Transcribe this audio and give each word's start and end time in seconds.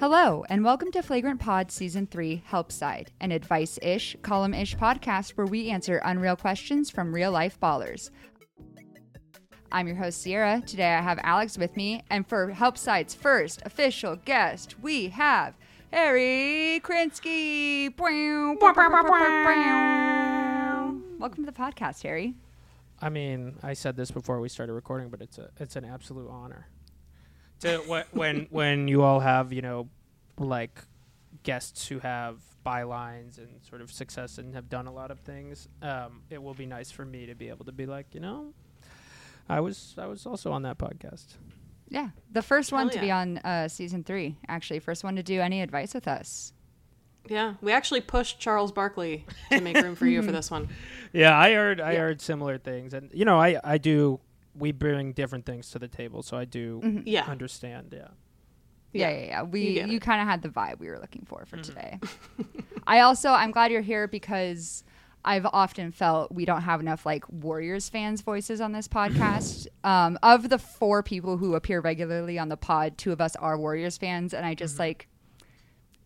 Hello, 0.00 0.46
and 0.48 0.64
welcome 0.64 0.90
to 0.92 1.02
Flagrant 1.02 1.40
Pod 1.40 1.70
Season 1.70 2.06
3 2.06 2.42
Help 2.46 2.72
Side, 2.72 3.12
an 3.20 3.32
advice 3.32 3.78
ish, 3.82 4.16
column 4.22 4.54
ish 4.54 4.74
podcast 4.74 5.32
where 5.32 5.46
we 5.46 5.68
answer 5.68 6.00
unreal 6.02 6.36
questions 6.36 6.88
from 6.88 7.14
real 7.14 7.30
life 7.30 7.60
ballers. 7.60 8.08
I'm 9.70 9.86
your 9.86 9.96
host, 9.96 10.22
Sierra. 10.22 10.62
Today 10.64 10.94
I 10.94 11.02
have 11.02 11.20
Alex 11.22 11.58
with 11.58 11.76
me, 11.76 12.02
and 12.08 12.26
for 12.26 12.48
Help 12.48 12.78
Side's 12.78 13.12
first 13.14 13.60
official 13.66 14.16
guest, 14.16 14.80
we 14.80 15.08
have 15.10 15.52
Harry 15.92 16.80
Krinsky. 16.82 17.94
Welcome 21.18 21.44
to 21.44 21.50
the 21.50 21.52
podcast, 21.52 22.02
Harry. 22.04 22.32
I 23.02 23.10
mean, 23.10 23.56
I 23.62 23.74
said 23.74 23.98
this 23.98 24.10
before 24.10 24.40
we 24.40 24.48
started 24.48 24.72
recording, 24.72 25.10
but 25.10 25.20
it's 25.20 25.36
a 25.36 25.50
it's 25.58 25.76
an 25.76 25.84
absolute 25.84 26.30
honor 26.30 26.68
to 27.60 27.78
wh- 27.78 28.14
when 28.16 28.46
when 28.50 28.88
you 28.88 29.02
all 29.02 29.20
have 29.20 29.52
you 29.52 29.62
know 29.62 29.88
like 30.38 30.80
guests 31.42 31.88
who 31.88 31.98
have 32.00 32.36
bylines 32.66 33.38
and 33.38 33.48
sort 33.68 33.80
of 33.80 33.90
success 33.90 34.36
and 34.38 34.54
have 34.54 34.68
done 34.68 34.86
a 34.86 34.92
lot 34.92 35.10
of 35.10 35.18
things. 35.20 35.68
Um, 35.80 36.22
it 36.28 36.42
will 36.42 36.52
be 36.54 36.66
nice 36.66 36.90
for 36.90 37.04
me 37.04 37.26
to 37.26 37.34
be 37.34 37.48
able 37.48 37.64
to 37.64 37.72
be 37.72 37.86
like, 37.86 38.14
you 38.14 38.20
know, 38.20 38.52
I 39.48 39.60
was 39.60 39.94
I 39.98 40.06
was 40.06 40.26
also 40.26 40.52
on 40.52 40.62
that 40.62 40.78
podcast. 40.78 41.26
Yeah, 41.88 42.10
the 42.30 42.42
first 42.42 42.72
one 42.72 42.82
Hell 42.88 42.94
to 42.96 43.00
be 43.00 43.10
on 43.10 43.38
uh, 43.38 43.66
season 43.68 44.04
three, 44.04 44.36
actually. 44.48 44.78
First 44.78 45.02
one 45.02 45.16
to 45.16 45.22
do 45.22 45.40
any 45.40 45.60
advice 45.60 45.92
with 45.94 46.06
us. 46.06 46.52
Yeah, 47.28 47.54
we 47.60 47.72
actually 47.72 48.00
pushed 48.00 48.38
Charles 48.38 48.72
Barkley 48.72 49.26
to 49.50 49.60
make 49.60 49.76
room 49.76 49.94
for 49.96 50.06
you 50.06 50.22
for 50.22 50.30
this 50.38 50.50
one. 50.50 50.68
Yeah, 51.12 51.36
I 51.38 51.52
heard 51.52 51.80
I 51.80 51.92
Yeah. 51.92 51.98
heard 52.00 52.20
similar 52.20 52.58
things, 52.58 52.94
and 52.94 53.10
you 53.12 53.24
know, 53.24 53.38
I 53.40 53.58
I 53.64 53.78
do. 53.78 54.20
We 54.54 54.72
bring 54.72 55.12
different 55.12 55.46
things 55.46 55.70
to 55.70 55.78
the 55.78 55.88
table, 55.88 56.22
so 56.22 56.36
I 56.36 56.44
do 56.44 56.80
Mhm. 56.82 57.02
Yeah. 57.06 57.24
understand. 57.24 57.92
Yeah. 57.96 58.08
Yeah, 58.92 59.08
Yeah, 59.10 59.18
yeah, 59.20 59.26
yeah. 59.26 59.42
We 59.44 59.74
get 59.74 59.88
you, 59.88 60.00
kind 60.00 60.20
of 60.20 60.26
had 60.26 60.42
the 60.42 60.48
vibe 60.48 60.80
we 60.80 60.88
were 60.88 60.98
looking 60.98 61.24
for 61.24 61.44
for 61.46 61.56
Mhm. 61.58 61.62
today. 61.62 61.98
I 62.86 63.00
also 63.00 63.30
I'm 63.30 63.52
glad 63.52 63.70
you're 63.70 63.80
here 63.82 64.08
because 64.08 64.82
I've 65.24 65.46
often 65.46 65.92
felt 65.92 66.32
we 66.32 66.44
don't 66.44 66.62
have 66.62 66.80
enough 66.80 67.04
like 67.06 67.24
Warriors 67.28 67.88
fans 67.88 68.22
voices 68.22 68.60
on 68.60 68.72
this 68.72 68.88
podcast. 68.88 69.68
um, 69.84 70.18
of 70.22 70.48
the 70.48 70.58
four 70.58 71.02
people 71.04 71.36
who 71.36 71.54
appear 71.54 71.80
regularly 71.80 72.38
on 72.38 72.48
the 72.48 72.56
pod, 72.56 72.98
two 72.98 73.12
of 73.12 73.20
us 73.20 73.36
are 73.36 73.56
Warriors 73.58 73.96
fans, 73.98 74.34
and 74.34 74.44
I 74.44 74.54
just 74.54 74.78
like 74.78 75.06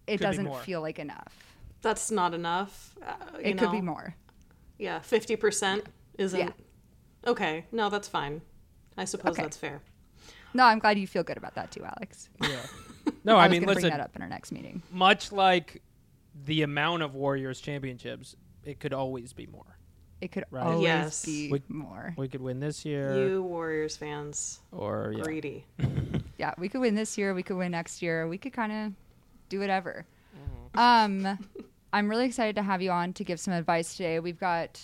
it 0.06 0.18
Could 0.18 0.24
doesn't 0.24 0.54
feel 0.64 0.82
like 0.82 0.98
enough. 0.98 1.56
That's 1.80 2.10
not 2.10 2.34
enough. 2.34 2.94
Uh, 3.02 3.14
you 3.38 3.44
It 3.52 3.58
could 3.58 3.70
be 3.70 3.80
more. 3.80 4.14
Yeah, 4.78 4.98
fifty 4.98 5.36
percent 5.36 5.86
isn't. 6.18 6.38
Yeah. 6.38 6.50
Okay, 7.26 7.64
no, 7.72 7.88
that's 7.90 8.08
fine. 8.08 8.40
I 8.96 9.04
suppose 9.04 9.32
Okay. 9.32 9.42
that's 9.42 9.56
fair. 9.56 9.80
No, 10.52 10.64
I'm 10.64 10.78
glad 10.78 10.98
you 10.98 11.06
feel 11.06 11.22
good 11.24 11.36
about 11.36 11.54
that 11.56 11.70
too, 11.70 11.84
Alex. 11.84 12.28
Yeah. 12.42 12.48
No, 13.22 13.36
I, 13.36 13.44
was 13.46 13.52
mean, 13.52 13.60
gonna 13.62 13.72
listen. 13.72 13.82
bring 13.88 13.98
that 13.98 14.00
up 14.00 14.16
in 14.16 14.22
our 14.22 14.28
next 14.28 14.50
meeting. 14.52 14.82
much 14.90 15.30
like 15.32 15.82
the 16.46 16.62
amount 16.62 17.02
of 17.02 17.14
Warriors 17.14 17.60
championships, 17.60 18.34
it 18.64 18.80
could 18.80 18.94
always 18.94 19.32
be 19.34 19.46
more. 19.46 19.78
It 20.22 20.32
could 20.32 20.44
Right. 20.50 20.64
always 20.64 20.82
Yes. 20.84 21.24
be 21.24 21.50
We- 21.52 21.62
more. 21.68 22.14
We 22.16 22.28
could 22.28 22.40
win 22.40 22.60
this 22.60 22.84
year, 22.86 23.28
You 23.28 23.42
Warriors 23.42 23.96
fans, 23.96 24.60
or 24.72 25.12
yeah. 25.16 25.22
greedy. 25.22 25.66
yeah, 26.38 26.54
we 26.56 26.68
could 26.70 26.80
win 26.80 26.94
this 26.94 27.18
year. 27.18 27.34
We 27.34 27.42
could 27.42 27.56
win 27.58 27.72
next 27.72 28.00
year. 28.00 28.26
We 28.26 28.38
could 28.38 28.52
kind 28.54 28.72
of 28.72 28.92
do 29.50 29.58
whatever. 29.60 30.06
Mm-hmm. 30.74 30.78
Um, 31.26 31.38
I'm 31.92 32.08
really 32.08 32.24
excited 32.26 32.56
to 32.56 32.62
have 32.62 32.80
you 32.80 32.90
on 32.90 33.12
to 33.14 33.24
give 33.24 33.38
some 33.38 33.52
advice 33.52 33.96
today. 33.96 34.18
We've 34.20 34.38
got 34.40 34.80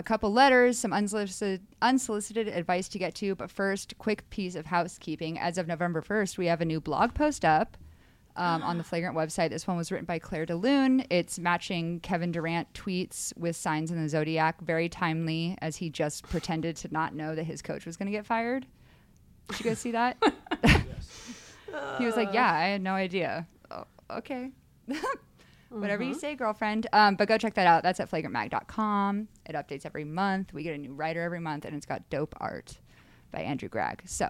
a 0.00 0.02
couple 0.02 0.32
letters, 0.32 0.78
some 0.78 0.94
unsolicited, 0.94 1.60
unsolicited 1.82 2.48
advice 2.48 2.88
to 2.88 2.98
get 2.98 3.14
to. 3.16 3.34
But 3.34 3.50
first, 3.50 3.98
quick 3.98 4.28
piece 4.30 4.54
of 4.54 4.64
housekeeping. 4.64 5.38
As 5.38 5.58
of 5.58 5.68
November 5.68 6.00
1st, 6.00 6.38
we 6.38 6.46
have 6.46 6.62
a 6.62 6.64
new 6.64 6.80
blog 6.80 7.12
post 7.12 7.44
up 7.44 7.76
um, 8.34 8.62
on 8.62 8.78
the 8.78 8.82
Flagrant 8.82 9.14
website. 9.14 9.50
This 9.50 9.66
one 9.66 9.76
was 9.76 9.92
written 9.92 10.06
by 10.06 10.18
Claire 10.18 10.46
DeLune. 10.46 11.06
It's 11.10 11.38
matching 11.38 12.00
Kevin 12.00 12.32
Durant 12.32 12.72
tweets 12.72 13.36
with 13.36 13.56
signs 13.56 13.90
in 13.90 14.02
the 14.02 14.08
zodiac. 14.08 14.62
Very 14.62 14.88
timely, 14.88 15.54
as 15.60 15.76
he 15.76 15.90
just 15.90 16.22
pretended 16.22 16.76
to 16.76 16.88
not 16.90 17.14
know 17.14 17.34
that 17.34 17.44
his 17.44 17.60
coach 17.60 17.84
was 17.84 17.98
going 17.98 18.10
to 18.10 18.16
get 18.16 18.24
fired. 18.24 18.66
Did 19.48 19.60
you 19.60 19.64
guys 19.66 19.80
see 19.80 19.90
that? 19.90 20.16
he 21.98 22.06
was 22.06 22.16
like, 22.16 22.32
"Yeah, 22.32 22.50
I 22.50 22.68
had 22.68 22.80
no 22.80 22.94
idea." 22.94 23.46
Oh, 23.70 23.84
okay. 24.10 24.50
Whatever 25.70 26.02
you 26.02 26.14
say, 26.14 26.34
girlfriend. 26.34 26.88
Um, 26.92 27.14
but 27.14 27.28
go 27.28 27.38
check 27.38 27.54
that 27.54 27.66
out. 27.66 27.82
That's 27.82 28.00
at 28.00 28.10
flagrantmag.com. 28.10 29.28
It 29.46 29.54
updates 29.54 29.86
every 29.86 30.04
month. 30.04 30.52
We 30.52 30.64
get 30.64 30.74
a 30.74 30.78
new 30.78 30.92
writer 30.92 31.22
every 31.22 31.40
month, 31.40 31.64
and 31.64 31.76
it's 31.76 31.86
got 31.86 32.08
dope 32.10 32.34
art 32.38 32.78
by 33.30 33.40
Andrew 33.40 33.68
Gregg. 33.68 34.02
So 34.04 34.28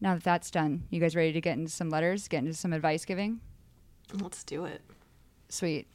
now 0.00 0.14
that 0.14 0.24
that's 0.24 0.50
done, 0.50 0.84
you 0.90 1.00
guys 1.00 1.14
ready 1.14 1.32
to 1.32 1.40
get 1.40 1.58
into 1.58 1.70
some 1.70 1.90
letters, 1.90 2.28
get 2.28 2.38
into 2.38 2.54
some 2.54 2.72
advice 2.72 3.04
giving? 3.04 3.40
Let's 4.14 4.42
do 4.42 4.64
it. 4.64 4.80
Sweet. 5.50 5.86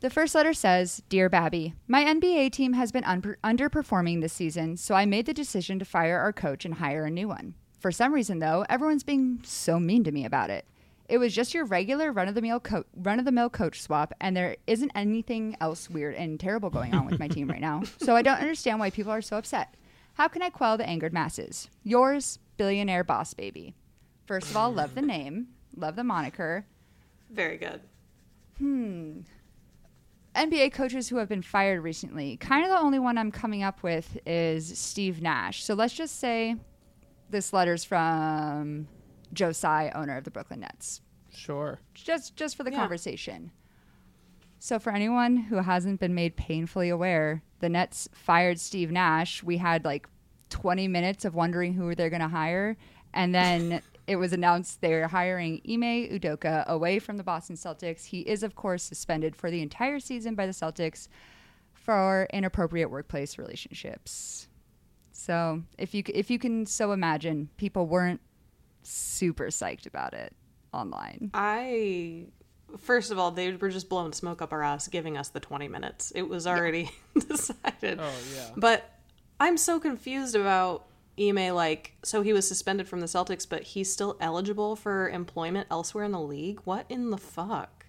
The 0.00 0.10
first 0.10 0.34
letter 0.34 0.52
says 0.52 1.02
Dear 1.08 1.28
Babby, 1.28 1.74
my 1.86 2.04
NBA 2.04 2.52
team 2.52 2.72
has 2.74 2.92
been 2.92 3.04
un- 3.04 3.36
underperforming 3.42 4.20
this 4.20 4.32
season, 4.32 4.76
so 4.76 4.94
I 4.94 5.06
made 5.06 5.26
the 5.26 5.34
decision 5.34 5.78
to 5.78 5.84
fire 5.84 6.18
our 6.18 6.32
coach 6.32 6.64
and 6.64 6.74
hire 6.74 7.04
a 7.04 7.10
new 7.10 7.28
one. 7.28 7.54
For 7.78 7.92
some 7.92 8.12
reason, 8.12 8.38
though, 8.38 8.64
everyone's 8.68 9.04
being 9.04 9.40
so 9.44 9.78
mean 9.78 10.04
to 10.04 10.12
me 10.12 10.24
about 10.24 10.50
it. 10.50 10.64
It 11.08 11.18
was 11.18 11.34
just 11.34 11.54
your 11.54 11.64
regular 11.64 12.12
run 12.12 12.28
of 12.28 12.34
the 12.34 12.42
mill 12.42 12.60
co- 12.60 12.84
run 12.94 13.18
of 13.18 13.24
the 13.24 13.32
mill 13.32 13.48
coach 13.48 13.80
swap, 13.80 14.12
and 14.20 14.36
there 14.36 14.56
isn't 14.66 14.92
anything 14.94 15.56
else 15.60 15.88
weird 15.88 16.14
and 16.14 16.38
terrible 16.38 16.68
going 16.68 16.94
on 16.94 17.06
with 17.06 17.18
my 17.18 17.28
team 17.28 17.48
right 17.48 17.60
now. 17.60 17.82
So 17.98 18.14
I 18.14 18.22
don't 18.22 18.38
understand 18.40 18.78
why 18.78 18.90
people 18.90 19.12
are 19.12 19.22
so 19.22 19.38
upset. 19.38 19.74
How 20.14 20.28
can 20.28 20.42
I 20.42 20.50
quell 20.50 20.76
the 20.76 20.86
angered 20.86 21.12
masses? 21.12 21.68
Yours, 21.82 22.38
billionaire 22.56 23.04
boss 23.04 23.32
baby. 23.34 23.74
First 24.26 24.50
of 24.50 24.56
all, 24.56 24.70
love 24.72 24.94
the 24.94 25.02
name, 25.02 25.48
love 25.76 25.96
the 25.96 26.04
moniker. 26.04 26.66
Very 27.30 27.56
good. 27.56 27.80
Hmm. 28.58 29.20
NBA 30.34 30.72
coaches 30.72 31.08
who 31.08 31.16
have 31.16 31.28
been 31.28 31.42
fired 31.42 31.80
recently, 31.80 32.36
kind 32.36 32.64
of 32.64 32.70
the 32.70 32.78
only 32.78 32.98
one 32.98 33.16
I'm 33.16 33.32
coming 33.32 33.62
up 33.62 33.82
with 33.82 34.18
is 34.26 34.78
Steve 34.78 35.22
Nash. 35.22 35.64
So 35.64 35.74
let's 35.74 35.94
just 35.94 36.20
say 36.20 36.56
this 37.30 37.52
letter's 37.52 37.84
from 37.84 38.88
Joe 39.32 39.52
Tsai, 39.52 39.90
owner 39.94 40.16
of 40.16 40.24
the 40.24 40.30
Brooklyn 40.30 40.60
Nets. 40.60 41.00
Sure. 41.30 41.80
Just 41.94 42.36
just 42.36 42.56
for 42.56 42.64
the 42.64 42.70
Yeah. 42.70 42.78
conversation. 42.78 43.52
So 44.58 44.78
for 44.78 44.92
anyone 44.92 45.36
who 45.36 45.56
hasn't 45.56 46.00
been 46.00 46.14
made 46.14 46.36
painfully 46.36 46.88
aware, 46.88 47.42
the 47.60 47.68
Nets 47.68 48.08
fired 48.12 48.58
Steve 48.58 48.90
Nash. 48.90 49.42
We 49.42 49.58
had 49.58 49.84
like 49.84 50.08
20 50.50 50.88
minutes 50.88 51.24
of 51.24 51.34
wondering 51.34 51.74
who 51.74 51.94
they're 51.94 52.10
going 52.10 52.22
to 52.22 52.28
hire, 52.28 52.76
and 53.14 53.32
then 53.34 53.82
it 54.08 54.16
was 54.16 54.32
announced 54.32 54.80
they're 54.80 55.06
hiring 55.08 55.60
Ime 55.68 56.08
Udoka 56.10 56.66
away 56.66 56.98
from 56.98 57.18
the 57.18 57.22
Boston 57.22 57.54
Celtics. 57.56 58.06
He 58.06 58.20
is 58.20 58.42
of 58.42 58.54
course 58.56 58.82
suspended 58.82 59.36
for 59.36 59.50
the 59.50 59.62
entire 59.62 60.00
season 60.00 60.34
by 60.34 60.46
the 60.46 60.52
Celtics 60.52 61.06
for 61.74 62.26
inappropriate 62.32 62.90
workplace 62.90 63.38
relationships. 63.38 64.48
So, 65.12 65.62
if 65.76 65.94
you 65.94 66.02
if 66.12 66.30
you 66.30 66.38
can 66.38 66.64
so 66.66 66.92
imagine, 66.92 67.50
people 67.58 67.86
weren't 67.86 68.20
super 68.88 69.46
psyched 69.46 69.86
about 69.86 70.14
it 70.14 70.34
online. 70.72 71.30
I 71.34 72.26
first 72.78 73.10
of 73.10 73.18
all, 73.18 73.30
they 73.30 73.52
were 73.52 73.70
just 73.70 73.88
blowing 73.88 74.12
smoke 74.12 74.42
up 74.42 74.52
our 74.52 74.62
ass, 74.62 74.88
giving 74.88 75.16
us 75.16 75.28
the 75.28 75.40
twenty 75.40 75.68
minutes. 75.68 76.12
It 76.14 76.22
was 76.22 76.46
already 76.46 76.90
decided. 77.28 78.00
Oh 78.00 78.12
yeah. 78.34 78.50
But 78.56 78.90
I'm 79.40 79.56
so 79.56 79.78
confused 79.78 80.34
about 80.34 80.86
Ime. 81.18 81.54
Like, 81.54 81.94
so 82.04 82.22
he 82.22 82.32
was 82.32 82.46
suspended 82.46 82.88
from 82.88 83.00
the 83.00 83.06
Celtics, 83.06 83.48
but 83.48 83.62
he's 83.62 83.92
still 83.92 84.16
eligible 84.20 84.76
for 84.76 85.08
employment 85.08 85.66
elsewhere 85.70 86.04
in 86.04 86.12
the 86.12 86.20
league. 86.20 86.60
What 86.64 86.86
in 86.88 87.10
the 87.10 87.18
fuck? 87.18 87.86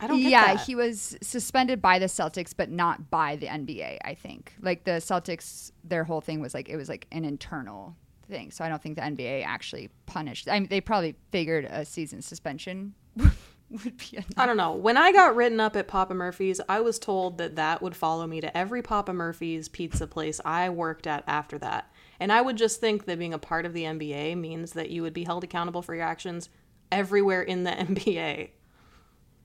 I 0.00 0.06
don't 0.06 0.20
get 0.20 0.30
yeah, 0.30 0.54
that. 0.54 0.64
he 0.64 0.76
was 0.76 1.16
suspended 1.22 1.82
by 1.82 1.98
the 1.98 2.06
Celtics, 2.06 2.54
but 2.56 2.70
not 2.70 3.10
by 3.10 3.34
the 3.34 3.46
NBA. 3.46 3.98
I 4.04 4.14
think 4.14 4.54
like 4.60 4.84
the 4.84 4.92
Celtics, 4.92 5.72
their 5.82 6.04
whole 6.04 6.20
thing 6.20 6.40
was 6.40 6.54
like 6.54 6.68
it 6.68 6.76
was 6.76 6.88
like 6.88 7.06
an 7.10 7.24
internal 7.24 7.96
thing. 8.28 8.50
So 8.50 8.64
I 8.64 8.68
don't 8.68 8.82
think 8.82 8.96
the 8.96 9.02
NBA 9.02 9.44
actually 9.44 9.90
punished. 10.06 10.48
I 10.48 10.58
mean, 10.58 10.68
they 10.68 10.80
probably 10.80 11.16
figured 11.30 11.64
a 11.64 11.84
season 11.84 12.22
suspension 12.22 12.94
would 13.16 13.96
be 13.96 14.16
enough. 14.16 14.26
I 14.36 14.46
don't 14.46 14.56
know. 14.56 14.72
When 14.72 14.96
I 14.96 15.12
got 15.12 15.36
written 15.36 15.60
up 15.60 15.76
at 15.76 15.88
Papa 15.88 16.14
Murphy's, 16.14 16.60
I 16.68 16.80
was 16.80 16.98
told 16.98 17.38
that 17.38 17.56
that 17.56 17.82
would 17.82 17.96
follow 17.96 18.26
me 18.26 18.40
to 18.40 18.56
every 18.56 18.82
Papa 18.82 19.12
Murphy's 19.12 19.68
pizza 19.68 20.06
place 20.06 20.40
I 20.44 20.68
worked 20.68 21.06
at 21.06 21.24
after 21.26 21.58
that. 21.58 21.92
And 22.20 22.32
I 22.32 22.40
would 22.40 22.56
just 22.56 22.80
think 22.80 23.04
that 23.06 23.18
being 23.18 23.34
a 23.34 23.38
part 23.38 23.66
of 23.66 23.72
the 23.72 23.84
NBA 23.84 24.36
means 24.36 24.72
that 24.72 24.90
you 24.90 25.02
would 25.02 25.14
be 25.14 25.24
held 25.24 25.44
accountable 25.44 25.82
for 25.82 25.94
your 25.94 26.04
actions 26.04 26.48
everywhere 26.90 27.42
in 27.42 27.64
the 27.64 27.70
NBA. 27.72 28.50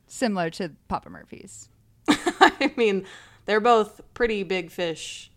Similar 0.07 0.49
to 0.51 0.71
Papa 0.87 1.09
Murphy's. 1.09 1.69
I 2.07 2.73
mean, 2.75 3.05
they're 3.45 3.59
both 3.59 4.01
pretty 4.13 4.43
big 4.43 4.71
fish 4.71 5.31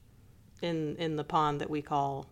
in 0.62 0.96
in 0.96 1.16
the 1.16 1.25
pond 1.25 1.60
that 1.60 1.69
we 1.69 1.82
call 1.82 2.26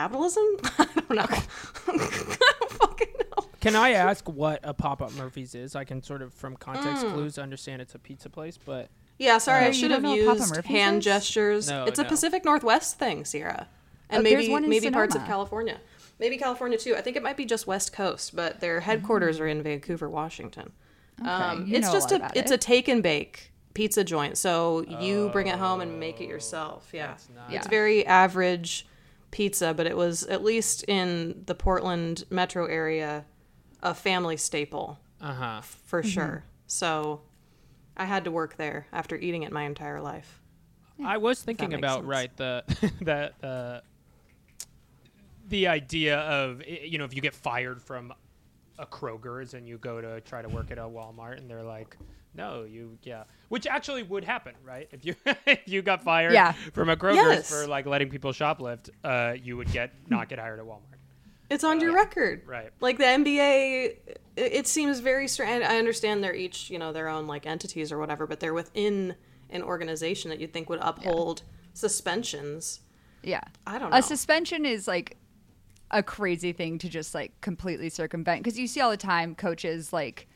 capitalism. 0.00 0.44
I 0.78 0.86
don't 0.94 1.10
know. 1.10 1.26
I 1.88 2.36
don't 2.60 2.70
fucking 2.72 3.08
know. 3.18 3.44
Can 3.60 3.74
I 3.74 3.92
ask 3.92 4.28
what 4.28 4.60
a 4.62 4.74
Papa 4.74 5.08
Murphy's 5.16 5.54
is? 5.54 5.74
I 5.74 5.84
can 5.84 6.02
sort 6.02 6.22
of 6.22 6.32
from 6.34 6.56
context 6.56 7.04
Mm. 7.04 7.12
clues 7.14 7.38
understand 7.38 7.80
it's 7.82 7.94
a 7.94 7.98
pizza 7.98 8.28
place, 8.28 8.58
but 8.58 8.90
Yeah, 9.18 9.38
sorry, 9.38 9.62
Oh, 9.62 9.64
I 9.64 9.68
you 9.68 9.72
should 9.74 9.88
don't 9.88 9.90
have 9.90 10.02
know 10.02 10.10
what 10.10 10.26
Papa 10.26 10.38
used 10.40 10.54
Murphy's 10.56 10.70
hand 10.70 10.98
is? 10.98 11.04
gestures. 11.04 11.68
No, 11.70 11.84
it's 11.84 11.98
a 11.98 12.02
no. 12.02 12.08
Pacific 12.10 12.44
Northwest 12.44 12.98
thing, 12.98 13.24
Sierra, 13.24 13.66
and 14.10 14.20
Oh, 14.20 14.22
there's 14.22 14.42
maybe 14.42 14.52
one 14.52 14.64
in 14.64 14.70
maybe 14.70 14.90
parts 14.90 15.14
of 15.14 15.20
Sonoma. 15.22 15.28
California. 15.32 15.80
maybe 16.18 16.36
California 16.36 16.76
too. 16.78 16.94
I 16.94 17.00
think 17.00 17.16
it 17.16 17.22
might 17.22 17.36
be 17.38 17.46
just 17.46 17.66
West 17.66 17.92
Coast, 17.94 18.36
but 18.36 18.60
their 18.60 18.80
headquarters 18.80 19.40
are 19.40 19.46
in 19.48 19.62
Vancouver, 19.62 20.08
Washington. 20.10 20.72
Okay, 21.20 21.28
Um, 21.30 21.66
you 21.66 21.76
it's 21.78 21.86
know 21.86 21.92
just 21.94 22.10
lot 22.10 22.20
a 22.20 22.24
about 22.24 22.36
it's 22.36 22.50
it. 22.50 22.54
a 22.54 22.58
take 22.58 22.88
and 22.88 23.02
bake 23.02 23.52
pizza 23.72 24.04
joint. 24.04 24.36
So 24.38 24.84
you 25.00 25.30
bring 25.30 25.46
it 25.48 25.58
home 25.58 25.80
and 25.80 25.98
make 25.98 26.20
it 26.20 26.28
yourself. 26.28 26.88
Yeah, 26.92 27.08
nice. 27.08 27.26
it's 27.56 27.66
Yeah. 27.66 27.70
very 27.70 28.06
average 28.06 28.86
pizza, 29.36 29.74
but 29.74 29.86
it 29.86 29.94
was 29.94 30.22
at 30.24 30.42
least 30.42 30.82
in 30.88 31.42
the 31.44 31.54
Portland 31.54 32.24
metro 32.30 32.64
area 32.64 33.22
a 33.82 33.92
family 33.92 34.38
staple 34.38 34.98
Uh 35.20 35.34
huh. 35.34 35.60
for 35.60 36.02
sure. 36.02 36.42
So 36.66 37.20
I 37.98 38.06
had 38.06 38.24
to 38.24 38.30
work 38.30 38.56
there 38.56 38.86
after 38.94 39.14
eating 39.14 39.42
it 39.42 39.52
my 39.52 39.64
entire 39.64 40.00
life. 40.00 40.40
I 41.04 41.18
was 41.18 41.42
thinking 41.42 41.74
about 41.74 41.98
sense. 41.98 42.06
right 42.06 42.36
the 42.38 42.64
that 43.02 43.34
uh, 43.44 43.80
the 45.50 45.68
idea 45.68 46.18
of 46.20 46.62
you 46.66 46.96
know 46.96 47.04
if 47.04 47.14
you 47.14 47.20
get 47.20 47.34
fired 47.34 47.82
from 47.82 48.14
a 48.78 48.86
Kroger's 48.86 49.52
and 49.52 49.68
you 49.68 49.76
go 49.76 50.00
to 50.00 50.22
try 50.22 50.40
to 50.40 50.48
work 50.48 50.70
at 50.70 50.78
a 50.78 50.82
Walmart 50.82 51.36
and 51.36 51.48
they're 51.50 51.62
like, 51.62 51.96
no, 52.36 52.64
you 52.64 52.98
yeah, 53.02 53.24
which 53.48 53.66
actually 53.66 54.02
would 54.02 54.24
happen, 54.24 54.54
right? 54.64 54.88
If 54.92 55.04
you 55.04 55.14
if 55.46 55.60
you 55.66 55.82
got 55.82 56.02
fired 56.02 56.32
Yeah. 56.32 56.52
from 56.72 56.88
a 56.90 56.96
Kroger's 56.96 57.16
Yes. 57.16 57.50
for 57.50 57.66
like 57.66 57.86
letting 57.86 58.08
people 58.10 58.32
shoplift, 58.32 58.90
uh, 59.04 59.34
you 59.42 59.56
would 59.56 59.70
get 59.72 59.92
not 60.08 60.28
get 60.28 60.38
hired 60.38 60.58
at 60.60 60.64
Walmart, 60.66 60.98
It's 61.50 61.64
on 61.64 61.80
your 61.80 61.94
record. 61.94 62.42
right? 62.46 62.70
Like 62.80 62.98
the 62.98 63.04
NBA, 63.04 63.84
it- 64.06 64.22
it 64.36 64.66
seems 64.66 65.00
very 65.00 65.28
strange. 65.28 65.64
I 65.64 65.78
understand 65.78 66.22
they're 66.22 66.34
each, 66.34 66.68
you 66.68 66.78
know, 66.78 66.92
their 66.92 67.08
own 67.08 67.26
like 67.26 67.46
entities 67.46 67.90
or 67.90 67.98
whatever, 67.98 68.26
but 68.26 68.38
they're 68.40 68.52
within 68.52 69.14
an 69.48 69.62
organization 69.62 70.28
that 70.28 70.38
you'd 70.40 70.52
think 70.52 70.68
would 70.68 70.80
uphold 70.82 71.42
suspensions. 71.72 72.80
Yeah. 73.22 73.40
I 73.66 73.78
don't 73.78 73.90
know. 73.90 73.96
A 73.96 74.02
suspension 74.02 74.66
is 74.66 74.86
like 74.86 75.16
a 75.90 76.02
crazy 76.02 76.52
thing 76.52 76.76
to 76.78 76.88
just 76.88 77.14
like 77.14 77.40
completely 77.40 77.88
circumvent 77.88 78.42
because 78.42 78.58
you 78.58 78.66
see 78.66 78.80
all 78.80 78.90
the 78.90 78.96
time 78.96 79.34
coaches 79.34 79.92
like 79.92 80.28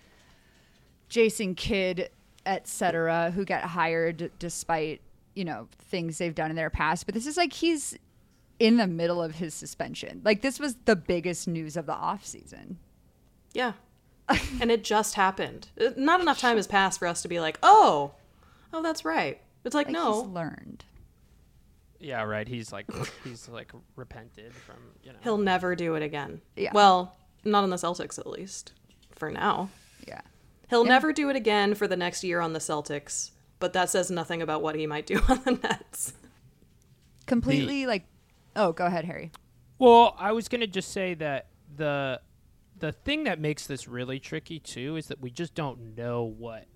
Jason 1.10 1.54
Kidd, 1.54 2.08
etc., 2.46 3.30
who 3.32 3.44
get 3.44 3.62
hired 3.62 4.30
despite 4.38 5.02
you 5.34 5.44
know 5.44 5.68
things 5.78 6.16
they've 6.18 6.34
done 6.34 6.48
in 6.50 6.56
their 6.56 6.70
past. 6.70 7.04
But 7.04 7.14
this 7.14 7.26
is 7.26 7.36
like 7.36 7.52
he's 7.52 7.98
in 8.58 8.78
the 8.78 8.86
middle 8.86 9.22
of 9.22 9.34
his 9.34 9.52
suspension. 9.52 10.22
Like 10.24 10.40
this 10.40 10.58
was 10.58 10.76
the 10.86 10.96
biggest 10.96 11.46
news 11.48 11.76
of 11.76 11.84
the 11.86 11.94
off 11.94 12.24
season. 12.24 12.78
yeah. 13.52 13.72
and 14.60 14.70
it 14.70 14.84
just 14.84 15.14
happened. 15.14 15.66
Uh, 15.80 15.90
Not 15.96 16.20
enough 16.20 16.38
time 16.38 16.54
has 16.56 16.68
passed 16.68 17.00
for 17.00 17.08
us 17.08 17.20
to 17.22 17.26
be 17.28 17.40
like, 17.40 17.58
oh, 17.64 18.12
oh, 18.72 18.80
that's 18.80 19.04
right. 19.04 19.40
It's 19.64 19.74
like, 19.74 19.88
Like 19.88 19.96
he's 19.96 20.04
no, 20.04 20.20
learned. 20.20 20.84
Yeah, 21.98 22.22
right. 22.22 22.46
He's 22.46 22.72
like 22.72 22.86
he's 23.24 23.48
like 23.48 23.72
repented 23.96 24.54
from 24.54 24.76
you 25.02 25.12
know. 25.12 25.18
he'll 25.22 25.36
never 25.38 25.74
do 25.74 25.96
it 25.96 26.02
again. 26.04 26.40
Yeah. 26.54 26.70
Well, 26.72 27.16
not 27.44 27.64
on 27.64 27.70
the 27.70 27.76
Celtics 27.76 28.18
at 28.20 28.26
least 28.28 28.72
for 29.10 29.30
now. 29.32 29.68
Yeah. 30.06 30.20
He'll 30.70 30.84
Yeah. 30.84 30.90
never 30.90 31.12
do 31.12 31.28
it 31.28 31.36
again 31.36 31.74
for 31.74 31.86
the 31.88 31.96
next 31.96 32.24
year 32.24 32.40
on 32.40 32.52
the 32.52 32.58
Celtics, 32.60 33.32
but 33.58 33.72
that 33.74 33.90
says 33.90 34.10
nothing 34.10 34.40
about 34.40 34.62
what 34.62 34.76
he 34.76 34.86
might 34.86 35.04
do 35.06 35.16
on 35.28 35.42
the 35.44 35.52
Nets. 35.62 36.14
Completely 37.26 37.86
like. 37.86 38.06
Oh, 38.56 38.72
go 38.72 38.86
ahead, 38.86 39.04
Harry. 39.04 39.30
Well, 39.78 40.16
I 40.18 40.32
was 40.32 40.48
gonna 40.48 40.66
just 40.66 40.90
say 40.92 41.14
that 41.14 41.46
the 41.76 42.20
the 42.78 42.92
thing 42.92 43.24
that 43.24 43.38
makes 43.38 43.66
this 43.66 43.86
really 43.86 44.18
tricky 44.18 44.58
too 44.58 44.96
is 44.96 45.08
that 45.08 45.20
we 45.20 45.30
just 45.30 45.54
don't 45.54 45.96
know 45.96 46.24
what 46.24 46.66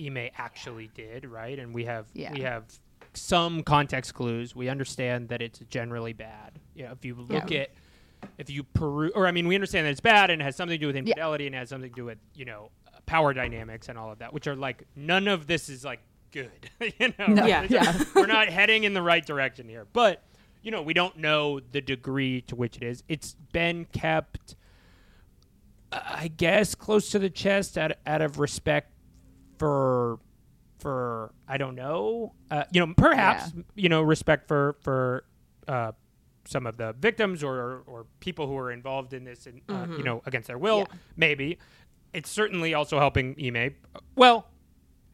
Ime 0.00 0.28
actually 0.36 0.90
did, 0.94 1.24
right? 1.24 1.58
And 1.58 1.74
we 1.74 1.84
have 1.86 2.06
Yeah. 2.12 2.32
we 2.32 2.40
have 2.40 2.64
some 3.14 3.62
context 3.62 4.14
clues. 4.14 4.54
We 4.54 4.68
understand 4.68 5.28
that 5.30 5.42
it's 5.42 5.58
generally 5.70 6.12
bad. 6.12 6.58
You 6.74 6.84
know, 6.84 6.92
if 6.92 7.04
you 7.04 7.14
look 7.14 7.50
Yeah. 7.50 7.60
at 7.62 7.70
if 8.38 8.50
you 8.50 8.62
peruse, 8.62 9.12
or 9.14 9.26
I 9.26 9.32
mean, 9.32 9.48
we 9.48 9.54
understand 9.54 9.86
that 9.86 9.90
it's 9.92 10.00
bad 10.00 10.30
and 10.30 10.40
it 10.42 10.44
has 10.44 10.54
something 10.54 10.74
to 10.78 10.80
do 10.80 10.86
with 10.86 10.96
infidelity 10.96 11.46
and 11.46 11.54
it 11.54 11.58
has 11.58 11.70
something 11.70 11.90
to 11.90 11.96
do 11.96 12.04
with 12.04 12.18
you 12.34 12.44
know 12.44 12.70
power 13.10 13.34
dynamics 13.34 13.88
and 13.88 13.98
all 13.98 14.12
of 14.12 14.20
that, 14.20 14.32
which 14.32 14.46
are 14.46 14.54
like 14.54 14.84
none 14.94 15.26
of 15.26 15.46
this 15.48 15.68
is 15.68 15.84
like 15.84 16.00
good. 16.30 16.50
you 16.98 17.08
know, 17.18 17.26
No, 17.26 17.42
right? 17.42 17.68
Yeah. 17.68 17.82
Like, 17.82 18.14
we're 18.14 18.26
not 18.26 18.48
heading 18.48 18.84
in 18.84 18.94
the 18.94 19.02
right 19.02 19.24
direction 19.26 19.68
here, 19.68 19.86
but 19.92 20.22
you 20.62 20.70
know, 20.70 20.82
we 20.82 20.94
don't 20.94 21.16
know 21.16 21.58
the 21.58 21.80
degree 21.80 22.42
to 22.42 22.54
which 22.54 22.76
it 22.76 22.82
is. 22.84 23.02
It's 23.08 23.34
been 23.52 23.86
kept, 23.86 24.54
I 25.92 26.28
guess, 26.28 26.74
close 26.74 27.10
to 27.10 27.18
the 27.18 27.30
chest 27.30 27.76
out 27.76 27.92
out 28.06 28.22
of 28.22 28.38
respect 28.38 28.92
for 29.58 30.18
for 30.78 31.32
I 31.48 31.58
don't 31.58 31.74
know, 31.74 32.34
uh, 32.50 32.64
you 32.72 32.84
know, 32.86 32.94
perhaps 32.96 33.52
you 33.74 33.88
know 33.88 34.02
respect 34.02 34.46
for 34.48 34.76
for 34.82 35.24
uh, 35.66 35.92
some 36.46 36.66
of 36.66 36.76
the 36.76 36.94
victims 36.98 37.42
or 37.42 37.82
or 37.86 38.06
people 38.20 38.46
who 38.46 38.56
are 38.56 38.70
involved 38.70 39.12
in 39.14 39.24
this, 39.24 39.46
and 39.46 39.60
uh, 39.68 39.86
you 39.96 40.04
know, 40.04 40.22
against 40.26 40.46
their 40.48 40.58
will, 40.58 40.80
Yeah. 40.88 40.96
maybe. 41.16 41.58
It's 42.12 42.30
certainly 42.30 42.74
also 42.74 42.98
helping 42.98 43.36
Ime. 43.42 43.74
Well, 44.16 44.46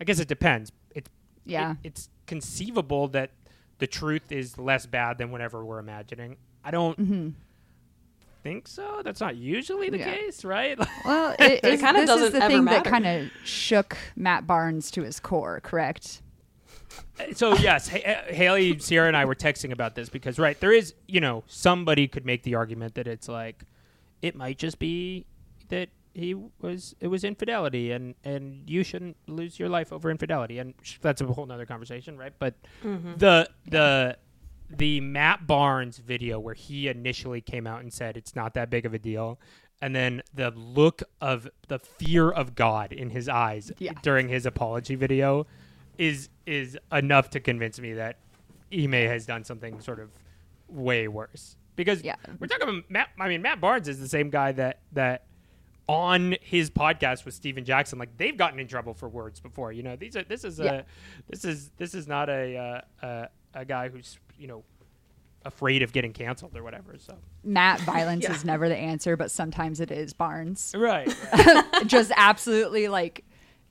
I 0.00 0.04
guess 0.04 0.18
it 0.18 0.28
depends. 0.28 0.72
It's 0.94 1.10
Yeah. 1.44 1.72
it- 1.72 1.76
it's 1.88 2.08
conceivable 2.26 3.08
that 3.08 3.30
the 3.78 3.86
truth 3.86 4.32
is 4.32 4.58
less 4.58 4.86
bad 4.86 5.18
than 5.18 5.30
whatever 5.30 5.64
we're 5.64 5.78
imagining. 5.78 6.36
I 6.64 6.70
don't 6.70 7.34
think 8.42 8.68
so. 8.68 9.02
That's 9.04 9.20
not 9.20 9.36
usually 9.36 9.90
the 9.90 9.98
Mm-hmm. 9.98 10.08
Yeah. 10.08 10.14
case, 10.16 10.44
right? 10.44 10.78
Well, 11.04 11.34
it, 11.38 11.60
It 11.62 11.64
is- 11.64 11.80
kinda 11.80 12.06
doesn't 12.06 12.26
is 12.26 12.32
the 12.32 12.42
ever 12.42 12.48
thing 12.54 12.64
that 12.66 12.84
kind 12.84 13.06
of 13.06 13.30
shook 13.44 13.96
Matt 14.16 14.46
Barnes 14.46 14.90
to 14.92 15.02
his 15.02 15.20
core, 15.20 15.60
correct? 15.60 16.22
so 17.34 17.54
yes, 17.56 17.88
Ha- 17.88 17.98
uh, 18.28 18.32
Haley, 18.32 18.78
Sierra, 18.78 19.08
and 19.08 19.16
I 19.16 19.24
were 19.24 19.34
texting 19.34 19.72
about 19.72 19.94
this 19.94 20.08
because 20.08 20.38
right 20.38 20.58
there 20.60 20.72
is, 20.72 20.94
you 21.06 21.20
know, 21.20 21.44
somebody 21.46 22.08
could 22.08 22.24
make 22.24 22.42
the 22.42 22.54
argument 22.54 22.94
that 22.94 23.06
it's 23.06 23.28
like 23.28 23.64
it 24.22 24.34
might 24.34 24.58
just 24.58 24.78
be 24.78 25.26
that 25.68 25.88
he 26.16 26.34
was 26.60 26.94
it 27.00 27.08
was 27.08 27.24
infidelity 27.24 27.92
and 27.92 28.14
and 28.24 28.68
you 28.68 28.82
shouldn't 28.82 29.16
lose 29.26 29.58
your 29.58 29.68
life 29.68 29.92
over 29.92 30.10
infidelity 30.10 30.58
and 30.58 30.74
sh- 30.82 30.96
that's 31.00 31.20
a 31.20 31.26
whole 31.26 31.44
nother 31.46 31.66
conversation 31.66 32.16
right 32.16 32.32
but 32.38 32.54
mm-hmm. 32.82 33.14
the 33.16 33.48
the 33.68 34.16
the 34.70 35.00
Matt 35.00 35.46
Barnes 35.46 35.98
video 35.98 36.40
where 36.40 36.54
he 36.54 36.88
initially 36.88 37.40
came 37.40 37.66
out 37.66 37.82
and 37.82 37.92
said 37.92 38.16
it's 38.16 38.34
not 38.34 38.54
that 38.54 38.70
big 38.70 38.86
of 38.86 38.94
a 38.94 38.98
deal 38.98 39.38
and 39.82 39.94
then 39.94 40.22
the 40.34 40.50
look 40.52 41.02
of 41.20 41.48
the 41.68 41.78
fear 41.78 42.30
of 42.30 42.54
God 42.54 42.92
in 42.92 43.10
his 43.10 43.28
eyes 43.28 43.70
Yeah. 43.78 43.92
during 44.02 44.28
his 44.28 44.46
apology 44.46 44.94
video 44.94 45.46
is 45.98 46.28
is 46.46 46.78
enough 46.92 47.30
to 47.30 47.40
convince 47.40 47.78
me 47.78 47.92
that 47.94 48.18
Ime 48.72 48.92
has 48.92 49.26
done 49.26 49.44
something 49.44 49.80
sort 49.80 50.00
of 50.00 50.10
way 50.68 51.08
worse. 51.08 51.56
Because 51.76 52.02
Yeah. 52.02 52.16
we're 52.38 52.46
talking 52.46 52.68
about 52.68 52.90
Matt. 52.90 53.10
I 53.20 53.28
mean, 53.28 53.42
Matt 53.42 53.60
Barnes 53.60 53.86
is 53.86 54.00
the 54.00 54.08
same 54.08 54.30
guy 54.30 54.52
that 54.52 54.80
that 54.92 55.26
on 55.88 56.36
his 56.40 56.68
podcast 56.70 57.24
with 57.24 57.34
Stephen 57.34 57.64
Jackson, 57.64 57.98
like 57.98 58.16
they've 58.16 58.36
gotten 58.36 58.58
in 58.58 58.66
trouble 58.66 58.92
for 58.94 59.08
words 59.08 59.38
before. 59.40 59.72
You 59.72 59.82
know, 59.84 59.96
these 59.96 60.16
are 60.16 60.24
this 60.24 60.44
is 60.44 60.58
Yeah. 60.58 60.72
a 60.72 60.82
this 61.28 61.44
is 61.44 61.70
this 61.76 61.94
is 61.94 62.08
not 62.08 62.28
a 62.28 62.56
uh, 63.02 63.04
uh, 63.06 63.26
a 63.54 63.64
guy 63.64 63.88
who's 63.88 64.18
you 64.38 64.48
know 64.48 64.64
afraid 65.44 65.82
of 65.82 65.92
getting 65.92 66.12
canceled 66.12 66.56
or 66.56 66.62
whatever. 66.64 66.96
So 66.98 67.16
Matt 67.44 67.80
violence 67.82 68.24
Yeah. 68.28 68.34
is 68.34 68.44
never 68.44 68.68
the 68.68 68.76
answer, 68.76 69.16
but 69.16 69.30
sometimes 69.30 69.80
it 69.80 69.92
is 69.92 70.12
Barnes. 70.12 70.74
right, 70.76 71.14
just 71.86 72.10
absolutely 72.16 72.88
like 72.88 73.24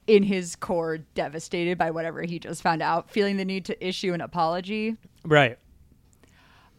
in 0.07 0.23
his 0.23 0.55
core 0.55 0.99
devastated 1.15 1.77
by 1.77 1.91
whatever 1.91 2.21
he 2.21 2.39
just 2.39 2.61
found 2.61 2.81
out, 2.81 3.09
feeling 3.09 3.37
the 3.37 3.43
need 3.45 3.65
to 3.65 3.85
issue 3.85 4.13
an 4.13 4.21
apology. 4.21 4.95
right. 5.25 5.57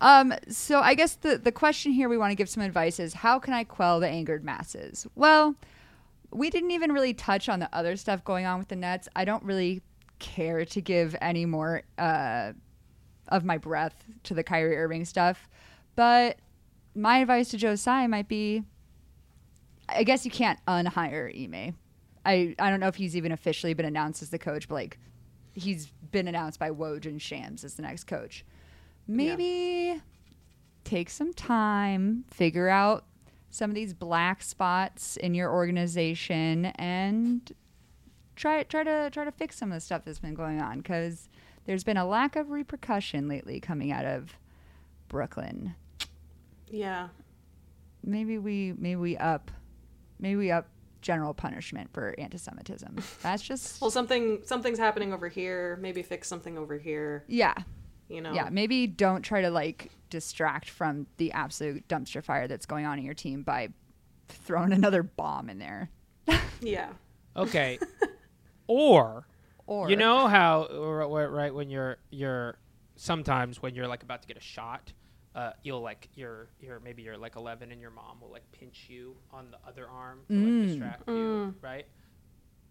Um, 0.00 0.35
so 0.49 0.81
I 0.81 0.95
guess 0.95 1.15
the 1.15 1.38
the 1.38 1.53
question 1.53 1.93
here 1.93 2.09
we 2.09 2.19
want 2.19 2.31
to 2.31 2.35
give 2.35 2.49
some 2.49 2.62
advice 2.62 3.00
is 3.00 3.15
how 3.15 3.38
can 3.38 3.55
I 3.55 3.65
quell 3.65 4.00
the 4.00 4.09
angered 4.09 4.45
masses? 4.45 5.07
Well, 5.15 5.55
we 6.31 6.50
didn't 6.50 6.73
even 6.73 6.93
really 6.93 7.15
touch 7.15 7.49
on 7.49 7.61
the 7.61 7.75
other 7.75 7.97
stuff 7.97 8.25
going 8.25 8.45
on 8.45 8.59
with 8.59 8.69
the 8.69 8.76
Nets. 8.76 9.09
I 9.17 9.25
don't 9.25 9.43
really 9.43 9.83
care 10.19 10.65
to 10.65 10.81
give 10.81 11.17
any 11.21 11.47
more 11.47 11.83
uh, 11.99 12.53
of 13.29 13.45
my 13.45 13.59
breath 13.59 14.05
to 14.25 14.35
the 14.35 14.43
Kyrie 14.43 14.76
Irving 14.76 15.05
stuff, 15.05 15.49
but 15.95 16.37
my 16.95 17.19
advice 17.19 17.50
to 17.50 17.57
Joe 17.57 17.75
Tsai 17.75 18.07
might 18.07 18.29
be 18.29 18.65
I 19.88 20.03
guess 20.03 20.25
you 20.25 20.31
can't 20.31 20.59
unhire 20.67 21.31
Ime. 21.33 21.76
I, 22.25 22.55
I 22.59 22.71
don't 22.71 22.81
know 22.81 22.88
if 22.88 22.97
he's 22.97 23.17
even 23.17 23.33
officially 23.33 23.73
been 23.75 23.87
announced 23.87 24.23
as 24.23 24.31
the 24.31 24.38
coach, 24.38 24.69
but 24.69 24.75
like 24.75 24.99
he's 25.55 25.87
been 26.11 26.29
announced 26.29 26.59
by 26.59 26.71
Woj 26.71 27.07
and 27.07 27.23
Shams 27.23 27.65
as 27.65 27.75
the 27.75 27.83
next 27.83 28.05
coach. 28.05 28.45
Maybe 29.08 30.00
take 30.84 31.10
some 31.10 31.32
time, 31.32 32.25
figure 32.30 32.68
out 32.68 33.04
some 33.50 33.70
of 33.70 33.75
these 33.75 33.94
black 33.94 34.42
spots 34.42 35.16
in 35.16 35.34
your 35.34 35.50
organization, 35.52 36.66
and 36.66 37.52
try 38.34 38.62
try 38.64 38.82
to 38.84 39.08
try 39.12 39.25
to 39.25 39.32
fix 39.32 39.56
some 39.56 39.70
of 39.70 39.76
the 39.76 39.80
stuff 39.80 40.02
that's 40.04 40.18
been 40.18 40.34
going 40.34 40.60
on 40.60 40.78
because 40.78 41.28
there's 41.64 41.84
been 41.84 41.96
a 41.96 42.06
lack 42.06 42.36
of 42.36 42.50
repercussion 42.50 43.28
lately 43.28 43.60
coming 43.60 43.90
out 43.92 44.04
of 44.04 44.36
Brooklyn. 45.08 45.75
Yeah. 46.68 47.08
Maybe 48.04 48.38
we 48.38 48.75
maybe 48.76 48.96
we 48.96 49.16
up 49.16 49.50
maybe 50.18 50.36
we 50.36 50.50
up 50.50 50.68
general 51.00 51.34
punishment 51.34 51.90
for 51.92 52.14
anti-Semitism. 52.18 52.96
That's 53.22 53.42
just 53.42 53.80
Well, 53.80 53.90
something 53.90 54.40
something's 54.44 54.78
happening 54.78 55.12
over 55.12 55.28
here. 55.28 55.78
Maybe 55.80 56.02
fix 56.02 56.28
something 56.28 56.58
over 56.58 56.78
here. 56.78 57.25
yeah 57.28 57.54
You 58.08 58.20
know. 58.20 58.32
yeah 58.32 58.48
maybe 58.50 58.86
don't 58.86 59.22
try 59.22 59.42
to 59.42 59.50
like 59.50 59.90
distract 60.10 60.70
from 60.70 61.06
the 61.16 61.32
absolute 61.32 61.88
dumpster 61.88 62.22
fire 62.22 62.46
that's 62.46 62.64
going 62.66 62.86
on 62.86 62.98
in 62.98 63.04
your 63.04 63.14
team 63.14 63.42
by 63.42 63.68
throwing 64.28 64.72
another 64.80 65.02
bomb 65.02 65.48
in 65.50 65.58
there. 65.58 65.90
Yeah. 66.60 66.90
Okay. 67.36 67.78
or 68.66 69.26
Or 69.66 69.90
you 69.90 69.96
know 69.96 70.28
how 70.28 70.62
or- 70.64 71.02
or- 71.02 71.28
right 71.28 71.52
when 71.52 71.68
you're 71.70 71.96
you're 72.10 72.56
sometimes 72.94 73.60
when 73.60 73.75
you're 73.75 73.88
like 73.88 74.02
about 74.04 74.22
to 74.22 74.28
get 74.28 74.36
a 74.36 74.40
shot, 74.40 74.92
uh, 75.34 75.50
you'll 75.64 75.80
like 75.82 76.08
you're 76.14 76.48
you're 76.60 76.78
maybe 76.80 77.02
you're 77.02 77.18
like 77.18 77.34
11 77.36 77.72
and 77.72 77.80
your 77.80 77.90
mom 77.90 78.20
will 78.20 78.30
like 78.30 78.44
pinch 78.52 78.86
you 78.88 79.16
on 79.32 79.50
the 79.50 79.58
other 79.68 79.88
arm 79.88 80.20
to 80.28 80.34
Mm. 80.34 80.60
like 80.60 80.68
distract 80.68 81.08
you, 81.08 81.54
right? 81.60 81.86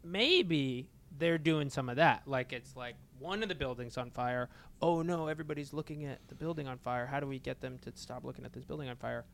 Maybe 0.03 0.89
they're 1.17 1.37
doing 1.37 1.69
some 1.69 1.89
of 1.89 1.95
that. 1.97 2.23
Like 2.25 2.53
it's 2.53 2.75
like 2.75 2.95
one 3.19 3.43
of 3.43 3.49
the 3.49 3.55
buildings 3.55 3.97
on 3.97 4.11
fire. 4.11 4.49
Oh 4.81 5.01
no, 5.01 5.27
everybody's 5.27 5.73
looking 5.73 6.05
at 6.05 6.19
the 6.27 6.35
building 6.35 6.67
on 6.67 6.77
fire. 6.77 7.05
How 7.05 7.19
do 7.19 7.27
we 7.27 7.39
get 7.39 7.61
them 7.61 7.77
to 7.79 7.91
stop 7.95 8.23
looking 8.25 8.45
at 8.45 8.53
this 8.53 8.63
building 8.65 8.89
on 8.89 8.95
fire? 8.97 9.25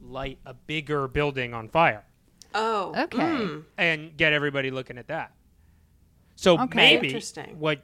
Light 0.00 0.38
a 0.44 0.52
bigger 0.54 1.08
building 1.08 1.54
on 1.54 1.68
fire 1.68 2.04
Oh. 2.54 2.92
Okay. 2.96 3.18
mm. 3.18 3.64
and 3.78 4.16
get 4.16 4.32
everybody 4.32 4.70
looking 4.70 4.98
at 4.98 5.08
that. 5.08 5.32
So 6.36 6.58
Okay. 6.60 6.76
maybe 7.00 7.20
what 7.58 7.82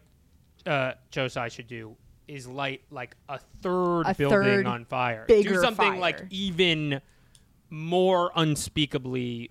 uh, 0.67 0.93
Joe 1.11 1.29
Tsai 1.29 1.49
should 1.49 1.67
do 1.67 1.97
is 2.29 2.47
light 2.47 2.83
like 2.91 3.17
a 3.29 3.39
third 3.63 4.03
A 4.07 4.15
building 4.15 4.39
third 4.43 4.67
on 4.67 4.85
fire. 4.85 5.25
do 5.27 5.57
something 5.61 5.99
like 5.99 6.23
even 6.31 7.01
more 7.71 8.31
unspeakably, 8.37 9.51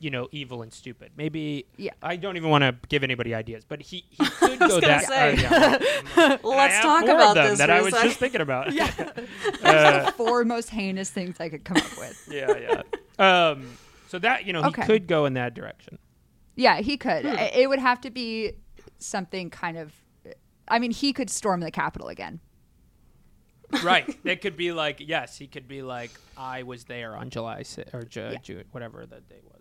you 0.00 0.10
know, 0.10 0.28
evil 0.32 0.62
and 0.62 0.72
stupid.Maybe 0.72 1.66
Yeah. 1.76 1.92
I 2.02 2.16
don't 2.16 2.36
even 2.36 2.50
want 2.50 2.62
to 2.62 2.76
give 2.88 3.02
anybody 3.04 3.34
ideas, 3.34 3.64
but 3.66 3.80
he, 3.80 4.04
he 4.10 4.24
could 4.38 4.58
go 4.58 4.80
that. 4.80 5.04
say. 5.04 5.32
uh, 5.46 5.78
yeah. 6.16 6.36
Let's 6.42 6.80
talk 6.80 7.04
about 7.04 7.34
them 7.34 7.48
this 7.50 7.58
that 7.58 7.70
I 7.70 7.80
was 7.80 7.92
second. 7.94 8.08
just 8.08 8.18
thinking 8.20 8.40
about. 8.40 8.72
Yeah. 8.72 8.90
Uh, 9.64 10.04
the 10.06 10.12
four 10.12 10.44
most 10.44 10.68
heinous 10.68 11.08
things 11.10 11.40
I 11.40 11.48
could 11.48 11.64
come 11.64 11.78
up 11.78 11.96
with. 11.98 12.28
yeah, 12.30 12.82
yeah. 13.18 13.48
Um, 13.48 13.66
so 14.08 14.18
that 14.18 14.44
you 14.46 14.52
know, 14.52 14.62
Okay. 14.64 14.82
he 14.82 14.86
could 14.86 15.06
go 15.06 15.24
in 15.24 15.34
that 15.34 15.54
direction. 15.54 15.98
Yeah, 16.54 16.80
he 16.80 16.96
could. 16.98 17.24
Hmm. 17.24 17.34
It 17.38 17.68
would 17.68 17.78
have 17.78 18.00
to 18.02 18.10
be 18.10 18.52
something 18.98 19.48
kind 19.50 19.78
of. 19.78 19.92
I 20.68 20.78
mean, 20.78 20.90
he 20.90 21.12
could 21.14 21.30
storm 21.30 21.60
the 21.60 21.70
Capitol 21.70 22.08
again. 22.08 22.40
right. 23.82 24.16
It 24.24 24.40
could 24.42 24.56
be 24.56 24.72
like 24.72 24.96
yes, 25.00 25.36
he 25.38 25.46
could 25.46 25.66
be 25.66 25.82
like 25.82 26.10
I 26.36 26.62
was 26.62 26.84
there 26.84 27.16
on 27.16 27.30
July 27.30 27.62
si- 27.62 27.84
or 27.92 28.02
Ju- 28.02 28.30
Yeah. 28.32 28.38
June, 28.42 28.64
whatever 28.72 29.06
the 29.06 29.20
date 29.20 29.42
was. 29.44 29.53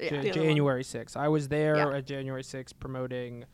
Yeah. 0.00 0.08
Ju- 0.10 0.22
The 0.22 0.30
other 0.30 0.40
one. 0.40 0.48
January 0.48 0.82
6th. 0.84 1.16
I 1.16 1.28
was 1.28 1.48
there 1.48 1.76
Yeah. 1.76 1.96
at 1.96 2.06
January 2.06 2.42
6th 2.42 2.72
promoting 2.78 3.44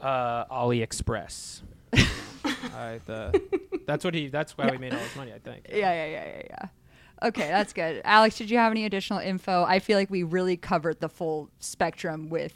uh, 0.00 0.44
AliExpress. 0.46 1.62
I, 1.94 3.00
the, 3.06 3.80
that's 3.86 4.04
what 4.04 4.14
he. 4.14 4.28
That's 4.28 4.56
why 4.56 4.70
we 4.70 4.78
made 4.78 4.92
all 4.92 4.98
his 5.00 5.16
money. 5.16 5.32
I 5.32 5.38
think. 5.38 5.66
Yeah, 5.68 5.76
yeah, 5.92 6.06
yeah, 6.06 6.24
yeah, 6.26 6.42
yeah. 6.50 7.28
Okay, 7.28 7.48
that's 7.48 7.72
good. 7.74 8.00
Alex, 8.04 8.38
did 8.38 8.50
you 8.50 8.56
have 8.58 8.70
any 8.72 8.84
additional 8.86 9.18
info? 9.18 9.64
I 9.64 9.78
feel 9.78 9.98
like 9.98 10.10
we 10.10 10.22
really 10.22 10.56
covered 10.56 11.00
the 11.00 11.08
full 11.08 11.50
spectrum 11.58 12.30
with, 12.30 12.54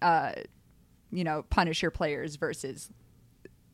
uh, 0.00 0.32
you 1.10 1.24
know, 1.24 1.44
punish 1.50 1.82
your 1.82 1.90
players 1.90 2.36
versus 2.36 2.88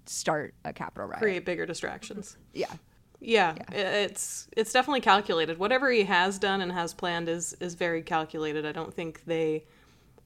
start 0.06 0.54
a 0.64 0.72
capital 0.72 1.06
riot. 1.08 1.20
Create 1.20 1.44
bigger 1.44 1.66
distractions. 1.66 2.38
Yeah. 2.54 2.72
Yeah, 3.20 3.54
Yeah. 3.72 3.80
it's 3.80 4.48
it's 4.56 4.72
definitely 4.72 5.00
calculated. 5.00 5.58
Whatever 5.58 5.90
he 5.90 6.04
has 6.04 6.38
done 6.38 6.60
and 6.60 6.72
has 6.72 6.92
planned 6.94 7.28
is 7.28 7.54
is 7.60 7.74
very 7.74 8.02
calculated. 8.02 8.66
I 8.66 8.72
don't 8.72 8.92
think 8.94 9.24
they 9.24 9.64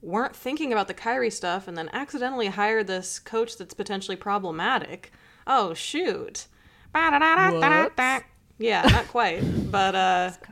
weren't 0.01 0.35
thinking 0.35 0.71
about 0.73 0.87
the 0.87 0.93
Kyrie 0.93 1.29
stuff 1.29 1.67
and 1.67 1.77
then 1.77 1.89
accidentally 1.93 2.47
hired 2.47 2.87
this 2.87 3.19
coach 3.19 3.57
that's 3.57 3.73
potentially 3.73 4.17
problematic. 4.17 5.11
Oh 5.47 5.73
shoot. 5.73 6.47
Yeah, 8.59 8.81
not 8.91 9.07
quite, 9.07 9.41
but 9.71 9.95
uh, 9.95 10.31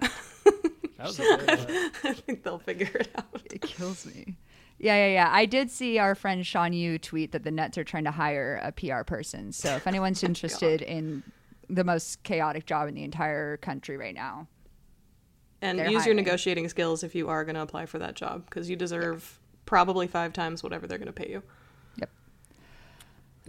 That 0.98 1.08
was 1.08 1.20
a 1.20 1.24
good, 1.24 1.50
uh, 1.50 1.90
I 2.10 2.14
think 2.14 2.44
they'll 2.44 2.60
figure 2.60 2.92
it 2.94 3.10
out. 3.18 3.42
It 3.46 3.62
kills 3.62 4.06
me. 4.06 4.36
Yeah, 4.80 4.96
yeah, 4.96 5.14
yeah. 5.14 5.30
I 5.32 5.46
did 5.46 5.70
see 5.72 5.98
our 5.98 6.16
friend 6.16 6.46
Sean 6.46 6.74
Yu 6.74 6.98
tweet 6.98 7.32
that 7.34 7.44
the 7.44 7.52
Nets 7.52 7.78
are 7.78 7.84
trying 7.84 8.06
to 8.06 8.12
hire 8.12 8.60
a 8.64 8.72
PR 8.72 9.04
person. 9.04 9.52
So 9.52 9.76
if 9.76 9.88
anyone's 9.88 10.24
interested 10.24 10.82
in 10.82 11.24
the 11.70 11.84
most 11.84 12.24
chaotic 12.24 12.66
job 12.66 12.88
in 12.88 12.96
the 12.96 13.04
entire 13.04 13.58
country 13.58 13.96
right 13.98 14.16
now, 14.16 14.48
And 15.62 15.78
They're 15.80 15.90
use 15.90 16.06
your 16.06 16.16
negotiating 16.16 16.68
skills 16.70 17.04
if 17.04 17.14
you 17.16 17.30
are 17.30 17.44
going 17.46 17.56
to 17.56 17.62
apply 17.62 17.86
for 17.86 18.00
that 18.00 18.16
job 18.16 18.46
because 18.46 18.70
you 18.70 18.76
deserve 18.76 19.40
probably 19.66 20.08
five 20.08 20.34
times 20.34 20.64
whatever 20.64 20.88
they're 20.88 20.98
going 20.98 21.08
to 21.08 21.14
pay 21.14 21.30
you. 21.30 21.44
Yep. 21.98 22.10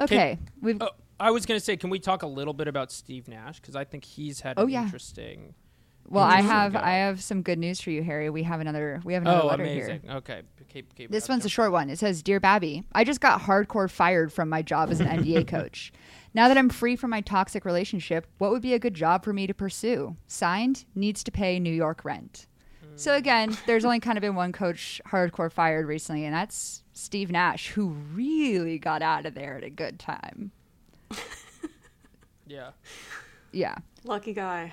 Okay, 0.01 0.39
we've 0.61 0.81
oh, 0.81 0.91
I 1.19 1.31
was 1.31 1.45
gonna 1.45 1.61
say, 1.61 1.77
can 1.77 1.91
we 1.91 1.99
talk 1.99 2.23
a 2.23 2.27
little 2.27 2.55
bit 2.55 2.67
about 2.69 2.91
Steve 2.91 3.29
Nash 3.29 3.61
because 3.61 3.77
I 3.77 3.85
think 3.85 4.05
he's 4.05 4.41
had 4.41 4.59
Oh, 4.59 4.63
an 4.65 4.71
yeah. 4.71 4.83
interesting. 4.85 5.55
well, 6.09 6.25
I 6.25 6.41
have 6.41 6.73
go. 6.73 6.79
I 6.79 6.93
have 6.93 7.23
some 7.23 7.43
good 7.43 7.59
news 7.59 7.81
for 7.81 7.91
you, 7.91 8.03
Harry. 8.03 8.31
We 8.31 8.43
have 8.45 8.61
another 8.61 9.03
we 9.05 9.13
have 9.13 9.23
another 9.23 9.43
Oh, 9.43 9.47
letter 9.49 9.65
amazing. 9.65 10.01
here. 10.03 10.13
Okay, 10.17 10.43
keep, 10.73 10.95
keep 10.95 11.11
This 11.11 11.29
one's 11.29 11.45
a 11.45 11.51
short 11.51 11.73
one. 11.73 11.91
It 11.91 11.99
says, 11.99 12.23
"Dear 12.23 12.41
Babby, 12.41 12.85
I 12.93 13.05
just 13.05 13.21
got 13.21 13.43
hardcore 13.43 13.91
fired 13.91 14.33
from 14.33 14.49
my 14.49 14.63
job 14.63 14.91
as 14.91 15.01
an 15.01 15.07
NBA 15.09 15.47
coach. 15.47 15.93
Now 16.33 16.49
that 16.49 16.59
I'm 16.59 16.69
free 16.69 16.97
from 16.97 17.11
my 17.11 17.21
toxic 17.21 17.65
relationship, 17.65 18.27
what 18.39 18.51
would 18.51 18.63
be 18.63 18.75
a 18.75 18.79
good 18.79 18.95
job 18.95 19.25
for 19.25 19.33
me 19.33 19.47
to 19.47 19.55
pursue? 19.55 20.17
Signed, 20.27 20.85
needs 20.95 21.25
to 21.25 21.31
pay 21.31 21.59
New 21.59 21.73
York 21.73 22.05
rent." 22.05 22.47
So 22.97 23.13
hmm. 23.13 23.19
again, 23.19 23.57
there's 23.67 23.85
only 23.85 24.01
kind 24.01 24.17
of 24.19 24.23
been 24.23 24.35
one 24.35 24.53
coach 24.63 25.01
hardcore 25.09 25.51
fired 25.51 25.87
recently, 25.87 26.25
and 26.25 26.35
that's 26.35 26.85
Steve 26.93 27.31
Nash, 27.31 27.69
who 27.69 27.89
really 27.89 28.79
got 28.79 29.03
out 29.03 29.27
of 29.27 29.35
there 29.35 29.57
at 29.57 29.65
a 29.65 29.71
good 29.71 29.99
time. 29.99 30.53
Yeah. 32.51 32.71
Yeah, 33.53 33.77
Lucky 34.05 34.33
guy. 34.33 34.73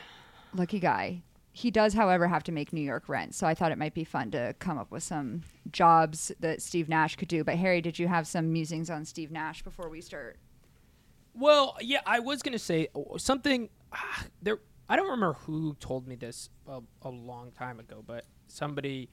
lucky 0.53 0.79
guy. 0.79 1.21
He 1.51 1.71
does, 1.71 1.95
however, 1.95 2.27
have 2.27 2.43
to 2.43 2.51
make 2.51 2.71
New 2.71 2.81
York 2.81 3.09
rent. 3.09 3.33
So 3.33 3.47
I 3.47 3.55
thought 3.55 3.71
it 3.71 3.77
might 3.79 3.95
be 3.95 4.03
fun 4.03 4.29
to 4.31 4.53
come 4.59 4.77
up 4.77 4.91
with 4.91 5.01
some 5.01 5.41
jobs 5.71 6.31
that 6.39 6.61
Steve 6.61 6.87
Nash 6.87 7.15
could 7.15 7.27
do. 7.27 7.43
But 7.43 7.55
Harry, 7.55 7.81
did 7.81 7.97
you 7.97 8.07
have 8.07 8.27
some 8.27 8.53
musings 8.53 8.91
on 8.91 9.05
Steve 9.05 9.31
Nash 9.31 9.63
before 9.63 9.89
we 9.89 10.01
start? 10.01 10.37
Well, 11.38 11.75
yeah, 11.82 12.01
I 12.06 12.20
was 12.20 12.41
gonna 12.41 12.60
say 12.60 12.88
uh, 12.96 13.17
something. 13.17 13.70
ah, 13.94 14.25
there, 14.41 14.60
I 14.89 14.96
don't 14.96 15.06
remember 15.10 15.34
who 15.34 15.75
told 15.79 16.08
me 16.08 16.15
this 16.15 16.50
a, 16.67 16.82
a 17.03 17.10
long 17.10 17.51
time 17.51 17.79
ago, 17.79 18.03
but 18.06 18.25
somebody. 18.48 19.10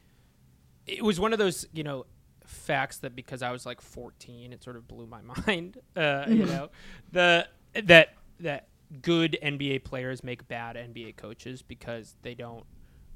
It 0.86 1.02
was 1.02 1.18
one 1.18 1.32
of 1.32 1.38
those, 1.38 1.66
you 1.72 1.82
know, 1.82 2.04
facts 2.44 2.98
that 2.98 3.16
because 3.16 3.42
I 3.42 3.50
was 3.52 3.64
like 3.64 3.80
14, 3.80 4.52
it 4.52 4.62
sort 4.62 4.76
of 4.76 4.86
blew 4.86 5.06
my 5.06 5.20
mind. 5.46 5.78
Uh, 5.96 6.26
You 6.28 6.44
know, 6.46 6.70
the 7.12 7.48
that 7.74 8.14
that 8.40 8.68
good 9.02 9.38
NBA 9.42 9.84
players 9.84 10.22
make 10.22 10.46
bad 10.46 10.76
NBA 10.76 11.16
coaches 11.16 11.62
because 11.62 12.16
they 12.22 12.34
don't 12.34 12.64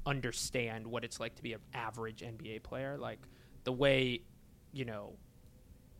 understand 0.05 0.87
what 0.87 1.03
it's 1.03 1.19
like 1.19 1.35
to 1.35 1.43
be 1.43 1.53
an 1.53 1.59
average 1.73 2.21
NBA 2.21 2.63
player. 2.63 2.97
Like 2.97 3.19
the 3.63 3.71
way, 3.71 4.21
you 4.73 4.85
know, 4.85 5.13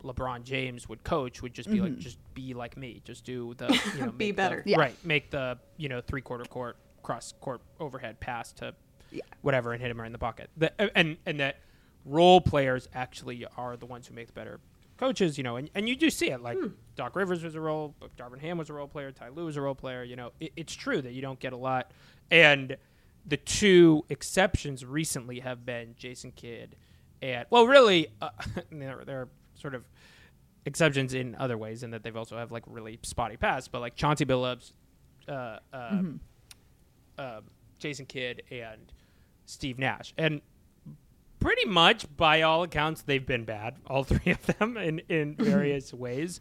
LeBron 0.04 0.44
James 0.44 0.88
would 0.88 1.04
coach 1.04 1.42
would 1.42 1.54
just 1.54 1.70
be 1.70 1.82
like, 1.82 1.98
just 1.98 2.18
be 2.34 2.54
like 2.54 2.78
me, 2.78 3.02
just 3.04 3.26
do 3.26 3.54
the, 3.56 3.68
you 3.96 4.06
know, 4.06 4.12
Be 4.12 4.28
make 4.28 4.28
the- 4.28 4.34
better. 4.34 4.64
Yeah. 4.66 4.78
right? 4.80 4.96
Make 5.06 5.30
the 5.32 5.58
you 5.78 5.90
know 5.90 6.02
three 6.02 6.22
quarter 6.22 6.46
court 6.46 6.78
cross 7.04 7.34
court 7.42 7.62
overhead 7.80 8.20
pass 8.20 8.52
to 8.54 8.74
Yeah. 9.12 9.22
whatever 9.42 9.74
and 9.74 9.82
hit 9.82 9.92
him 9.92 10.00
right 10.00 10.06
in 10.06 10.12
the 10.12 10.18
bucket. 10.18 10.50
The, 10.58 10.98
and 10.98 11.18
and 11.26 11.40
that 11.40 11.60
role 12.06 12.40
players 12.42 12.88
actually 12.94 13.46
are 13.58 13.76
the 13.78 13.86
ones 13.86 14.08
who 14.08 14.14
make 14.14 14.28
the 14.28 14.34
better 14.34 14.60
coaches. 14.98 15.38
You 15.38 15.44
know, 15.44 15.56
and, 15.58 15.70
and 15.76 15.88
you 15.90 15.96
do 15.96 16.10
see 16.10 16.30
it. 16.32 16.42
Like 16.42 16.58
Doc 16.96 17.16
Rivers 17.16 17.44
was 17.44 17.56
a 17.56 17.62
role, 17.62 17.96
Darvin 18.18 18.40
Ham 18.40 18.58
was 18.58 18.70
a 18.70 18.74
role 18.74 18.88
player, 18.88 19.12
Ty 19.12 19.30
Lue 19.30 19.46
was 19.46 19.58
a 19.58 19.62
role 19.62 19.76
player. 19.76 20.04
You 20.04 20.16
know, 20.16 20.32
it, 20.40 20.54
it's 20.56 20.74
true 20.76 21.02
that 21.02 21.12
you 21.14 21.22
don't 21.22 21.40
get 21.40 21.54
a 21.54 21.58
lot. 21.58 21.92
And 22.32 22.78
the 23.26 23.38
two 23.38 24.06
exceptions 24.10 24.86
recently 24.86 25.40
have 25.42 25.66
been 25.66 25.94
Jason 25.98 26.32
Kidd 26.32 26.76
and 27.22 27.46
well, 27.50 27.68
really, 27.68 28.08
uh, 28.22 28.30
they're, 28.72 29.04
they're 29.06 29.28
sort 29.60 29.76
of 29.76 29.84
exceptions 30.66 31.14
in 31.14 31.36
other 31.36 31.58
ways 31.58 31.84
in 31.84 31.92
that 31.92 32.04
they've 32.04 32.16
also 32.16 32.38
have 32.38 32.52
like 32.52 32.64
really 32.68 33.00
spotty 33.04 33.38
pass, 33.38 33.68
but 33.68 33.82
like 33.82 33.96
Chauncey 33.96 34.26
Billups, 34.26 34.74
uh, 35.28 35.58
uh, 35.74 36.02
um, 37.18 37.44
Jason 37.78 38.06
Kidd, 38.06 38.44
and 38.52 38.92
Steve 39.46 39.80
Nash, 39.80 40.14
and 40.18 40.42
pretty 41.40 41.66
much 41.66 42.06
by 42.18 42.42
all 42.42 42.64
accounts 42.64 43.02
they've 43.02 43.26
been 43.26 43.46
bad, 43.46 43.76
all 43.88 44.04
three 44.06 44.32
of 44.32 44.46
them 44.46 44.78
in 44.78 45.00
in 45.10 45.36
various 45.40 45.94
ways. 45.94 46.40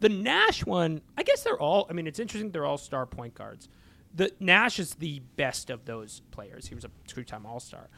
The 0.00 0.08
Nash 0.08 0.64
one, 0.64 1.02
I 1.18 1.22
guess 1.22 1.42
they're 1.42 1.60
all. 1.60 1.86
I 1.90 1.92
mean, 1.92 2.06
it's 2.06 2.18
interesting. 2.18 2.50
They're 2.50 2.64
all 2.64 2.78
star 2.78 3.06
point 3.06 3.34
guards. 3.34 3.68
The 4.14 4.32
Nash 4.40 4.78
is 4.78 4.94
the 4.94 5.20
best 5.36 5.70
of 5.70 5.84
those 5.84 6.22
players. 6.30 6.66
He 6.66 6.74
was 6.74 6.84
a 6.84 6.90
two-time 7.06 7.46
All 7.46 7.60
Star. 7.60 7.88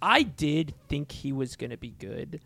I 0.00 0.22
did 0.22 0.74
think 0.88 1.10
he 1.10 1.32
was 1.32 1.56
going 1.56 1.70
to 1.70 1.76
be 1.76 1.90
good, 1.90 2.40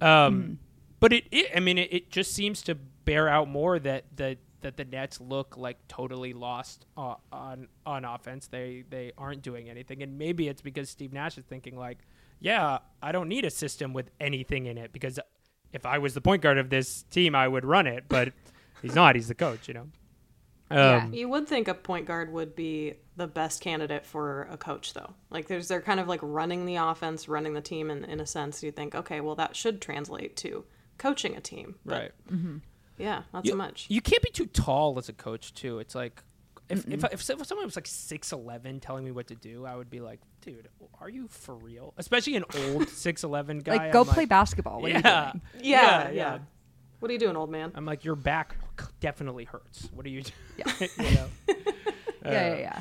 um, 0.00 0.58
but 1.00 1.12
it, 1.12 1.24
it. 1.30 1.50
I 1.54 1.60
mean, 1.60 1.78
it, 1.78 1.92
it 1.92 2.10
just 2.10 2.32
seems 2.32 2.62
to 2.62 2.74
bear 2.74 3.28
out 3.28 3.48
more 3.48 3.78
that 3.78 4.04
the 4.16 4.38
that 4.60 4.76
the 4.76 4.84
Nets 4.84 5.20
look 5.20 5.56
like 5.56 5.76
totally 5.88 6.32
lost 6.32 6.86
uh, 6.96 7.14
on 7.32 7.68
on 7.86 8.04
offense. 8.04 8.48
They 8.48 8.84
they 8.88 9.12
aren't 9.16 9.42
doing 9.42 9.68
anything, 9.68 10.02
and 10.02 10.18
maybe 10.18 10.48
it's 10.48 10.62
because 10.62 10.90
Steve 10.90 11.12
Nash 11.12 11.38
is 11.38 11.44
thinking 11.44 11.76
like, 11.78 11.98
yeah, 12.40 12.78
I 13.02 13.12
don't 13.12 13.28
need 13.28 13.44
a 13.44 13.50
system 13.50 13.92
with 13.92 14.10
anything 14.20 14.66
in 14.66 14.78
it 14.78 14.92
because 14.92 15.18
if 15.72 15.86
I 15.86 15.98
was 15.98 16.14
the 16.14 16.20
point 16.20 16.42
guard 16.42 16.58
of 16.58 16.70
this 16.70 17.04
team, 17.04 17.34
I 17.34 17.46
would 17.46 17.64
run 17.64 17.86
it. 17.86 18.04
But 18.08 18.32
he's 18.82 18.94
not. 18.94 19.14
He's 19.14 19.28
the 19.28 19.34
coach, 19.34 19.68
you 19.68 19.74
know. 19.74 19.88
Yeah. 20.70 21.04
Um, 21.04 21.14
You 21.14 21.28
would 21.28 21.48
think 21.48 21.68
a 21.68 21.74
point 21.74 22.06
guard 22.06 22.32
would 22.32 22.54
be 22.54 22.94
the 23.16 23.26
best 23.26 23.62
candidate 23.62 24.04
for 24.04 24.48
a 24.50 24.56
coach, 24.56 24.92
though. 24.92 25.14
Like, 25.30 25.46
there's 25.46 25.68
they're 25.68 25.80
kind 25.80 26.00
of 26.00 26.08
like 26.08 26.20
running 26.22 26.66
the 26.66 26.76
offense, 26.76 27.28
running 27.28 27.54
the 27.54 27.60
team, 27.60 27.90
in 27.90 28.04
in 28.04 28.20
a 28.20 28.26
sense. 28.26 28.62
You 28.62 28.72
think, 28.72 28.94
okay, 28.94 29.20
well, 29.20 29.34
that 29.36 29.56
should 29.56 29.80
translate 29.80 30.36
to 30.38 30.64
coaching 30.98 31.36
a 31.36 31.40
team. 31.40 31.76
But, 31.84 31.98
right. 31.98 32.12
Mm-hmm. 32.30 32.56
Yeah, 32.98 33.22
not 33.32 33.44
you, 33.44 33.52
so 33.52 33.56
much. 33.56 33.86
You 33.88 34.00
can't 34.00 34.22
be 34.22 34.30
too 34.30 34.46
tall 34.46 34.98
as 34.98 35.08
a 35.08 35.12
coach 35.12 35.54
too. 35.54 35.78
It's 35.78 35.94
like 35.94 36.22
if 36.68 36.86
if, 36.86 37.04
if, 37.04 37.30
if 37.30 37.46
someone 37.46 37.64
was 37.64 37.76
like 37.76 37.86
six 37.86 38.32
eleven 38.32 38.80
telling 38.80 39.04
me 39.04 39.10
what 39.10 39.28
to 39.28 39.34
do, 39.34 39.64
I 39.64 39.76
would 39.76 39.88
be 39.88 40.00
like, 40.00 40.20
dude, 40.42 40.68
are 41.00 41.08
you 41.08 41.28
for 41.28 41.54
real? 41.54 41.94
Especially 41.96 42.36
an 42.36 42.44
old 42.54 42.88
six 42.88 43.24
eleven 43.24 43.60
guy. 43.60 43.76
like, 43.76 43.92
go 43.92 44.00
I'm 44.00 44.06
play 44.06 44.22
like, 44.22 44.28
basketball. 44.28 44.80
What 44.82 44.90
are 44.90 44.94
you 44.94 45.00
Yeah, 45.04 45.32
doing? 45.32 45.42
yeah, 45.64 46.10
yeah, 46.10 46.38
What 46.98 47.10
are 47.10 47.12
you 47.12 47.20
doing, 47.20 47.36
old 47.36 47.50
man? 47.50 47.72
I'm 47.74 47.86
like, 47.86 48.04
your 48.04 48.16
back 48.16 48.56
definitely 49.00 49.44
hurts. 49.44 49.88
What 49.94 50.04
are 50.04 50.10
you 50.10 50.22
doing? 50.22 50.34
Yeah. 50.58 50.72
you 50.98 51.14
know? 51.14 51.28
yeah, 51.46 51.54
yeah, 52.32 52.56
yeah. 52.56 52.80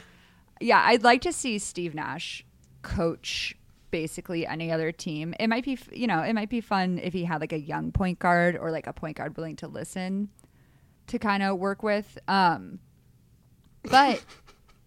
Yeah, 0.60 0.84
I'd 0.84 1.04
like 1.04 1.22
to 1.22 1.32
see 1.32 1.60
Steve 1.60 1.94
Nash 1.94 2.44
coach 2.82 3.56
basically 3.98 4.46
any 4.46 4.72
other 4.72 4.92
team. 4.92 5.34
It 5.40 5.48
might 5.48 5.66
be, 5.66 5.76
you 5.92 6.06
know, 6.06 6.22
it 6.22 6.34
might 6.34 6.52
be 6.52 6.62
fun 6.62 7.00
if 7.02 7.14
he 7.14 7.24
had 7.24 7.42
like 7.42 7.52
a 7.52 7.60
young 7.60 7.92
point 7.92 8.20
guard 8.20 8.56
or 8.56 8.70
like 8.70 8.86
a 8.86 8.94
point 8.94 9.18
guard 9.18 9.36
willing 9.36 9.56
to 9.56 9.68
listen 9.68 10.30
to 11.08 11.18
kind 11.18 11.42
of 11.42 11.58
work 11.58 11.82
with. 11.82 12.20
Um, 12.28 12.78
but 13.82 14.24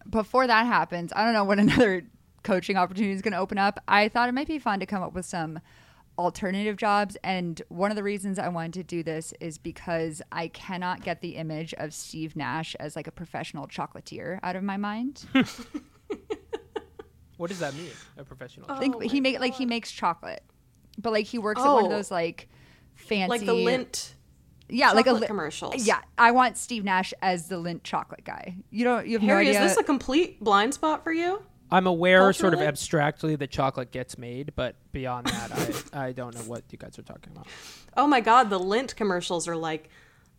before 0.09 0.47
that 0.47 0.65
happens, 0.65 1.11
I 1.13 1.25
don't 1.25 1.33
know 1.33 1.43
when 1.43 1.59
another 1.67 2.03
coaching 2.43 2.77
opportunity 2.77 3.13
is 3.13 3.21
going 3.21 3.33
to 3.33 3.37
open 3.37 3.57
up. 3.57 3.81
I 3.85 4.07
thought 4.07 4.29
it 4.29 4.31
might 4.31 4.47
be 4.47 4.59
fun 4.59 4.79
to 4.79 4.85
come 4.85 5.03
up 5.03 5.11
with 5.11 5.25
some 5.25 5.59
alternative 6.17 6.77
jobs. 6.77 7.17
And 7.21 7.61
one 7.67 7.91
of 7.91 7.97
the 7.97 8.03
reasons 8.03 8.39
I 8.39 8.47
wanted 8.47 8.73
to 8.75 8.83
do 8.83 9.03
this 9.03 9.33
is 9.41 9.57
because 9.57 10.21
I 10.31 10.47
cannot 10.47 11.03
get 11.03 11.19
the 11.19 11.35
image 11.35 11.73
of 11.73 11.93
Steve 11.93 12.37
Nash 12.37 12.75
as 12.75 12.95
like 12.95 13.07
a 13.07 13.11
professional 13.11 13.67
chocolatier 13.67 14.39
out 14.41 14.55
of 14.55 14.63
my 14.63 14.77
mind. 14.77 15.25
What 17.41 17.49
does 17.49 17.59
that 17.59 17.73
mean? 17.73 17.89
A 18.17 18.23
professional. 18.23 18.67
Oh. 18.69 18.75
I 18.75 18.79
think 18.79 19.01
he 19.03 19.19
make 19.19 19.39
like 19.39 19.55
he 19.55 19.65
makes 19.65 19.91
chocolate, 19.91 20.43
but 20.99 21.11
like 21.11 21.25
he 21.25 21.39
works 21.39 21.59
at 21.59 21.65
one 21.67 21.85
of 21.85 21.91
Oh. 21.91 21.95
those 21.95 22.11
like 22.11 22.47
fancy, 22.93 23.29
Like 23.29 23.45
the 23.47 23.53
Lindt. 23.55 24.13
yeah, 24.69 24.91
like 24.91 25.05
a 25.05 25.09
chocolate 25.09 25.21
li- 25.21 25.27
commercials. 25.27 25.87
Yeah, 25.87 26.01
I 26.19 26.29
want 26.31 26.55
Steve 26.57 26.83
Nash 26.83 27.13
as 27.21 27.47
the 27.47 27.55
Lindt 27.55 27.81
chocolate 27.83 28.23
guy. 28.23 28.57
You 28.69 28.83
don't, 28.83 29.07
you 29.07 29.13
have 29.17 29.27
Harry, 29.27 29.45
no 29.45 29.51
is 29.51 29.57
this 29.57 29.77
a 29.77 29.83
complete 29.83 30.39
blind 30.43 30.75
spot 30.75 31.03
for 31.03 31.11
you? 31.11 31.41
I'm 31.73 31.87
aware, 31.87 32.31
sort 32.33 32.53
of 32.53 32.59
abstractly, 32.61 33.35
that 33.37 33.49
chocolate 33.49 33.91
gets 33.91 34.17
made, 34.17 34.51
but 34.55 34.75
beyond 34.91 35.27
that, 35.27 35.51
I 35.93 36.07
I 36.07 36.11
don't 36.11 36.35
know 36.35 36.41
what 36.41 36.63
you 36.69 36.77
guys 36.77 36.99
are 36.99 37.03
talking 37.03 37.31
about. 37.33 37.47
Oh 37.97 38.07
my 38.07 38.21
god, 38.21 38.49
the 38.49 38.59
Lindt 38.59 38.95
commercials 38.95 39.47
are 39.49 39.55
like 39.57 39.89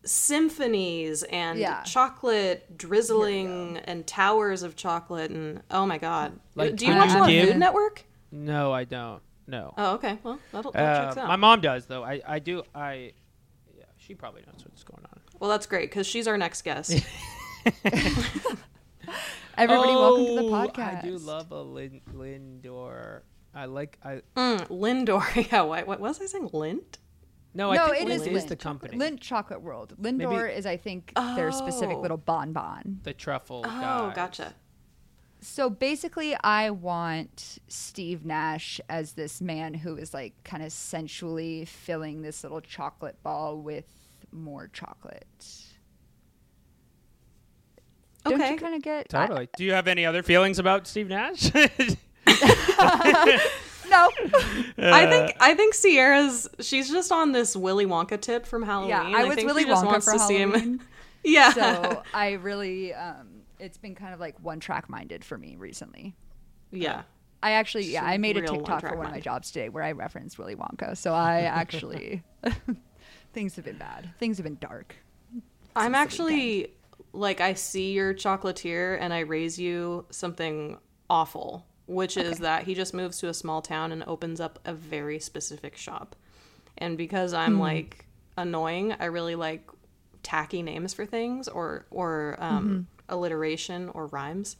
symphonies 0.05 1.23
and 1.25 1.59
Yeah. 1.59 1.83
chocolate 1.83 2.77
drizzling 2.77 3.79
and 3.85 4.07
towers 4.07 4.63
of 4.63 4.77
chocolate 4.77 5.31
and 5.31 5.63
oh 5.71 5.87
my 5.87 5.99
god. 5.99 6.39
Like, 6.55 6.77
Do 6.77 6.87
you 6.87 6.95
watch 6.95 7.11
you 7.11 7.17
a 7.17 7.21
lot 7.21 7.29
of 7.29 7.35
do- 7.35 7.47
Food 7.47 7.57
Network? 7.59 8.05
No, 8.31 8.73
I 8.73 8.85
don't. 8.85 9.23
No. 9.47 9.75
Oh, 9.77 9.95
okay. 9.95 10.19
Well, 10.23 10.39
that'll, 10.53 10.73
that 10.73 10.83
Uh, 10.83 11.05
checks 11.07 11.17
out. 11.19 11.29
my 11.29 11.37
mom 11.37 11.61
does 11.61 11.87
though. 11.87 12.03
I 12.05 12.21
I 12.27 12.39
do. 12.39 12.63
I 12.75 13.13
yeah, 13.77 13.85
she 13.97 14.15
probably 14.15 14.43
knows 14.47 14.65
what's 14.65 14.85
going 14.85 15.05
on. 15.05 15.21
well, 15.41 15.51
that's 15.51 15.67
great 15.67 15.91
because 15.91 16.07
she's 16.07 16.27
our 16.29 16.39
next 16.39 16.63
guest. 16.63 16.93
Everybody, 19.59 19.93
welcome 19.95 20.27
to 20.27 20.35
the 20.35 20.41
Oh, 20.43 20.51
podcast. 20.51 20.99
I 21.05 21.07
do 21.07 21.19
love 21.19 21.51
a 21.53 21.61
Lin- 21.63 22.01
Lindor. 22.15 23.21
I 23.55 23.67
like. 23.67 23.99
I 24.03 24.23
mm, 24.37 24.67
Lindor. 24.69 25.23
Yeah. 25.53 25.63
What, 25.63 25.87
what 25.87 26.01
was 26.01 26.21
I 26.23 26.27
saying? 26.27 26.49
Lindt. 26.51 26.97
No. 27.55 27.71
I 27.71 27.77
think 27.77 28.03
it 28.03 28.09
Lind 28.09 28.21
is 28.23 28.27
is 28.27 28.45
Lindt. 28.45 28.49
the 28.49 28.57
company. 28.57 28.97
Lindt 28.97 29.21
Chocolate 29.21 29.61
World. 29.63 29.95
Lindor 30.01 30.55
is, 30.55 30.65
I 30.67 30.77
think, 30.77 31.13
their 31.37 31.53
specific 31.53 31.97
Oh. 31.99 32.01
little 32.01 32.17
bonbon. 32.17 33.01
the 33.03 33.13
truffle. 33.13 33.63
Oh, 33.67 33.69
guys. 33.71 34.17
gotcha. 34.17 34.55
So 35.41 35.69
basically, 35.69 36.37
I 36.45 36.71
want 36.71 37.59
Steve 37.67 38.25
Nash 38.25 38.81
as 38.89 39.15
this 39.15 39.41
man 39.41 39.75
who 39.75 39.97
is 39.97 40.15
like 40.15 40.35
kind 40.45 40.63
of 40.63 40.71
sensually 40.73 41.65
filling 41.65 42.23
this 42.23 42.43
little 42.45 42.61
chocolate 42.61 43.21
ball 43.25 43.59
with 43.59 43.87
more 44.31 44.69
chocolate. 44.69 45.27
Okay. 48.25 48.37
Don't 48.39 48.53
you 48.53 48.57
kind 48.57 48.75
of 48.77 48.83
get 48.83 49.13
I- 49.13 49.27
Totally. 49.27 49.49
do 49.57 49.65
you 49.65 49.73
have 49.73 49.89
any 49.89 50.07
other 50.07 50.23
feelings 50.23 50.61
about 50.61 50.87
Steve 50.87 51.09
Nash? 51.09 51.51
no. 53.93 54.11
I 54.93 55.07
think 55.07 55.37
I 55.41 55.55
think 55.55 55.75
Sierra's 55.75 56.49
she's 56.61 56.91
just 56.91 57.13
on 57.13 57.33
this 57.33 57.55
Willy 57.55 57.87
Wonka 57.87 58.21
tip 58.21 58.47
from 58.47 58.63
Halloween. 58.63 58.91
yeah, 58.91 59.03
I 59.19 59.25
was 59.25 59.37
think 59.37 59.47
Willy 59.47 59.63
she 59.63 59.69
just 59.69 59.85
Wonka 59.85 59.87
wants 59.87 60.07
for 60.07 60.13
to 60.15 60.19
see 60.19 60.37
him. 60.39 60.53
Halloween. 60.53 60.81
Yeah. 61.25 61.53
so 61.53 62.03
I 62.13 62.33
really, 62.33 62.93
um, 62.93 63.43
it's 63.61 63.79
been 63.79 63.95
kind 63.95 64.13
of 64.13 64.19
like 64.19 64.35
one 64.41 64.59
track 64.59 64.89
minded 64.91 65.25
for 65.25 65.39
me 65.39 65.55
recently. 65.57 66.17
yeah. 66.73 67.03
I 67.45 67.53
actually, 67.53 67.85
yeah, 67.85 68.05
I 68.05 68.19
made 68.19 68.37
a 68.37 68.41
TikTok 68.41 68.81
for 68.83 68.89
one-track 68.89 69.07
of 69.07 69.11
my 69.13 69.21
jobs 69.21 69.51
today 69.51 69.69
where 69.69 69.83
I 69.83 69.93
referenced 69.93 70.39
Willy 70.39 70.55
Wonka. 70.57 70.97
So 70.97 71.13
I 71.13 71.41
actually, 71.43 72.23
things 73.33 73.57
have 73.57 73.65
been 73.65 73.79
bad. 73.79 74.11
Things 74.19 74.37
have 74.39 74.45
been 74.45 74.59
dark. 74.61 74.97
I'm 75.75 75.95
actually 75.95 76.73
like 77.13 77.41
I 77.41 77.55
see 77.55 77.93
your 77.93 78.15
chocolatier 78.15 78.97
and 79.01 79.13
I 79.13 79.21
raise 79.21 79.59
you 79.59 80.07
something 80.11 80.79
awful, 81.11 81.67
which 81.87 82.17
is 82.17 82.39
that 82.39 82.65
he 82.65 82.75
just 82.75 82.95
moves 82.95 83.19
to 83.19 83.29
a 83.29 83.35
small 83.35 83.63
town 83.63 83.93
and 83.93 84.05
opens 84.05 84.41
up 84.41 84.59
a 84.65 84.73
very 84.73 85.19
specific 85.19 85.77
shop. 85.77 86.17
And 86.79 86.97
because 86.97 87.35
I'm 87.35 87.55
hmm. 87.55 87.61
like 87.61 88.07
annoying, 88.37 88.95
I 88.99 89.07
really 89.07 89.35
like 89.35 89.69
tacky 90.23 90.63
names 90.63 90.95
for 90.95 91.05
things 91.05 91.49
or 91.49 91.87
or 91.91 92.37
um, 92.39 92.69
mm-hmm. 92.69 93.15
alliteration 93.15 93.89
or 93.91 94.07
rhymes. 94.07 94.57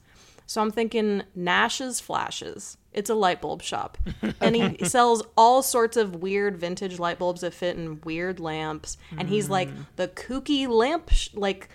So 0.47 0.61
I'm 0.61 0.71
thinking 0.71 1.23
Nash's 1.35 2.01
Flashes. 2.01 2.77
It's 2.93 3.09
a 3.09 3.15
light 3.15 3.41
bulb 3.41 3.63
shop. 3.63 3.97
And 4.41 4.57
he 4.57 4.85
sells 4.85 5.23
all 5.37 5.63
sorts 5.63 5.97
of 5.97 6.17
weird 6.17 6.59
vintage 6.59 6.99
light 6.99 7.19
bulbs 7.19 7.43
that 7.43 7.55
fit 7.55 7.77
in 7.77 8.01
weird 8.03 8.41
lamps. 8.41 8.99
And 9.17 9.29
he's 9.29 9.49
like 9.49 9.69
mm. 9.69 9.87
the 9.97 10.09
kooky 10.09 10.69
lamp, 10.69 11.11
sh- 11.11 11.29
like 11.33 11.69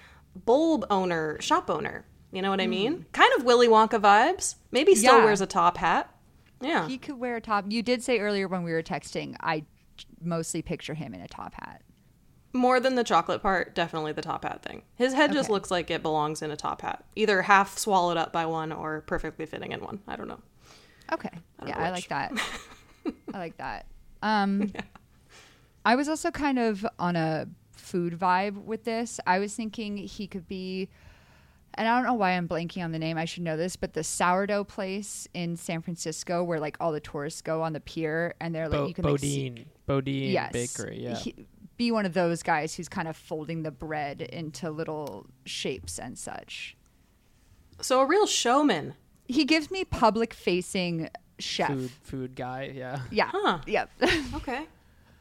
bulb 0.45 0.85
owner, 0.89 1.39
shop 1.41 1.69
owner. 1.69 2.05
You 2.37 2.43
know 2.43 2.51
what 2.51 2.61
I 2.61 2.67
mean? 2.67 3.03
Kind 3.13 3.31
of 3.35 3.45
Willy 3.45 3.67
Wonka 3.67 3.99
vibes. 3.99 4.57
Maybe 4.69 4.93
still 4.93 5.17
Yeah. 5.17 5.25
wears 5.25 5.41
a 5.41 5.47
top 5.47 5.77
hat. 5.77 6.13
Yeah. 6.61 6.87
He 6.87 6.99
could 6.99 7.17
wear 7.17 7.37
a 7.37 7.41
top. 7.41 7.65
You 7.67 7.81
did 7.81 8.03
say 8.03 8.19
earlier 8.19 8.47
when 8.47 8.61
we 8.61 8.71
were 8.73 8.83
texting, 8.83 9.35
I 9.39 9.65
mostly 10.21 10.61
picture 10.61 10.93
him 10.93 11.15
in 11.15 11.21
a 11.21 11.27
top 11.27 11.55
hat. 11.55 11.81
More 12.53 12.79
than 12.79 12.93
the 12.93 13.03
chocolate 13.03 13.41
part, 13.41 13.73
definitely 13.73 14.11
the 14.11 14.21
top 14.21 14.43
hat 14.43 14.61
thing. 14.61 14.83
His 14.93 15.15
head 15.15 15.33
just 15.33 15.49
looks 15.49 15.71
like 15.71 15.89
it 15.89 16.03
belongs 16.03 16.43
in 16.43 16.51
a 16.51 16.55
top 16.55 16.83
hat, 16.83 17.05
either 17.15 17.41
half 17.41 17.75
swallowed 17.75 18.17
up 18.17 18.31
by 18.31 18.45
one 18.45 18.71
or 18.71 19.01
perfectly 19.01 19.47
fitting 19.47 19.71
in 19.71 19.79
one. 19.79 19.99
I 20.07 20.15
don't 20.15 20.27
know. 20.27 20.39
Okay. 21.11 21.31
don't 21.59 21.69
yeah, 21.69 21.79
know 21.79 21.85
I 21.85 21.89
like 21.89 22.07
that. 22.09 22.33
I 23.33 23.37
like 23.39 23.57
that. 23.57 23.87
Um, 24.21 24.71
I 25.83 25.95
was 25.95 26.07
also 26.07 26.29
kind 26.29 26.59
of 26.59 26.85
on 26.99 27.15
a 27.15 27.47
food 27.71 28.13
vibe 28.13 28.63
with 28.63 28.83
this. 28.83 29.19
I 29.25 29.39
was 29.39 29.55
thinking 29.55 29.97
he 29.97 30.27
could 30.27 30.47
be, 30.47 30.89
and 31.77 31.87
I 31.87 31.95
don't 31.95 32.05
know 32.05 32.13
why 32.13 32.31
I'm 32.31 32.47
blanking 32.47 32.83
on 32.83 32.91
the 32.91 32.99
name. 32.99 33.17
I 33.17 33.25
should 33.25 33.43
know 33.43 33.57
this, 33.57 33.75
but 33.75 33.93
the 33.93 34.03
sourdough 34.03 34.65
place 34.65 35.27
in 35.33 35.55
San 35.55 35.81
Francisco 35.81 36.43
where 36.43 36.59
like 36.59 36.77
all 36.79 36.91
the 36.91 36.99
tourists 36.99 37.41
go 37.41 37.61
on 37.61 37.73
the 37.73 37.79
pier 37.79 38.33
and 38.39 38.53
they're 38.53 38.67
like 38.67 38.79
Bo- 38.79 38.87
you 38.87 38.93
can 38.93 39.05
like, 39.05 39.19
see- 39.19 39.49
Boudin. 39.49 39.65
Boudin 39.85 40.31
yes, 40.31 40.51
Bakery. 40.51 40.99
Yeah. 41.01 41.15
he- 41.15 41.35
be 41.77 41.91
one 41.91 42.05
of 42.07 42.13
those 42.15 42.41
guys 42.41 42.73
who's 42.75 42.89
kind 42.89 43.07
of 43.07 43.15
folding 43.15 43.61
the 43.61 43.69
bread 43.69 44.21
into 44.21 44.71
little 44.71 45.27
shapes 45.45 45.99
and 45.99 46.17
such. 46.17 46.75
So 47.81 48.01
a 48.01 48.05
real 48.07 48.25
showman. 48.25 48.95
He 49.27 49.45
gives 49.45 49.69
me 49.69 49.85
public 49.85 50.33
facing 50.33 51.09
chef. 51.37 51.69
food 51.69 51.91
food 52.01 52.35
guy. 52.35 52.71
Yeah. 52.73 53.01
Yeah. 53.11 53.29
Huh. 53.31 53.59
Yep. 53.67 53.91
Okay. 54.35 54.65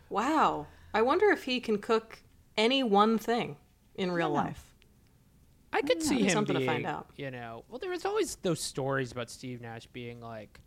Wow. 0.08 0.66
I 0.94 1.02
wonder 1.02 1.28
if 1.30 1.44
he 1.44 1.60
can 1.60 1.76
cook 1.78 2.20
any 2.56 2.82
one 2.82 3.18
thing 3.18 3.56
in 3.96 4.10
real 4.12 4.30
life. 4.30 4.64
I 5.72 5.83
could 5.83 6.02
see 6.02 6.22
him 6.22 6.31
Something 6.31 6.55
to 6.55 6.61
being, 6.61 6.70
find 6.70 6.87
out. 6.87 7.11
you 7.16 7.31
know, 7.31 7.64
well, 7.68 7.79
there 7.79 7.90
was 7.90 8.05
always 8.05 8.37
those 8.37 8.61
stories 8.61 9.12
about 9.12 9.31
Steve 9.31 9.61
Nash 9.61 9.87
being 9.88 10.20
like, 10.20 10.61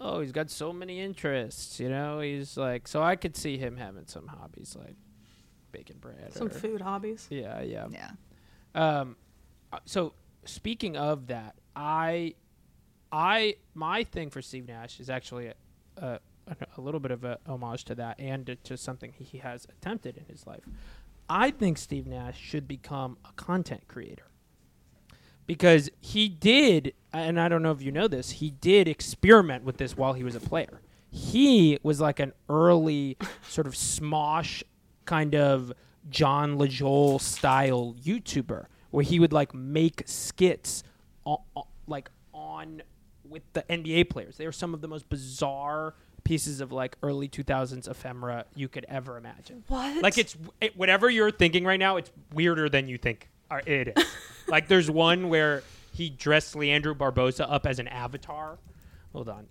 oh, 0.00 0.20
he's 0.20 0.32
got 0.32 0.50
so 0.50 0.72
many 0.72 1.00
interests, 1.00 1.78
you 1.78 1.88
know. 1.88 2.20
He's 2.20 2.56
like, 2.56 2.88
so 2.88 3.02
I 3.02 3.16
could 3.16 3.36
see 3.36 3.56
him 3.56 3.76
having 3.76 4.06
some 4.06 4.26
hobbies 4.26 4.76
like 4.78 4.96
baking 5.72 5.98
bread. 5.98 6.32
Some 6.32 6.48
or, 6.48 6.50
food 6.50 6.80
hobbies. 6.80 7.26
Yeah, 7.30 7.62
yeah. 7.62 7.86
yeah. 7.90 8.10
Um, 8.74 9.16
uh, 9.72 9.78
so 9.84 10.14
speaking 10.44 10.96
of 10.96 11.28
that, 11.28 11.56
I, 11.74 12.34
I, 13.12 13.56
my 13.74 14.04
thing 14.04 14.30
for 14.30 14.42
Steve 14.42 14.66
Nash 14.66 15.00
is 15.00 15.10
actually 15.10 15.48
a, 15.48 15.54
a, 15.96 16.20
a 16.76 16.80
little 16.80 17.00
bit 17.00 17.10
of 17.10 17.24
a 17.24 17.38
homage 17.46 17.84
to 17.84 17.94
that 17.96 18.18
and 18.18 18.46
to, 18.46 18.56
to 18.56 18.76
something 18.76 19.12
he 19.18 19.38
has 19.38 19.66
attempted 19.66 20.16
in 20.16 20.24
his 20.26 20.46
life. 20.46 20.64
I 21.28 21.50
think 21.50 21.78
Steve 21.78 22.06
Nash 22.06 22.38
should 22.38 22.68
become 22.68 23.18
a 23.24 23.32
content 23.32 23.88
creator 23.88 24.26
because 25.46 25.90
he 26.00 26.28
did, 26.28 26.94
and 27.12 27.40
I 27.40 27.48
don't 27.48 27.62
know 27.62 27.72
if 27.72 27.82
you 27.82 27.92
know 27.92 28.08
this, 28.08 28.30
he 28.30 28.50
did 28.50 28.88
experiment 28.88 29.64
with 29.64 29.76
this 29.76 29.96
while 29.96 30.12
he 30.12 30.24
was 30.24 30.34
a 30.34 30.40
player. 30.40 30.80
He 31.08 31.78
was 31.82 32.00
like 32.00 32.20
an 32.20 32.32
early 32.48 33.16
sort 33.48 33.66
of 33.66 33.74
smosh 33.74 34.62
kind 35.04 35.34
of 35.34 35.72
Jon 36.10 36.58
Lajoie 36.58 37.20
style 37.20 37.94
YouTuber 38.02 38.66
where 38.90 39.04
he 39.04 39.20
would 39.20 39.32
like 39.32 39.54
make 39.54 40.02
skits 40.06 40.82
on, 41.24 41.38
like 41.86 42.10
on 42.32 42.82
with 43.28 43.42
the 43.52 43.62
NBA 43.62 44.10
players. 44.10 44.36
They 44.36 44.46
were 44.46 44.52
some 44.52 44.74
of 44.74 44.80
the 44.80 44.88
most 44.88 45.08
bizarre 45.08 45.94
pieces 46.26 46.60
of 46.60 46.72
like 46.72 46.96
early 47.04 47.28
2000s 47.28 47.88
ephemera 47.88 48.44
you 48.56 48.68
could 48.68 48.84
ever 48.88 49.16
imagine. 49.16 49.62
What? 49.68 50.02
Like 50.02 50.18
it's 50.18 50.36
it, 50.60 50.76
whatever 50.76 51.08
you're 51.08 51.30
thinking 51.30 51.64
right 51.64 51.78
now, 51.78 51.96
it's 51.96 52.10
weirder 52.32 52.68
than 52.68 52.88
you 52.88 52.98
think 52.98 53.28
uh, 53.50 53.60
it 53.64 53.96
is. 53.96 54.04
like 54.48 54.66
there's 54.66 54.90
one 54.90 55.28
where 55.28 55.62
he 55.92 56.10
dressed 56.10 56.56
Leandro 56.56 56.94
Barbosa 56.94 57.46
up 57.48 57.64
as 57.64 57.78
an 57.78 57.86
avatar. 57.88 58.58
Hold 59.12 59.28
on. 59.28 59.46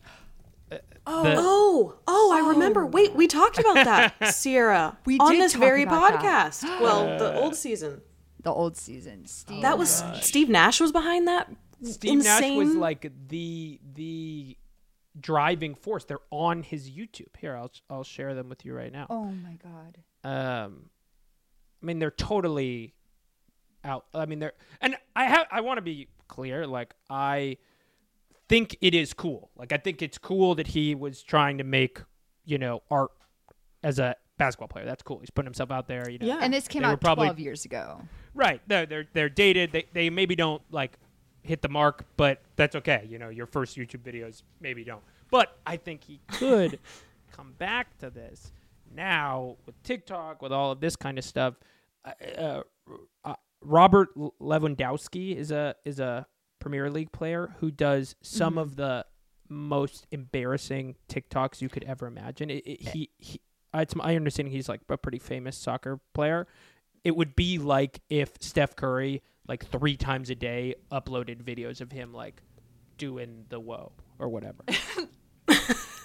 Oh, 1.08 1.24
The- 1.24 1.36
oh, 1.38 1.96
oh! 2.08 2.32
I 2.34 2.50
remember. 2.50 2.86
Wait, 2.86 3.14
we 3.16 3.28
talked 3.28 3.58
about 3.60 3.76
that, 3.76 4.34
Sierra, 4.36 4.98
We 5.06 5.18
on 5.20 5.38
this 5.38 5.54
talk 5.54 5.62
very 5.62 5.84
about 5.84 6.22
that. 6.22 6.52
podcast. 6.54 6.64
well, 6.82 7.18
the 7.18 7.40
old 7.40 7.56
season. 7.56 8.02
The 8.42 8.52
old 8.52 8.76
season. 8.76 9.26
Steve. 9.28 9.62
That 9.62 9.78
was 9.78 10.04
Steve 10.22 10.50
Nash 10.50 10.82
was 10.82 10.92
behind 10.92 11.28
that. 11.28 11.50
Steve 11.84 12.24
Nash 12.24 12.52
was 12.52 12.76
like 12.76 13.12
the 13.30 13.80
the 13.94 14.58
driving 15.20 15.76
force. 15.76 16.06
They're 16.06 16.20
on 16.32 16.64
his 16.64 16.90
YouTube. 16.90 17.36
Here, 17.40 17.56
I'll 17.56 17.72
I'll 17.90 18.04
share 18.04 18.34
them 18.36 18.50
with 18.50 18.66
you 18.66 18.74
right 18.74 18.92
now. 18.92 19.08
Oh 19.10 19.26
my 19.26 19.58
god. 19.64 19.98
Um, 20.24 20.90
I 21.82 21.86
mean, 21.86 22.00
they're 22.00 22.12
totally 22.12 22.94
out. 23.84 24.06
I 24.14 24.26
mean, 24.26 24.40
they're 24.40 24.54
and 24.82 24.96
I 25.16 25.26
have 25.26 25.48
I 25.52 25.62
want 25.62 25.78
to 25.78 25.82
be 25.82 26.08
clear. 26.28 26.66
Like 26.68 26.94
I 27.10 27.58
think 28.50 28.78
it 28.82 28.94
is 28.94 29.14
cool. 29.14 29.52
Like 29.56 29.72
I 29.72 29.78
think 29.78 30.02
it's 30.02 30.18
cool 30.18 30.56
that 30.56 30.68
he 30.68 30.96
was 30.96 31.24
trying 31.24 31.58
to 31.60 31.64
make 31.64 32.02
you 32.46 32.58
know 32.58 32.82
art 32.92 33.12
as 33.84 34.00
a 34.00 34.16
basketball 34.38 34.68
player. 34.68 34.86
That's 34.86 35.04
cool. 35.04 35.20
He's 35.20 35.30
putting 35.30 35.48
himself 35.48 35.72
out 35.72 35.88
there. 35.88 36.10
You 36.10 36.18
know. 36.20 36.28
Yeah. 36.28 36.40
And 36.42 36.54
this 36.54 36.68
came 36.68 36.82
They 36.82 36.90
out 36.90 37.02
probably- 37.02 37.26
12 37.28 37.40
years 37.40 37.66
ago. 37.66 38.02
Right. 38.34 38.62
They're 38.68 38.86
they're, 38.86 39.08
they're 39.14 39.30
dated. 39.30 39.72
They 39.72 39.86
they 39.94 40.10
maybe 40.10 40.36
don't 40.36 40.62
like 40.72 40.98
hit 41.46 41.62
the 41.62 41.70
mark, 41.70 42.06
but 42.18 42.42
that's 42.56 42.76
okay. 42.76 43.08
You 43.10 43.20
know, 43.20 43.30
your 43.30 43.46
first 43.46 43.78
YouTube 43.78 44.02
videos 44.02 44.44
maybe 44.60 44.84
don't. 44.84 45.04
But 45.32 45.58
I 45.66 45.78
think 45.78 46.04
he 46.04 46.20
could 46.28 46.80
come 47.32 47.54
back 47.58 47.98
to 48.00 48.10
this 48.10 48.52
now 48.94 49.58
with 49.66 49.82
TikTok, 49.84 50.42
with 50.42 50.52
all 50.52 50.72
of 50.72 50.80
this 50.80 50.96
kind 50.96 51.18
of 51.18 51.26
stuff. 51.26 51.56
Uh, 52.04 52.12
uh, 52.38 52.62
uh, 53.24 53.36
Robert 53.62 54.10
Lewandowski 54.16 55.36
is 55.36 55.52
a 55.52 55.76
is 55.86 56.00
a 56.00 56.28
Premier 56.60 56.90
League 56.90 57.12
player 57.12 57.56
who 57.60 57.72
does 57.72 58.16
some 58.22 58.58
of 58.58 58.76
the 58.76 59.06
most 59.50 60.08
embarrassing 60.12 60.96
TikToks 61.10 61.62
you 61.62 61.70
could 61.70 61.84
ever 61.84 62.08
imagine. 62.08 62.50
It, 62.50 62.66
it, 62.66 62.82
he, 62.90 63.10
he, 63.20 63.42
it's 63.74 63.96
my 63.96 64.16
understanding 64.16 64.52
he's 64.52 64.70
like 64.70 64.82
a 64.90 64.98
pretty 64.98 65.20
famous 65.20 65.58
soccer 65.58 66.00
player. 66.14 66.48
It 67.04 67.16
would 67.16 67.36
be 67.36 67.60
like 67.60 68.02
if 68.10 68.32
Steph 68.40 68.76
Curry 68.76 69.22
like 69.48 69.66
three 69.66 69.96
times 69.98 70.30
a 70.30 70.36
day 70.36 70.76
uploaded 70.92 71.44
videos 71.44 71.82
of 71.82 71.92
him 71.92 72.14
like 72.14 72.42
doing 72.98 73.46
the 73.50 73.60
whoa 73.60 73.92
or 74.20 74.30
whatever. 74.30 74.64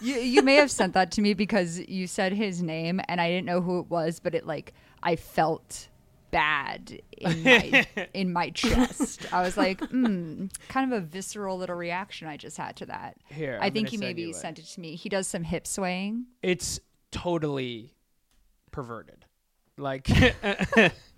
You, 0.02 0.14
you 0.14 0.42
may 0.42 0.54
have 0.54 0.70
sent 0.70 0.94
that 0.94 1.10
to 1.12 1.20
me 1.20 1.34
because 1.34 1.78
you 1.78 2.06
said 2.06 2.32
his 2.32 2.62
name 2.62 3.02
and 3.06 3.20
I 3.20 3.28
didn't 3.28 3.44
know 3.44 3.60
who 3.60 3.80
it 3.80 3.90
was, 3.90 4.18
but 4.18 4.34
it 4.34 4.46
like 4.46 4.72
I 5.02 5.16
felt 5.16 5.88
bad 6.30 7.02
in 7.18 7.42
my 7.44 7.86
in 8.14 8.32
my 8.32 8.48
chest. 8.50 9.30
I 9.30 9.42
was 9.42 9.58
like, 9.58 9.80
hmm, 9.90 10.46
kind 10.68 10.90
of 10.90 11.02
a 11.02 11.04
visceral 11.04 11.58
little 11.58 11.76
reaction 11.76 12.28
I 12.28 12.38
just 12.38 12.56
had 12.56 12.76
to 12.76 12.86
that. 12.86 13.18
Here, 13.28 13.58
I 13.60 13.66
I'm 13.66 13.72
think 13.74 13.90
he 13.90 13.98
maybe 13.98 14.32
sent 14.32 14.58
it 14.58 14.64
to 14.68 14.80
me. 14.80 14.94
He 14.96 15.10
does 15.10 15.26
some 15.26 15.42
hip 15.44 15.66
swaying. 15.66 16.24
it's 16.42 16.80
totally 17.12 17.92
perverted. 18.70 19.26
Like 19.76 20.08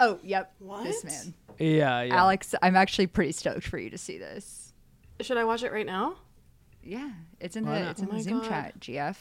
Oh, 0.00 0.18
yep. 0.22 0.52
This 0.82 1.04
man. 1.04 1.34
yeah, 1.58 2.02
yeah. 2.02 2.14
Alex, 2.16 2.54
I'm 2.62 2.76
actually 2.76 3.06
pretty 3.08 3.32
stoked 3.32 3.66
for 3.66 3.78
you 3.78 3.90
to 3.90 3.98
see 3.98 4.18
this. 4.18 4.72
Should 5.20 5.36
I 5.36 5.44
watch 5.44 5.62
it 5.62 5.72
right 5.72 5.86
now? 5.86 6.16
Yeah, 6.82 7.10
it's 7.40 7.56
in 7.56 7.66
Why 7.66 7.82
the 7.82 7.90
it's 7.90 8.00
in 8.00 8.08
Oh 8.10 8.14
the 8.14 8.22
Zoom 8.22 8.40
God. 8.40 8.48
chat, 8.48 8.80
GF. 8.80 9.16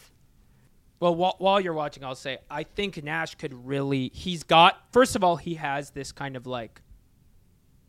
Well, 1.00 1.16
while, 1.16 1.36
while 1.40 1.60
you're 1.60 1.74
watching, 1.74 2.04
I'll 2.04 2.16
say 2.16 2.38
I 2.50 2.64
think 2.64 3.04
Nash 3.04 3.36
could 3.36 3.54
really. 3.68 4.12
He's 4.14 4.44
got 4.44 4.84
first 4.92 5.16
of 5.16 5.24
all, 5.24 5.36
he 5.38 5.56
has 5.56 5.90
this 5.92 6.12
kind 6.12 6.36
of 6.36 6.46
like 6.48 6.82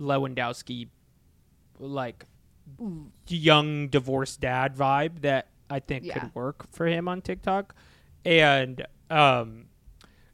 Lewandowski, 0.00 0.88
like 1.78 2.24
young 3.28 3.88
divorced 3.88 4.40
dad 4.40 4.76
vibe 4.76 5.20
that 5.22 5.48
I 5.70 5.80
think 5.80 6.04
Yeah. 6.04 6.18
could 6.18 6.34
work 6.34 6.66
for 6.72 6.86
him 6.86 7.08
on 7.08 7.20
TikTok, 7.22 7.74
and 8.24 8.86
um, 9.10 9.66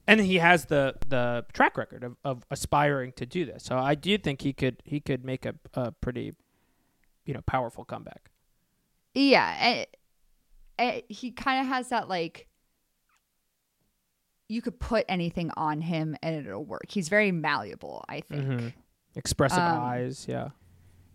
and 0.06 0.20
he 0.20 0.36
has 0.36 0.66
the 0.66 0.94
the 1.08 1.44
track 1.52 1.76
record 1.76 2.04
of, 2.04 2.16
of 2.24 2.44
aspiring 2.50 3.12
to 3.12 3.26
do 3.26 3.44
this. 3.44 3.64
So 3.64 3.76
I 3.78 3.94
do 3.94 4.18
think 4.18 4.42
he 4.42 4.52
could 4.52 4.82
he 4.84 5.00
could 5.00 5.24
make 5.24 5.46
a, 5.46 5.54
a 5.74 5.92
pretty, 5.92 6.34
you 7.24 7.34
know, 7.34 7.40
powerful 7.46 7.84
comeback. 7.84 8.30
Yeah, 9.14 9.56
and, 9.60 9.86
and 10.78 11.02
he 11.08 11.30
kind 11.30 11.60
of 11.60 11.66
has 11.68 11.88
that 11.90 12.08
like 12.08 12.48
you 14.48 14.60
could 14.60 14.78
put 14.78 15.04
anything 15.08 15.50
on 15.56 15.80
him 15.80 16.16
and 16.22 16.46
it'll 16.46 16.64
work. 16.64 16.86
He's 16.90 17.08
very 17.08 17.32
malleable, 17.32 18.04
I 18.08 18.20
think. 18.20 18.44
Mhm. 18.44 18.72
Expressive 19.16 19.58
Um, 19.58 19.80
eyes, 19.80 20.26
yeah. 20.28 20.50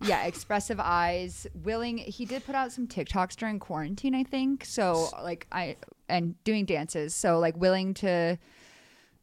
Yeah, 0.02 0.24
expressive 0.26 0.80
eyes, 0.80 1.46
willing. 1.54 1.98
He 1.98 2.24
did 2.26 2.46
put 2.46 2.56
out 2.56 2.72
some 2.72 2.88
TikToks 2.88 3.36
during 3.36 3.60
quarantine, 3.60 4.16
I 4.16 4.24
think. 4.24 4.64
So 4.66 5.10
like 5.22 5.46
I 5.52 5.76
and 6.08 6.42
doing 6.46 6.66
dances, 6.66 7.14
so 7.14 7.38
like 7.38 7.56
willing 7.58 7.94
to 7.96 8.40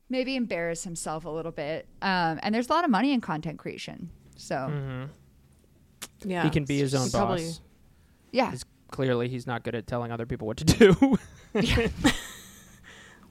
maybe 0.09 0.37
embarrass 0.37 0.85
himself 0.85 1.25
a 1.25 1.31
little 1.31 1.53
bit. 1.53 1.87
Um, 2.03 2.39
and 2.43 2.55
there's 2.55 2.69
a 2.69 2.73
lot 2.73 2.85
of 2.85 2.91
money 2.91 3.13
in 3.13 3.21
content 3.21 3.59
creation. 3.59 4.11
So 4.37 4.55
Mm-hmm. 4.57 5.05
Yeah, 6.31 6.45
he 6.45 6.51
can 6.51 6.65
be 6.65 6.79
his 6.79 6.95
own 6.95 7.03
boss. 7.07 7.13
probably- 7.13 7.53
yeah, 8.33 8.51
He's 8.51 8.65
clearly 8.91 9.29
he's 9.29 9.47
not 9.47 9.63
good 9.65 9.75
at 9.75 9.87
telling 9.87 10.13
other 10.13 10.27
people 10.27 10.47
what 10.47 10.57
to 10.59 10.65
do. 10.65 11.19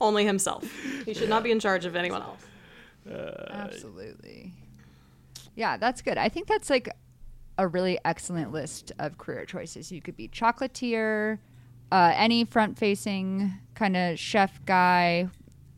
Only 0.00 0.24
himself. 0.26 0.64
He 1.04 1.14
should 1.14 1.28
not 1.28 1.42
be 1.42 1.50
in 1.50 1.58
charge 1.60 1.84
of 1.86 1.96
anyone 1.96 2.22
else. 2.22 2.42
Absolutely. 3.50 4.52
Yeah, 5.54 5.76
that's 5.78 6.02
good. 6.02 6.18
I 6.18 6.28
think 6.28 6.48
that's 6.48 6.68
like 6.68 6.88
a 7.56 7.66
really 7.66 7.98
excellent 8.04 8.52
list 8.52 8.92
of 8.98 9.16
career 9.16 9.46
choices. 9.46 9.90
You 9.90 10.02
could 10.02 10.16
be 10.16 10.28
chocolatier, 10.28 11.38
uh, 11.90 12.12
any 12.14 12.44
front 12.44 12.76
facing 12.78 13.54
kind 13.74 13.96
of 13.96 14.18
chef 14.18 14.62
guy, 14.66 15.28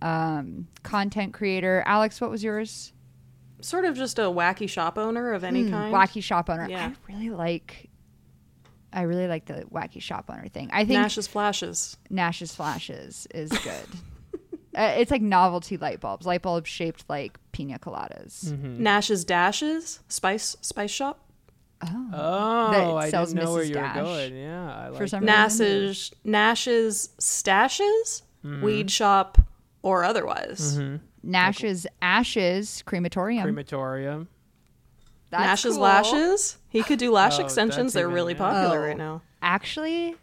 um, 0.02 0.68
content 0.82 1.32
creator. 1.34 1.82
Alex, 1.86 2.20
what 2.20 2.30
was 2.30 2.42
yours? 2.44 2.92
Sort 3.60 3.84
of 3.84 3.96
just 3.96 4.18
a 4.18 4.22
wacky 4.22 4.68
shop 4.68 4.98
owner 4.98 5.32
of 5.32 5.42
any 5.44 5.64
Hmm, 5.64 5.70
kind. 5.70 5.94
Wacky 5.94 6.22
shop 6.22 6.48
owner. 6.48 6.68
Yeah. 6.68 6.92
I 7.08 7.12
really 7.12 7.30
like. 7.30 7.90
I 8.92 9.02
really 9.02 9.26
like 9.26 9.44
the 9.46 9.64
wacky 9.72 10.00
shop 10.00 10.26
owner 10.32 10.48
thing. 10.48 10.70
I 10.72 10.84
think 10.84 11.00
Nash's 11.00 11.26
flashes. 11.26 11.96
Nash's 12.08 12.54
flashes 12.54 13.26
is 13.34 13.50
good. 13.64 14.40
uh, 14.74 14.94
it's 14.96 15.10
like 15.10 15.20
novelty 15.22 15.76
light 15.76 16.00
bulbs, 16.00 16.24
light 16.24 16.40
bulbs 16.42 16.70
shaped 16.70 17.04
like 17.08 17.38
pina 17.52 17.78
coladas. 17.78 18.46
Mm-hmm. 18.46 18.82
Nash's 18.82 19.24
dashes. 19.24 20.00
Spice 20.08 20.56
spice 20.62 20.90
shop. 20.90 21.20
Oh, 21.82 22.10
Oh, 22.12 22.70
That 22.72 23.06
I 23.06 23.10
sells 23.10 23.32
didn't 23.32 23.44
know 23.44 23.52
where 23.52 23.62
you 23.62 23.74
Dash. 23.74 23.96
were 23.96 24.02
going. 24.02 24.36
Yeah, 24.36 24.74
I 24.74 24.88
like 24.88 24.98
For 24.98 25.06
some 25.06 25.20
that. 25.26 25.26
Nash's 25.26 26.12
Nash's 26.24 27.10
stashes. 27.20 28.22
Mm-hmm. 28.44 28.62
Weed 28.62 28.90
shop 28.90 29.38
or 29.82 30.04
otherwise. 30.04 30.76
Mm-hmm. 30.78 30.96
Nash's 31.22 31.86
ashes 32.00 32.82
crematorium. 32.86 33.42
crematorium. 33.44 34.28
That's 35.30 35.42
Nash's 35.44 35.74
cool. 35.74 35.82
lashes. 35.82 36.56
He 36.68 36.82
could 36.82 36.98
do 36.98 37.10
lash 37.12 37.38
Oh, 37.38 37.44
extensions. 37.44 37.92
They're 37.92 38.08
really 38.08 38.32
yeah. 38.32 38.38
popular 38.38 38.78
Oh. 38.78 38.86
right 38.88 38.96
now. 38.96 39.22
Actually, 39.42 40.16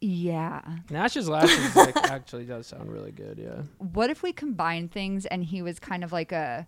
yeah. 0.00 0.60
Nash's 0.90 1.28
lashes 1.28 1.76
like, 1.76 1.96
actually 2.10 2.44
does 2.44 2.66
sound 2.66 2.90
really 2.92 3.12
good. 3.12 3.38
Yeah. 3.38 3.62
What 3.78 4.10
if 4.10 4.22
we 4.22 4.32
combine 4.32 4.88
things 4.88 5.24
and 5.26 5.44
he 5.44 5.62
was 5.62 5.78
kind 5.78 6.02
of 6.02 6.12
like 6.12 6.32
a 6.32 6.66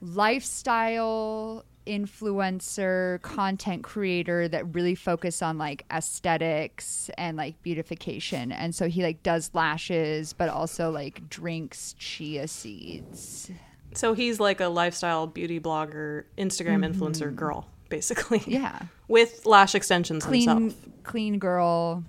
lifestyle 0.00 1.64
influencer 1.86 3.20
content 3.22 3.82
creator 3.84 4.48
that 4.48 4.74
really 4.74 4.94
focused 4.94 5.42
on 5.42 5.56
like 5.58 5.84
aesthetics 5.92 7.10
and 7.16 7.36
like 7.36 7.60
beautification 7.62 8.50
and 8.52 8.74
so 8.74 8.88
he 8.88 9.02
like 9.02 9.22
does 9.22 9.50
lashes 9.54 10.32
but 10.32 10.48
also 10.48 10.90
like 10.90 11.28
drinks 11.28 11.94
chia 11.98 12.46
seeds 12.48 13.50
So 13.94 14.12
he's 14.12 14.38
like 14.40 14.60
a 14.60 14.66
lifestyle 14.68 15.26
beauty 15.26 15.58
blogger, 15.58 16.24
Instagram 16.36 16.84
influencer 16.86 17.34
girl, 17.34 17.66
basically. 17.88 18.40
Mm-hmm. 18.40 18.50
yeah 18.50 18.78
With 19.08 19.46
lash 19.46 19.74
extensions 19.74 20.24
clean 20.26 20.48
himself. 20.48 20.88
clean 21.04 21.38
girl 21.38 22.04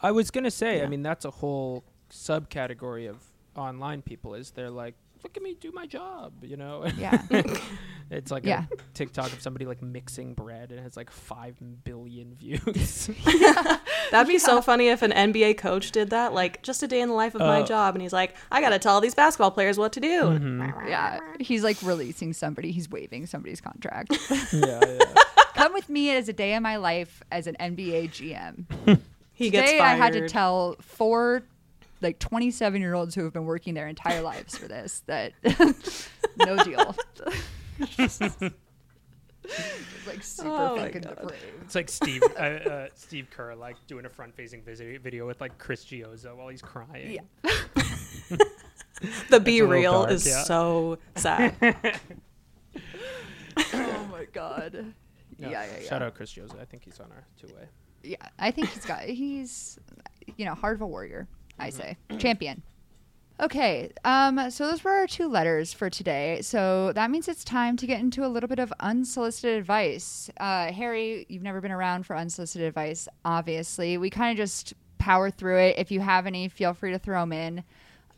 I 0.00 0.12
was 0.12 0.30
gonna 0.30 0.50
say. 0.50 0.82
I 0.82 0.86
mean, 0.86 1.02
that's 1.02 1.24
a 1.26 1.30
whole 1.30 1.84
subcategory 2.10 3.08
of 3.10 3.18
online 3.54 4.00
people. 4.02 4.34
Is 4.34 4.50
they're 4.52 4.70
like 4.70 4.94
look 5.22 5.36
at 5.36 5.42
me 5.42 5.54
do 5.54 5.70
my 5.72 5.86
job, 5.86 6.32
you 6.42 6.56
know. 6.56 6.86
Yeah. 6.98 7.22
it's 8.10 8.30
like 8.30 8.44
Yeah. 8.44 8.64
a 8.72 8.76
TikTok 8.94 9.32
of 9.32 9.40
somebody 9.40 9.66
like 9.66 9.82
mixing 9.82 10.34
bread 10.34 10.70
and 10.70 10.80
it 10.80 10.82
has 10.82 10.96
like 10.96 11.10
five 11.10 11.56
billion 11.84 12.34
views. 12.34 13.10
That'd 14.10 14.28
be 14.28 14.38
so 14.38 14.60
funny 14.60 14.88
if 14.88 15.02
an 15.02 15.12
NBA 15.12 15.58
coach 15.58 15.90
did 15.92 16.10
that, 16.10 16.32
like 16.34 16.62
just 16.62 16.82
a 16.82 16.88
day 16.88 17.00
in 17.00 17.08
the 17.08 17.14
life 17.14 17.34
of 17.34 17.40
my 17.40 17.60
Oh. 17.60 17.64
job, 17.64 17.94
and 17.94 18.02
he's 18.02 18.12
like, 18.12 18.34
"I 18.50 18.60
gotta 18.60 18.78
tell 18.78 19.00
these 19.00 19.14
basketball 19.14 19.50
players 19.50 19.78
what 19.78 19.92
to 19.92 20.00
do." 20.00 20.22
Mm-hmm. 20.22 20.88
yeah. 20.88 21.20
He's 21.38 21.62
like 21.62 21.76
releasing 21.82 22.32
somebody. 22.32 22.72
He's 22.72 22.88
waiving 22.90 23.26
somebody's 23.26 23.60
contract. 23.60 24.16
yeah, 24.52 24.80
yeah. 24.84 25.14
Come 25.54 25.72
with 25.74 25.88
me 25.88 26.10
as 26.10 26.28
a 26.28 26.32
day 26.32 26.54
in 26.54 26.62
my 26.62 26.76
life 26.76 27.22
as 27.30 27.46
an 27.46 27.56
NBA 27.60 28.08
GM. 28.10 28.98
He 29.32 29.50
gets 29.50 29.70
fired. 29.70 29.76
Today 29.78 29.80
I 29.80 29.94
had 29.94 30.12
to 30.14 30.28
tell 30.28 30.76
four 30.80 31.42
like 32.00 32.18
27 32.18 32.80
year 32.80 32.94
olds 32.94 33.14
who 33.14 33.24
have 33.24 33.32
been 33.32 33.44
working 33.44 33.74
their 33.74 33.88
entire 33.88 34.22
lives 34.22 34.56
for 34.56 34.68
this 34.68 35.02
that 35.06 35.32
no 36.38 36.56
deal. 36.64 36.94
like 40.06 40.22
super 40.22 40.48
Oh 40.48 40.76
my 40.76 40.86
fucking 40.86 41.02
God. 41.02 41.16
depraved. 41.20 41.44
It's 41.62 41.74
like 41.74 41.88
Steve 41.88 42.22
uh, 42.38 42.42
uh, 42.42 42.88
Steve 42.94 43.28
Kerr 43.30 43.54
like 43.54 43.76
doing 43.86 44.04
a 44.06 44.08
front 44.08 44.34
facing 44.34 44.62
video 44.62 45.26
with 45.26 45.40
like 45.40 45.58
Chris 45.58 45.84
Chiozza 45.84 46.34
while 46.36 46.48
he's 46.48 46.62
crying. 46.62 47.12
Yeah. 47.12 47.48
the 49.30 49.40
be 49.40 49.62
real 49.62 50.02
dark, 50.02 50.12
is 50.12 50.26
yeah. 50.26 50.42
so 50.44 50.98
sad. 51.16 51.54
Oh 53.72 54.08
my 54.10 54.24
god. 54.32 54.94
No, 55.38 55.50
Yeah, 55.50 55.64
yeah, 55.64 55.78
yeah. 55.80 55.88
Shout 55.88 56.02
out 56.02 56.14
Chris 56.14 56.32
Chiozza. 56.32 56.60
I 56.60 56.64
think 56.64 56.84
he's 56.84 57.00
on 57.00 57.10
our 57.12 57.24
two 57.40 57.48
way. 57.54 57.66
Yeah, 58.02 58.16
I 58.38 58.50
think 58.50 58.68
he's 58.70 58.84
got 58.84 59.02
he's 59.02 59.78
you 60.36 60.44
know 60.44 60.54
heart 60.54 60.76
of 60.76 60.82
a 60.82 60.86
warrior. 60.86 61.28
I 61.60 61.70
say 61.70 61.96
champion. 62.18 62.62
Okay, 63.40 63.90
um, 64.04 64.50
so 64.50 64.66
those 64.66 64.84
were 64.84 64.90
our 64.90 65.06
two 65.06 65.26
letters 65.26 65.72
for 65.72 65.88
today. 65.88 66.42
So 66.42 66.92
that 66.92 67.10
means 67.10 67.26
it's 67.26 67.42
time 67.42 67.78
to 67.78 67.86
get 67.86 67.98
into 67.98 68.24
a 68.24 68.28
little 68.28 68.48
bit 68.48 68.58
of 68.58 68.70
unsolicited 68.80 69.56
advice. 69.58 70.28
Uh, 70.38 70.70
Harry, 70.70 71.24
you've 71.30 71.42
never 71.42 71.62
been 71.62 71.70
around 71.70 72.04
for 72.04 72.14
unsolicited 72.14 72.68
advice, 72.68 73.08
obviously. 73.24 73.96
We 73.96 74.10
kind 74.10 74.30
of 74.30 74.36
just 74.36 74.74
power 74.98 75.30
through 75.30 75.58
it. 75.58 75.78
If 75.78 75.90
you 75.90 76.00
have 76.00 76.26
any, 76.26 76.48
feel 76.48 76.74
free 76.74 76.90
to 76.90 76.98
throw 76.98 77.20
them 77.20 77.32
in. 77.32 77.64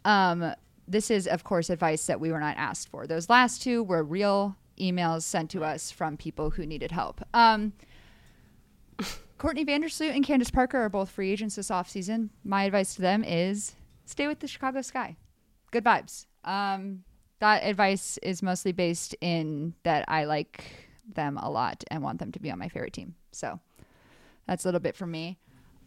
Um, 0.05 0.55
this 0.89 1.09
is, 1.09 1.29
of 1.29 1.45
course, 1.45 1.71
advice 1.71 2.07
that 2.07 2.21
we 2.21 2.33
were 2.33 2.41
not 2.41 2.57
asked 2.57 2.89
for. 2.89 3.07
Those 3.07 3.31
last 3.31 3.63
two 3.63 3.85
were 3.85 4.03
real 4.03 4.57
emails 4.77 5.23
sent 5.23 5.51
to 5.53 5.63
us 5.63 5.93
from 5.93 6.17
people 6.17 6.51
who 6.51 6.67
needed 6.67 6.91
help. 6.91 7.21
Um, 7.33 7.75
Courtney 9.43 9.65
Vandersloot 9.65 10.15
and 10.15 10.25
Candace 10.25 10.53
Parker 10.53 10.79
are 10.79 10.89
both 10.89 11.11
free 11.11 11.33
agents 11.33 11.57
this 11.57 11.69
offseason. 11.69 12.29
My 12.45 12.63
advice 12.63 12.95
to 12.95 13.03
them 13.03 13.25
is 13.25 13.73
stay 14.05 14.29
with 14.29 14.39
the 14.39 14.47
Chicago 14.47 14.83
Sky. 14.83 15.17
Good 15.73 15.83
vibes. 15.83 16.27
Um, 16.45 17.03
that 17.41 17.65
advice 17.65 18.21
is 18.23 18.41
mostly 18.41 18.71
based 18.71 19.17
in 19.21 19.75
that 19.83 20.05
I 20.07 20.27
like 20.27 20.87
them 21.13 21.39
a 21.39 21.51
lot 21.51 21.83
and 21.91 22.05
want 22.05 22.21
them 22.21 22.31
to 22.31 22.39
be 22.39 22.53
on 22.53 22.61
my 22.61 22.69
favorite 22.69 22.93
team. 22.93 23.17
So 23.33 23.59
that's 24.47 24.65
a 24.65 24.69
little 24.69 24.79
bit 24.79 24.95
from 24.95 25.11
me. 25.11 25.41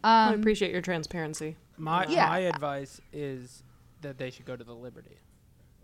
I 0.04 0.28
Um, 0.28 0.40
appreciate 0.40 0.70
your 0.70 0.82
transparency. 0.82 1.56
My 1.78 2.04
Yeah. 2.08 2.28
my 2.28 2.40
advice 2.40 3.00
is 3.10 3.62
that 4.02 4.18
they 4.18 4.28
should 4.28 4.44
go 4.44 4.54
to 4.54 4.64
the 4.64 4.74
Liberty. 4.74 5.16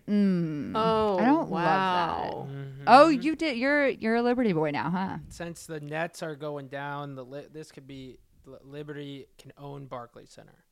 Oh, 0.09 1.19
I 1.19 1.25
don't 1.25 1.51
love 1.51 1.51
wow. 1.51 2.49
oh, 2.87 3.09
you 3.09 3.37
did. 3.37 3.57
You're 3.57 3.89
you're 3.89 4.17
a 4.17 4.23
Liberty 4.23 4.53
boy 4.53 4.71
now, 4.71 4.91
huh? 4.91 5.19
Since 5.29 5.67
the 5.67 5.81
Nets 5.81 6.23
are 6.23 6.37
going 6.37 6.69
down, 6.69 7.15
the 7.15 7.25
li- 7.25 7.47
this 7.53 7.71
could 7.71 7.87
be 7.87 8.19
Liberty 8.65 9.27
can 9.39 9.53
own 9.57 9.87
Barclays 9.87 10.31
Center. 10.31 10.65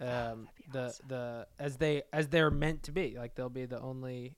Um, 0.00 0.48
the 0.72 0.98
the 1.06 1.46
as 1.58 1.76
they 1.76 2.02
as 2.12 2.28
they're 2.28 2.50
meant 2.50 2.84
to 2.84 2.92
be, 2.92 3.14
like 3.16 3.34
they'll 3.34 3.48
be 3.48 3.66
the 3.66 3.80
only 3.80 4.36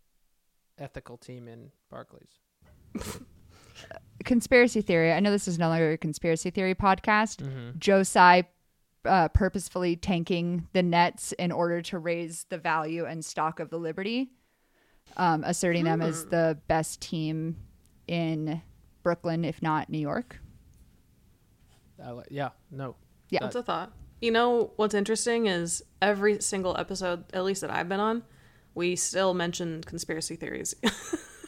ethical 0.79 1.17
team 1.17 1.49
in 1.49 1.71
Barclays. 1.91 2.41
Conspiracy 4.25 4.81
theory. 4.81 5.13
I 5.13 5.21
know 5.21 5.31
this 5.31 5.49
is 5.49 5.59
no 5.59 5.69
longer 5.69 5.93
a 5.93 5.99
conspiracy 5.99 6.51
theory 6.51 6.75
podcast. 6.75 7.43
Mm-hmm. 7.43 7.79
Joe 7.79 8.03
Tsai 8.03 8.45
uh, 9.05 9.29
purposefully 9.29 9.97
tanking 9.97 10.69
the 10.73 10.83
Nets 10.83 11.33
in 11.33 11.53
order 11.53 11.83
to 11.83 11.99
raise 11.99 12.47
the 12.49 12.59
value 12.59 13.05
and 13.05 13.25
stock 13.25 13.61
of 13.61 13.71
the 13.71 13.79
Liberty, 13.79 14.31
um, 15.17 15.45
asserting 15.45 15.85
them 15.85 16.03
as 16.03 16.27
the 16.27 16.59
best 16.69 17.01
team 17.01 17.57
in 18.07 18.63
Brooklyn, 19.03 19.45
if 19.45 19.63
not 19.63 19.89
New 19.91 19.99
York. 19.99 20.41
I 22.05 22.13
li- 22.13 22.25
yeah, 22.31 22.51
no. 22.71 22.97
Yeah. 23.31 23.41
That's 23.41 23.57
a 23.57 23.63
thought. 23.63 23.93
You 24.21 24.31
know 24.31 24.73
what's 24.77 24.95
interesting 24.95 25.47
is 25.47 25.83
every 26.01 26.41
single 26.41 26.77
episode, 26.79 27.25
at 27.33 27.45
least 27.45 27.61
that 27.61 27.71
I've 27.71 27.89
been 27.89 28.01
on, 28.01 28.23
we 28.75 28.97
still 28.97 29.35
mention 29.35 29.83
conspiracy 29.83 30.37
theories. 30.37 30.75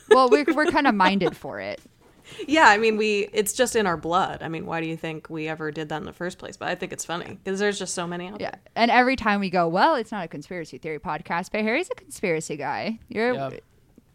Well, 0.09 0.31
we're, 0.31 0.45
we're 0.55 0.67
kind 0.67 0.87
of 0.87 0.95
minded 0.95 1.37
for 1.37 1.61
it. 1.61 1.81
yeah, 2.49 2.69
I 2.69 2.77
mean, 2.79 2.97
we 2.97 3.29
it's 3.33 3.53
just 3.53 3.77
in 3.77 3.87
our 3.87 3.97
blood. 3.97 4.43
I 4.43 4.49
mean, 4.49 4.67
why 4.67 4.81
do 4.81 4.87
you 4.89 4.97
think 4.97 5.29
we 5.31 5.49
ever 5.49 5.71
did 5.71 5.89
that 5.91 5.99
in 5.99 6.05
the 6.05 6.13
first 6.13 6.39
place? 6.39 6.57
But 6.57 6.69
I 6.69 6.75
think 6.75 6.93
it's 6.93 7.05
funny 7.05 7.39
because 7.43 7.59
there's 7.59 7.79
just 7.79 7.95
so 7.95 8.07
many 8.07 8.29
out 8.29 8.41
Yeah. 8.41 8.51
there. 8.51 8.61
And 8.75 8.91
every 8.91 9.17
time 9.17 9.41
we 9.41 9.51
go, 9.51 9.69
well, 9.69 9.95
it's 9.95 10.11
not 10.13 10.25
a 10.25 10.29
conspiracy 10.29 10.79
theory 10.79 10.99
podcast, 10.99 11.51
but 11.53 11.61
Harry's 11.63 11.89
a 11.91 11.95
conspiracy 11.95 12.57
guy. 12.57 12.99
You're, 13.09 13.35
Yeah. 13.35 13.51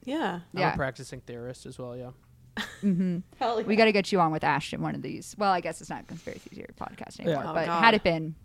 Yeah. 0.04 0.34
I'm 0.36 0.41
Yeah. 0.60 0.74
a 0.74 0.76
practicing 0.78 1.21
theorist 1.21 1.65
as 1.65 1.78
well. 1.80 1.95
Yeah. 1.95 2.10
Mm-hmm. 2.84 3.19
Hell 3.39 3.62
yeah. 3.62 3.67
we 3.67 3.76
got 3.76 3.86
to 3.86 3.91
get 3.91 4.12
you 4.12 4.19
on 4.19 4.32
with 4.32 4.43
Ashton 4.43 4.82
one 4.82 4.95
of 4.95 5.02
these. 5.02 5.36
Well, 5.38 5.52
I 5.52 5.62
guess 5.62 5.80
it's 5.82 5.89
not 5.89 6.02
a 6.02 6.04
conspiracy 6.04 6.50
theory 6.50 6.74
podcast 6.80 7.19
anymore, 7.19 7.43
Oh, 7.47 7.54
but 7.54 7.65
God. 7.67 7.84
had 7.84 7.93
it 7.93 8.04
been, 8.04 8.36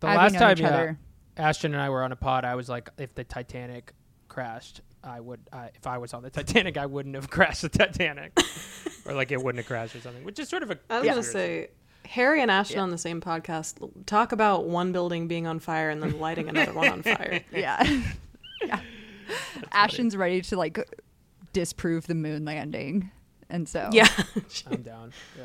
The 0.00 0.06
last 0.06 0.34
time 0.36 0.56
yeah, 0.58 0.68
other- 0.68 0.98
Ashton 1.36 1.74
and 1.74 1.82
I 1.82 1.90
were 1.90 2.02
on 2.04 2.12
a 2.12 2.16
pod, 2.16 2.44
I 2.44 2.54
was 2.54 2.68
like, 2.68 2.88
if 2.96 3.14
the 3.14 3.24
Titanic 3.24 3.92
crashed, 4.28 4.80
I 5.04 5.20
would. 5.20 5.40
I 5.52 5.70
if 5.74 5.86
I 5.86 5.98
was 5.98 6.14
on 6.14 6.22
the 6.22 6.30
Titanic, 6.30 6.76
I 6.76 6.86
wouldn't 6.86 7.14
have 7.14 7.30
crashed 7.36 7.62
the 7.62 7.68
Titanic, 7.68 8.38
or 9.06 9.14
like 9.14 9.30
it 9.30 9.42
wouldn't 9.42 9.58
have 9.58 9.66
crashed 9.66 9.94
or 9.96 10.00
something. 10.00 10.24
Which 10.24 10.38
is 10.38 10.48
sort 10.48 10.62
of 10.62 10.70
a. 10.70 10.78
I 10.90 11.00
was 11.00 11.08
gonna 11.08 11.22
say 11.22 11.68
Harry 12.06 12.42
and 12.42 12.50
Ashton 12.50 12.80
on 12.80 12.90
the 12.90 12.98
same 12.98 13.20
podcast 13.20 14.06
talk 14.06 14.32
about 14.32 14.66
one 14.66 14.92
building 14.92 15.28
being 15.28 15.46
on 15.46 15.58
fire 15.58 15.90
and 15.90 16.02
then 16.02 16.18
lighting 16.18 16.48
another 16.48 16.72
one 16.72 16.88
on 16.88 17.02
fire. 17.02 17.42
Yeah. 17.52 18.00
yeah. 18.62 18.80
Ashton's 19.72 20.16
ready 20.16 20.40
to 20.42 20.56
like 20.56 20.78
disprove 21.52 22.06
the 22.06 22.14
moon 22.14 22.44
landing. 22.44 23.10
And 23.48 23.68
so, 23.68 23.88
Yeah. 23.92 24.08
I'm 24.66 24.82
down. 24.82 25.12
Yeah. 25.38 25.44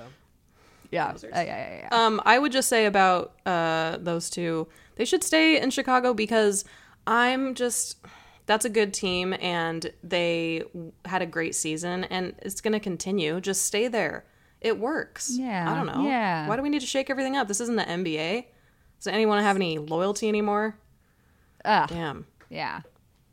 yeah. 0.91 1.13
Wowzers. 1.13 1.30
Yeah, 1.30 1.41
yeah, 1.41 1.45
yeah, 1.45 1.88
yeah. 1.91 2.06
Um, 2.06 2.22
I 2.26 2.39
would 2.39 2.52
just 2.52 2.67
say 2.69 2.86
about 2.86 3.36
uh, 3.45 3.98
those 4.00 4.30
two, 4.30 4.67
they 4.95 5.06
should 5.06 5.24
stay 5.24 5.62
in 5.62 5.69
Chicago 5.69 6.13
because 6.13 6.65
I'm 7.08 7.56
just 7.56 7.98
that's 8.49 8.65
a 8.65 8.69
good 8.69 8.95
team 8.95 9.35
and 9.41 9.93
they 10.03 10.63
had 11.05 11.21
a 11.21 11.25
great 11.27 11.53
season 11.53 12.03
and 12.05 12.33
it's 12.41 12.62
going 12.62 12.73
to 12.73 12.79
continue. 12.79 13.39
Just 13.39 13.63
stay 13.63 13.88
there. 13.88 14.25
It 14.59 14.79
works. 14.79 15.29
Yeah, 15.31 15.71
I 15.71 15.75
don't 15.75 15.85
know. 15.85 16.03
yeah. 16.03 16.47
Why 16.47 16.55
do 16.55 16.63
we 16.63 16.69
need 16.69 16.79
to 16.81 16.88
shake 16.88 17.12
everything 17.12 17.38
up? 17.38 17.47
This 17.47 17.62
isn't 17.62 17.75
the 17.75 17.83
NBA. 17.83 18.45
Does 18.97 19.05
anyone 19.05 19.43
have 19.43 19.55
any 19.55 19.77
loyalty 19.77 20.27
anymore? 20.27 20.79
Ugh, 21.63 21.89
Damn. 21.89 22.25
yeah. 22.49 22.81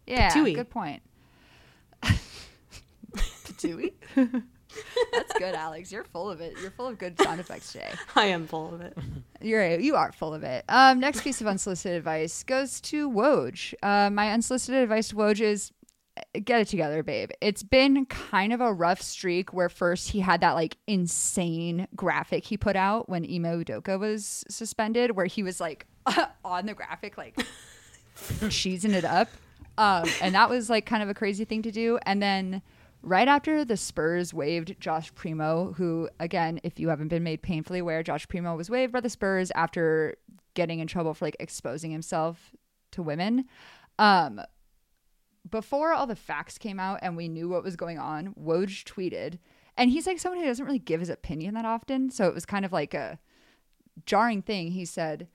Yeah. 0.06 0.30
Patooey. 0.30 0.54
Good 0.54 0.68
point. 0.68 1.00
Patooey? 3.14 3.94
That's 5.12 5.32
good, 5.38 5.54
Alex. 5.54 5.90
You're 5.92 6.04
full 6.04 6.30
of 6.30 6.40
it. 6.40 6.54
You're 6.60 6.70
full 6.70 6.88
of 6.88 6.98
good 6.98 7.20
sound 7.20 7.40
effects 7.40 7.72
today. 7.72 7.92
I 8.16 8.26
am 8.26 8.46
full 8.46 8.74
of 8.74 8.80
it. 8.80 8.96
You're 9.40 9.78
you 9.78 9.96
are 9.96 10.12
full 10.12 10.34
of 10.34 10.42
it. 10.42 10.64
Um, 10.68 11.00
next 11.00 11.22
piece 11.22 11.40
of 11.40 11.46
unsolicited 11.46 11.96
advice 11.96 12.42
goes 12.42 12.80
to 12.82 13.10
Woj. 13.10 13.74
Uh, 13.82 14.10
my 14.10 14.32
unsolicited 14.32 14.82
advice 14.82 15.08
to 15.08 15.16
Woj 15.16 15.40
is 15.40 15.72
uh, 16.16 16.40
get 16.44 16.60
it 16.60 16.68
together, 16.68 17.02
babe. 17.02 17.30
It's 17.40 17.62
been 17.62 18.06
kind 18.06 18.52
of 18.52 18.60
a 18.60 18.72
rough 18.72 19.02
streak 19.02 19.52
where 19.52 19.68
first 19.68 20.10
he 20.10 20.20
had 20.20 20.40
that 20.40 20.52
like 20.52 20.76
insane 20.86 21.88
graphic 21.94 22.44
he 22.44 22.56
put 22.56 22.76
out 22.76 23.08
when 23.08 23.24
Ime 23.24 23.64
Udoka 23.64 23.98
was 23.98 24.44
suspended, 24.48 25.12
where 25.12 25.26
he 25.26 25.42
was 25.42 25.60
like 25.60 25.86
on 26.44 26.66
the 26.66 26.74
graphic 26.74 27.18
like 27.18 27.36
cheesing 28.16 28.92
it 28.92 29.04
up. 29.04 29.28
Um, 29.78 30.08
and 30.22 30.34
that 30.34 30.48
was 30.48 30.70
like 30.70 30.86
kind 30.86 31.02
of 31.02 31.08
a 31.08 31.14
crazy 31.14 31.44
thing 31.44 31.62
to 31.62 31.70
do. 31.70 31.98
And 32.06 32.22
then 32.22 32.62
right 33.06 33.28
after 33.28 33.64
the 33.64 33.76
Spurs 33.76 34.34
waived 34.34 34.78
Josh 34.80 35.14
Primo, 35.14 35.72
who 35.74 36.10
again, 36.18 36.60
if 36.64 36.80
you 36.80 36.88
haven't 36.88 37.08
been 37.08 37.22
made 37.22 37.40
painfully 37.40 37.78
aware, 37.78 38.02
Josh 38.02 38.26
Primo 38.26 38.56
was 38.56 38.68
waived 38.68 38.92
by 38.92 39.00
the 39.00 39.08
Spurs 39.08 39.52
after 39.52 40.16
getting 40.54 40.80
in 40.80 40.88
trouble 40.88 41.14
for 41.14 41.24
like 41.24 41.36
exposing 41.38 41.92
himself 41.92 42.50
to 42.90 43.02
women. 43.02 43.44
Um, 44.00 44.40
before 45.48 45.92
all 45.92 46.08
the 46.08 46.16
facts 46.16 46.58
came 46.58 46.80
out 46.80 46.98
and 47.00 47.16
we 47.16 47.28
knew 47.28 47.48
what 47.48 47.62
was 47.62 47.76
going 47.76 48.00
on, 48.00 48.34
Woj 48.34 48.82
tweeted, 48.82 49.38
and 49.76 49.90
he's 49.90 50.06
like 50.06 50.18
someone 50.18 50.40
who 50.40 50.46
doesn't 50.46 50.64
really 50.64 50.80
give 50.80 50.98
his 50.98 51.08
opinion 51.08 51.54
that 51.54 51.64
often, 51.64 52.10
so 52.10 52.26
it 52.26 52.34
was 52.34 52.44
kind 52.44 52.64
of 52.64 52.72
like 52.72 52.92
a 52.92 53.20
jarring 54.04 54.42
thing. 54.42 54.72
He 54.72 54.84
said, 54.84 55.28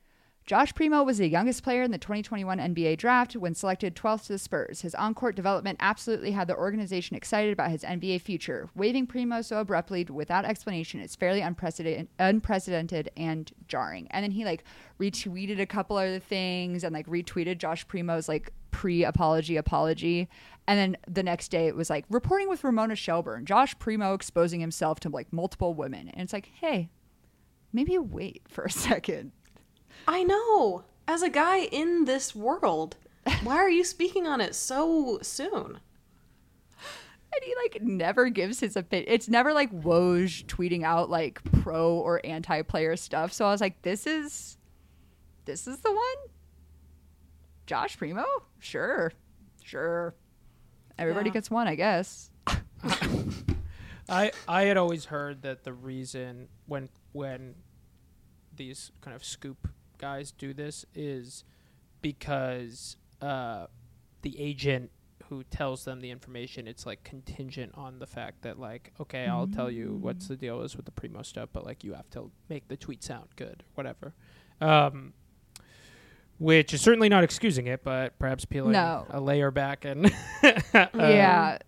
Josh 0.46 0.74
Primo 0.74 1.04
was 1.04 1.20
the 1.20 1.30
youngest 1.30 1.64
player 1.64 1.84
in 1.84 1.92
the 1.92 1.98
2021 1.98 2.58
NBA 2.58 2.98
draft 2.98 3.36
when 3.36 3.54
selected 3.54 3.96
12th 3.96 4.24
to 4.24 4.34
the 4.34 4.40
Spurs. 4.40 4.82
His 4.82 4.96
on 4.96 5.14
court 5.14 5.36
development 5.36 5.78
absolutely 5.80 6.32
had 6.32 6.48
the 6.48 6.58
organization 6.58 7.16
excited 7.16 7.54
about 7.54 7.70
his 7.70 7.84
NBA 7.84 8.22
future. 8.22 8.70
Waiving 8.76 9.06
Primo 9.06 9.42
so 9.42 9.60
abruptly 9.60 10.04
without 10.06 10.44
explanation 10.44 11.00
is 11.00 11.16
fairly 11.16 11.42
unprecedented, 11.42 12.08
unprecedented 12.18 13.12
and 13.16 13.52
jarring. 13.68 14.08
And 14.10 14.24
then 14.24 14.32
he 14.32 14.44
like 14.44 14.64
retweeted 15.00 15.60
a 15.60 15.66
couple 15.66 15.98
other 15.98 16.20
things 16.20 16.84
and 16.84 16.94
like 16.94 17.08
retweeted 17.08 17.60
Josh 17.60 17.88
Primo's 17.88 18.28
like 18.28 18.52
pre 18.72 19.04
apology 19.04 19.58
apology. 19.58 20.28
And 20.68 20.80
then 20.80 20.98
the 21.08 21.24
next 21.24 21.50
day 21.50 21.68
it 21.68 21.76
was 21.76 21.90
like 21.90 22.06
reporting 22.10 22.50
with 22.50 22.64
Ramona 22.64 22.96
Shelburne, 22.96 23.46
Josh 23.46 23.78
Primo 23.78 24.16
exposing 24.16 24.60
himself 24.60 25.00
to 25.02 25.10
like 25.10 25.32
multiple 25.32 25.76
women. 25.76 26.10
And 26.10 26.22
it's 26.22 26.34
like, 26.34 26.50
hey, 26.60 26.90
maybe 27.72 27.98
wait 28.00 28.42
for 28.48 28.64
a 28.64 28.72
second. 28.72 29.34
I 30.08 30.24
know. 30.24 30.84
As 31.08 31.22
a 31.22 31.30
guy 31.30 31.60
in 31.60 32.06
this 32.06 32.34
world, 32.36 32.96
why 33.44 33.56
are 33.58 33.70
you 33.70 33.84
speaking 33.84 34.28
on 34.28 34.40
it 34.42 34.56
so 34.56 35.20
soon? 35.22 35.80
And 37.34 37.44
he 37.46 37.54
like 37.64 37.82
never 37.82 38.30
gives 38.30 38.60
his 38.60 38.76
opinion. 38.76 39.12
It's 39.12 39.30
never 39.30 39.54
like 39.54 39.72
Woj 39.72 40.46
tweeting 40.48 40.84
out 40.84 41.10
like 41.10 41.40
pro 41.64 41.94
or 41.94 42.20
anti 42.26 42.62
player 42.62 42.96
stuff. 42.98 43.32
So 43.32 43.46
I 43.46 43.52
was 43.52 43.62
like, 43.62 43.82
this 43.84 44.06
is 44.06 44.58
this 45.46 45.66
is 45.68 45.80
the 45.80 45.92
one? 45.92 46.30
Josh 47.68 47.98
Primo? 47.98 48.26
Sure. 48.60 49.14
Sure. 49.64 50.14
Everybody 50.98 51.30
Yeah. 51.30 51.34
gets 51.36 51.50
one, 51.50 51.68
I 51.70 51.76
guess. 51.76 52.32
I 54.10 54.32
I 54.48 54.64
had 54.64 54.76
always 54.78 55.06
heard 55.06 55.42
that 55.44 55.64
the 55.64 55.72
reason 55.74 56.50
when 56.66 56.90
when 57.14 57.56
these 58.54 58.92
kind 59.00 59.16
of 59.16 59.24
scoop 59.24 59.70
guys 60.02 60.32
do 60.32 60.54
this 60.54 60.86
is 60.96 61.44
because 62.02 62.98
uh, 63.22 63.68
the 64.24 64.40
agent 64.40 64.90
who 65.30 65.44
tells 65.46 65.86
them 65.86 66.02
the 66.02 66.10
information 66.12 66.68
it's 66.68 66.86
like 66.86 67.04
contingent 67.06 67.72
on 67.76 68.00
the 68.00 68.08
fact 68.08 68.42
that 68.42 68.60
like 68.60 68.92
okay 69.00 69.26
I'll 69.28 69.48
tell 69.48 69.72
you 69.72 69.98
what's 70.02 70.28
the 70.28 70.36
deal 70.36 70.62
is 70.64 70.76
with 70.76 70.84
the 70.86 70.92
primo 70.92 71.22
stuff 71.22 71.48
but 71.54 71.66
like 71.66 71.84
you 71.86 71.94
have 71.94 72.10
to 72.10 72.30
make 72.50 72.68
the 72.68 72.76
tweet 72.76 73.02
sound 73.02 73.28
good 73.38 73.64
whatever 73.76 74.14
um, 74.60 75.14
which 76.38 76.74
is 76.74 76.82
certainly 76.82 77.08
not 77.08 77.24
excusing 77.24 77.68
it 77.68 77.82
but 77.84 78.18
perhaps 78.20 78.44
peeling 78.44 78.74
No. 78.74 79.06
a 79.10 79.22
layer 79.22 79.52
back 79.52 79.86
and 79.86 80.08
um, 80.74 80.90
yeah. 80.96 81.60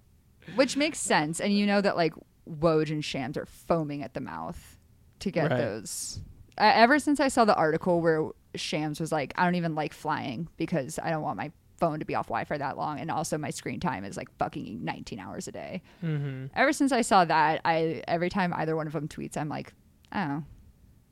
Which 0.55 0.75
makes 0.75 0.99
sense. 0.99 1.39
And 1.39 1.57
you 1.57 1.65
know 1.65 1.79
that 1.79 1.95
like 1.95 2.13
Woj 2.49 2.91
and 2.91 3.03
Shams 3.05 3.37
are 3.37 3.45
foaming 3.45 4.03
at 4.03 4.13
the 4.13 4.19
mouth 4.19 4.77
to 5.19 5.31
get 5.31 5.49
Right. 5.49 5.57
those. 5.57 6.19
Ever 6.57 6.99
since 6.99 7.19
I 7.19 7.27
saw 7.27 7.45
the 7.45 7.55
article 7.55 8.01
where 8.01 8.29
Shams 8.55 8.99
was 8.99 9.11
like, 9.11 9.33
I 9.35 9.45
don't 9.45 9.55
even 9.55 9.75
like 9.75 9.93
flying 9.93 10.47
because 10.57 10.99
I 11.01 11.09
don't 11.09 11.23
want 11.23 11.37
my 11.37 11.51
phone 11.79 11.99
to 11.99 12.05
be 12.05 12.15
off 12.15 12.27
Wi 12.27 12.45
Fi 12.45 12.57
that 12.57 12.77
long. 12.77 12.99
And 12.99 13.09
also 13.09 13.37
my 13.37 13.49
screen 13.49 13.79
time 13.79 14.03
is 14.05 14.15
like 14.15 14.29
fucking 14.37 14.83
19 14.83 15.19
hours 15.19 15.47
a 15.47 15.51
day. 15.51 15.81
mhm. 16.03 16.49
Ever 16.55 16.71
since 16.71 16.91
I 16.91 17.01
saw 17.01 17.25
that, 17.25 17.61
I 17.65 18.03
every 18.07 18.29
time 18.29 18.53
either 18.53 18.75
one 18.75 18.87
of 18.87 18.93
them 18.93 19.07
tweets, 19.07 19.35
I'm 19.37 19.49
like, 19.49 19.73
oh, 20.13 20.43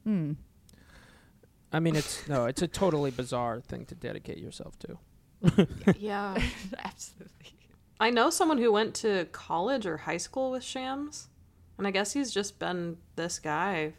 hmm. 0.04 0.34
I 1.74 1.80
mean, 1.80 1.96
it's 1.96 2.28
no, 2.28 2.46
it's 2.46 2.62
a 2.62 2.68
totally 2.68 3.12
bizarre 3.12 3.62
thing 3.62 3.86
to 3.86 3.96
dedicate 3.96 4.38
yourself 4.38 4.78
to. 4.80 4.98
Yeah. 5.98 6.38
Absolutely. 6.84 7.58
I 8.00 8.10
know 8.10 8.30
someone 8.30 8.58
who 8.58 8.72
went 8.72 8.96
to 8.96 9.26
college 9.32 9.86
or 9.86 9.98
high 9.98 10.18
school 10.18 10.52
with 10.52 10.64
Shams, 10.64 11.28
and 11.78 11.86
I 11.88 11.92
guess 11.92 12.14
he's 12.14 12.32
just 12.32 12.60
been 12.60 12.98
this 13.16 13.40
guy. 13.40 13.94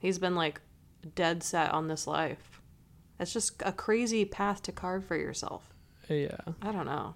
He's 0.00 0.18
been 0.18 0.34
like 0.34 0.60
dead 1.14 1.42
set 1.42 1.72
on 1.72 1.88
this 1.88 2.06
life. 2.06 2.60
It's 3.18 3.32
just 3.32 3.62
a 3.64 3.72
crazy 3.72 4.24
path 4.24 4.62
to 4.62 4.72
carve 4.72 5.04
for 5.06 5.16
yourself. 5.16 5.72
Yeah, 6.08 6.36
I 6.62 6.70
don't 6.72 6.86
know. 6.86 7.14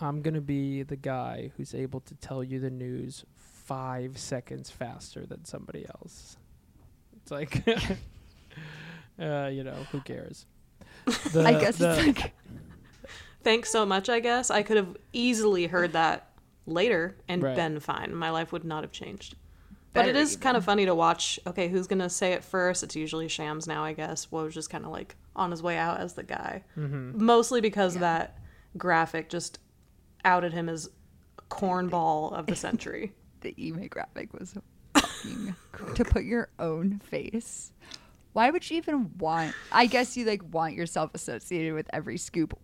I'm 0.00 0.22
gonna 0.22 0.40
be 0.40 0.82
the 0.82 0.96
guy 0.96 1.52
who's 1.56 1.74
able 1.74 2.00
to 2.00 2.14
tell 2.16 2.42
you 2.44 2.58
the 2.60 2.70
news 2.70 3.24
five 3.36 4.18
seconds 4.18 4.70
faster 4.70 5.26
than 5.26 5.44
somebody 5.44 5.86
else. 5.86 6.36
It's 7.22 7.30
like, 7.30 7.62
uh, 9.20 9.46
you 9.52 9.64
know, 9.64 9.76
who 9.92 10.00
cares? 10.00 10.46
The- 11.32 11.44
I 11.46 11.52
guess 11.60 11.76
the- 11.78 11.96
it's 11.98 12.18
like, 12.20 12.32
Thanks 13.42 13.70
so 13.70 13.86
much, 13.86 14.08
I 14.08 14.18
guess. 14.18 14.50
I 14.50 14.62
could 14.64 14.76
have 14.76 14.96
easily 15.12 15.66
heard 15.68 15.92
that 15.92 16.30
later 16.66 17.16
and 17.28 17.42
Right. 17.44 17.54
been 17.54 17.78
fine. 17.78 18.12
My 18.12 18.30
life 18.30 18.50
would 18.50 18.64
not 18.64 18.82
have 18.82 18.90
changed. 18.90 19.36
But 19.96 20.02
Better 20.06 20.10
it 20.10 20.16
is 20.16 20.36
kind 20.36 20.56
of 20.56 20.64
funny 20.64 20.84
to 20.86 20.94
watch. 20.94 21.40
Okay, 21.46 21.68
who's 21.68 21.86
going 21.86 22.00
to 22.00 22.10
say 22.10 22.32
it 22.32 22.44
first? 22.44 22.82
It's 22.82 22.94
usually 22.94 23.28
Shams 23.28 23.66
now, 23.66 23.82
I 23.82 23.92
guess. 23.94 24.26
Woj 24.26 24.50
just 24.52 24.68
kind 24.70 24.84
of 24.84 24.90
like 24.92 25.16
on 25.34 25.50
his 25.50 25.62
way 25.62 25.76
out 25.78 25.98
as 26.00 26.12
the 26.14 26.22
guy. 26.22 26.64
Mhm. 26.76 27.14
Mostly 27.14 27.60
because 27.60 27.94
that 27.96 28.38
graphic 28.76 29.28
just 29.28 29.58
outed 30.24 30.52
him 30.52 30.68
as 30.68 30.90
cornball 31.50 32.32
of 32.32 32.46
the 32.46 32.56
century. 32.56 33.12
the 33.40 33.54
email 33.58 33.88
graphic 33.88 34.32
was 34.38 34.54
fucking 34.94 35.54
to 35.94 36.04
put 36.04 36.24
your 36.24 36.48
own 36.58 36.98
face. 36.98 37.72
Why 38.32 38.50
would 38.50 38.68
you 38.70 38.76
even 38.76 39.16
want? 39.18 39.54
I 39.72 39.86
guess 39.86 40.16
you 40.16 40.24
like 40.26 40.42
want 40.52 40.74
yourself 40.74 41.10
associated 41.14 41.72
with 41.74 41.88
every 41.92 42.18
scoop. 42.18 42.58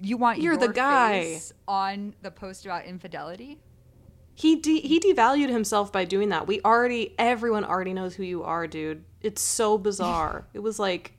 You 0.00 0.16
want 0.16 0.40
You're 0.40 0.56
the 0.56 0.64
your 0.66 0.72
guy. 0.74 1.22
face 1.22 1.52
on 1.68 2.14
the 2.22 2.30
post 2.30 2.64
about 2.64 2.84
infidelity. 2.84 3.58
He 4.36 4.56
de- 4.56 4.80
he 4.80 4.98
devalued 5.00 5.48
himself 5.48 5.92
by 5.92 6.04
doing 6.04 6.30
that. 6.30 6.46
We 6.46 6.60
already 6.62 7.14
everyone 7.18 7.64
already 7.64 7.92
knows 7.92 8.14
who 8.14 8.24
you 8.24 8.42
are, 8.42 8.66
dude. 8.66 9.04
It's 9.20 9.40
so 9.40 9.78
bizarre. 9.78 10.46
it 10.54 10.58
was 10.60 10.78
like, 10.78 11.12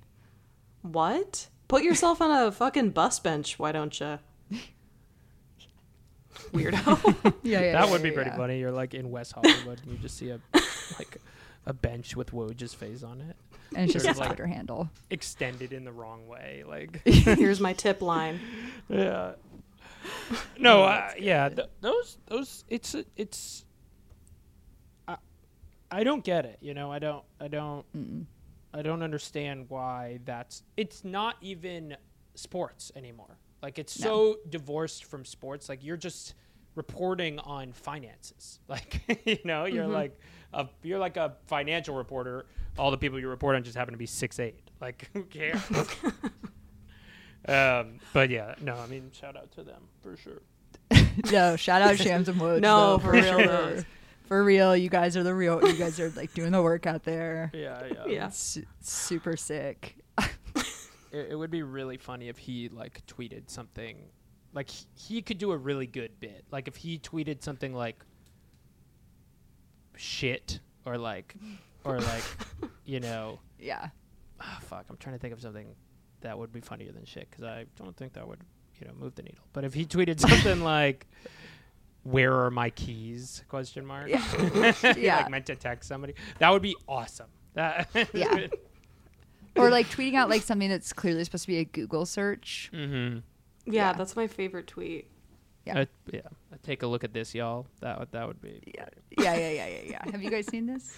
what? 0.81 1.47
Put 1.67 1.83
yourself 1.83 2.21
on 2.21 2.29
a 2.31 2.51
fucking 2.51 2.91
bus 2.91 3.19
bench, 3.19 3.57
why 3.57 3.71
don't 3.71 3.97
you? 3.99 4.19
Weirdo. 6.53 7.33
Yeah, 7.43 7.59
yeah. 7.61 7.71
that 7.73 7.85
yeah, 7.85 7.91
would 7.91 8.01
be 8.03 8.09
yeah, 8.09 8.15
pretty 8.15 8.29
yeah. 8.31 8.37
funny. 8.37 8.59
You're 8.59 8.71
like 8.71 8.93
in 8.93 9.11
West 9.11 9.33
Hollywood, 9.35 9.79
and 9.83 9.91
you 9.91 9.97
just 9.99 10.17
see 10.17 10.29
a 10.29 10.39
like 10.99 11.17
a 11.65 11.73
bench 11.73 12.15
with 12.15 12.31
Woj's 12.33 12.73
face 12.73 13.03
on 13.03 13.21
it, 13.21 13.35
And 13.75 13.85
it's 13.85 13.93
just 13.93 14.05
Yeah. 14.05 14.13
his 14.13 14.19
Twitter 14.27 14.45
handle. 14.47 14.89
extended 15.09 15.73
in 15.73 15.83
the 15.85 15.91
wrong 15.91 16.27
way. 16.27 16.63
Like, 16.67 17.01
Here's 17.05 17.59
my 17.59 17.73
tip 17.73 18.01
line. 18.01 18.39
yeah. 18.89 19.33
No, 20.59 20.83
uh, 20.83 21.11
yeah, 21.19 21.49
th- 21.49 21.67
those 21.81 22.17
those 22.27 22.63
it's 22.69 22.95
it's 23.15 23.65
I, 25.07 25.17
I 25.91 26.03
don't 26.03 26.23
get 26.23 26.45
it, 26.45 26.57
you 26.61 26.73
know. 26.73 26.91
I 26.91 26.99
don't 26.99 27.23
I 27.39 27.47
don't 27.47 27.85
Mm. 27.95 28.25
I 28.73 28.81
don't 28.81 29.03
understand 29.03 29.65
why 29.69 30.19
that's 30.25 30.63
it's 30.77 31.03
not 31.03 31.35
even 31.41 31.95
sports 32.35 32.91
anymore. 32.95 33.37
Like 33.61 33.79
it's 33.79 33.99
No. 33.99 34.05
so 34.33 34.37
divorced 34.49 35.05
from 35.05 35.23
sports. 35.25 35.69
Like 35.69 35.83
you're 35.83 35.97
just 35.97 36.35
reporting 36.75 37.39
on 37.39 37.71
finances. 37.73 38.59
Like 38.67 39.01
you 39.25 39.37
know, 39.43 39.65
you're 39.65 39.87
like 39.87 40.17
a 40.53 40.67
you're 40.83 40.99
like 40.99 41.17
a 41.17 41.35
financial 41.47 41.95
reporter. 41.95 42.45
All 42.77 42.91
the 42.91 42.97
people 42.97 43.19
you 43.19 43.29
report 43.29 43.55
on 43.55 43.63
just 43.63 43.77
happen 43.77 43.93
to 43.93 43.97
be 43.97 44.05
six 44.05 44.39
eight. 44.39 44.59
Like 44.81 45.09
who 45.13 45.23
cares? 45.23 45.61
um, 47.47 47.99
but 48.13 48.29
yeah, 48.29 48.55
no, 48.61 48.75
I 48.75 48.87
mean 48.87 49.11
shout 49.11 49.35
out 49.35 49.51
to 49.53 49.63
them 49.63 49.83
for 50.01 50.17
sure. 50.17 50.41
no, 51.31 51.55
shout 51.55 51.81
out 51.81 51.97
Shams 51.97 52.29
and 52.29 52.39
Woj. 52.39 52.59
No, 52.61 52.97
though, 52.97 52.99
for 53.03 53.11
real, 53.11 53.37
though. 53.37 53.83
For 54.27 54.43
real, 54.43 54.75
you 54.75 54.89
guys 54.89 55.15
are 55.15 55.23
the 55.23 55.33
real. 55.35 55.63
You 55.65 55.77
guys 55.77 55.99
are 55.99 56.09
like 56.15 56.33
doing 56.33 56.51
the 56.51 56.61
work 56.61 56.87
out 56.87 57.03
there. 57.03 57.51
Yeah, 57.53 57.83
yeah. 57.91 58.05
Yeah. 58.07 58.27
It's 58.27 58.59
super 58.81 59.37
sick. 59.37 59.95
It, 61.11 61.27
it 61.31 61.35
would 61.35 61.51
be 61.51 61.63
really 61.63 61.97
funny 61.97 62.27
if 62.27 62.37
he 62.37 62.69
like 62.69 63.05
tweeted 63.05 63.49
something 63.49 63.97
like 64.53 64.69
he, 64.69 64.85
he 64.95 65.21
could 65.21 65.37
do 65.37 65.51
a 65.51 65.57
really 65.57 65.87
good 65.87 66.19
bit. 66.19 66.43
Like 66.51 66.67
if 66.67 66.75
he 66.75 66.97
tweeted 66.99 67.41
something 67.43 67.73
like 67.73 68.03
shit 69.95 70.59
or 70.85 70.97
like 70.97 71.35
or 71.83 71.99
like 71.99 72.23
you 72.83 72.99
know 72.99 73.39
Yeah. 73.59 73.89
ah, 74.41 74.59
fuck 74.61 74.85
i'm 74.89 74.97
trying 74.97 75.15
to 75.15 75.19
think 75.19 75.33
of 75.33 75.41
something 75.41 75.67
that 76.25 76.37
would 76.37 76.51
be 76.51 76.59
funnier 76.61 76.91
than 76.91 77.05
shit 77.05 77.29
because 77.29 77.43
i 77.45 77.65
don't 77.77 77.95
think 77.95 78.13
that 78.13 78.27
would 78.27 78.39
you 78.81 78.87
know 78.87 78.93
move 78.99 79.15
the 79.15 79.23
needle 79.23 79.43
but 79.53 79.63
if 79.63 79.73
he 79.73 79.85
tweeted 79.85 80.19
something 80.19 80.61
like 80.75 81.07
where 82.03 82.33
are 82.33 82.51
my 82.51 82.69
keys 82.71 83.43
question 83.47 83.85
mark 83.85 84.09
Yeah. 84.09 84.73
Yeah. 84.97 85.17
like 85.21 85.31
meant 85.31 85.45
to 85.47 85.55
text 85.55 85.87
somebody 85.89 86.13
that 86.39 86.49
would 86.51 86.61
be 86.61 86.75
awesome 86.87 87.29
that 87.53 87.89
Yeah. 88.13 88.47
or 89.55 89.69
like 89.69 89.87
tweeting 89.87 90.15
out 90.15 90.29
like 90.29 90.41
something 90.41 90.69
that's 90.69 90.91
clearly 90.93 91.23
supposed 91.23 91.43
to 91.45 91.47
be 91.47 91.59
a 91.59 91.63
Google 91.65 92.05
search. 92.05 92.69
mm-hmm 92.73 93.19
Yeah, 93.65 93.89
Yeah. 93.91 93.93
that's 93.93 94.15
my 94.15 94.27
favorite 94.27 94.67
tweet. 94.67 95.07
Yeah. 95.65 95.79
Uh, 95.79 95.85
yeah. 96.11 96.19
Uh, 96.53 96.57
Take 96.61 96.83
a 96.83 96.87
look 96.87 97.03
at 97.05 97.13
this, 97.13 97.33
y'all. 97.33 97.65
That 97.79 97.97
would 97.99 98.11
that 98.11 98.27
would 98.27 98.41
be. 98.41 98.61
Yeah. 98.75 98.85
Yeah, 99.17 99.33
yeah, 99.35 99.49
yeah, 99.49 99.67
yeah, 99.67 99.79
yeah. 99.91 100.11
Have 100.11 100.21
you 100.21 100.29
guys 100.29 100.45
seen 100.47 100.65
this? 100.67 100.93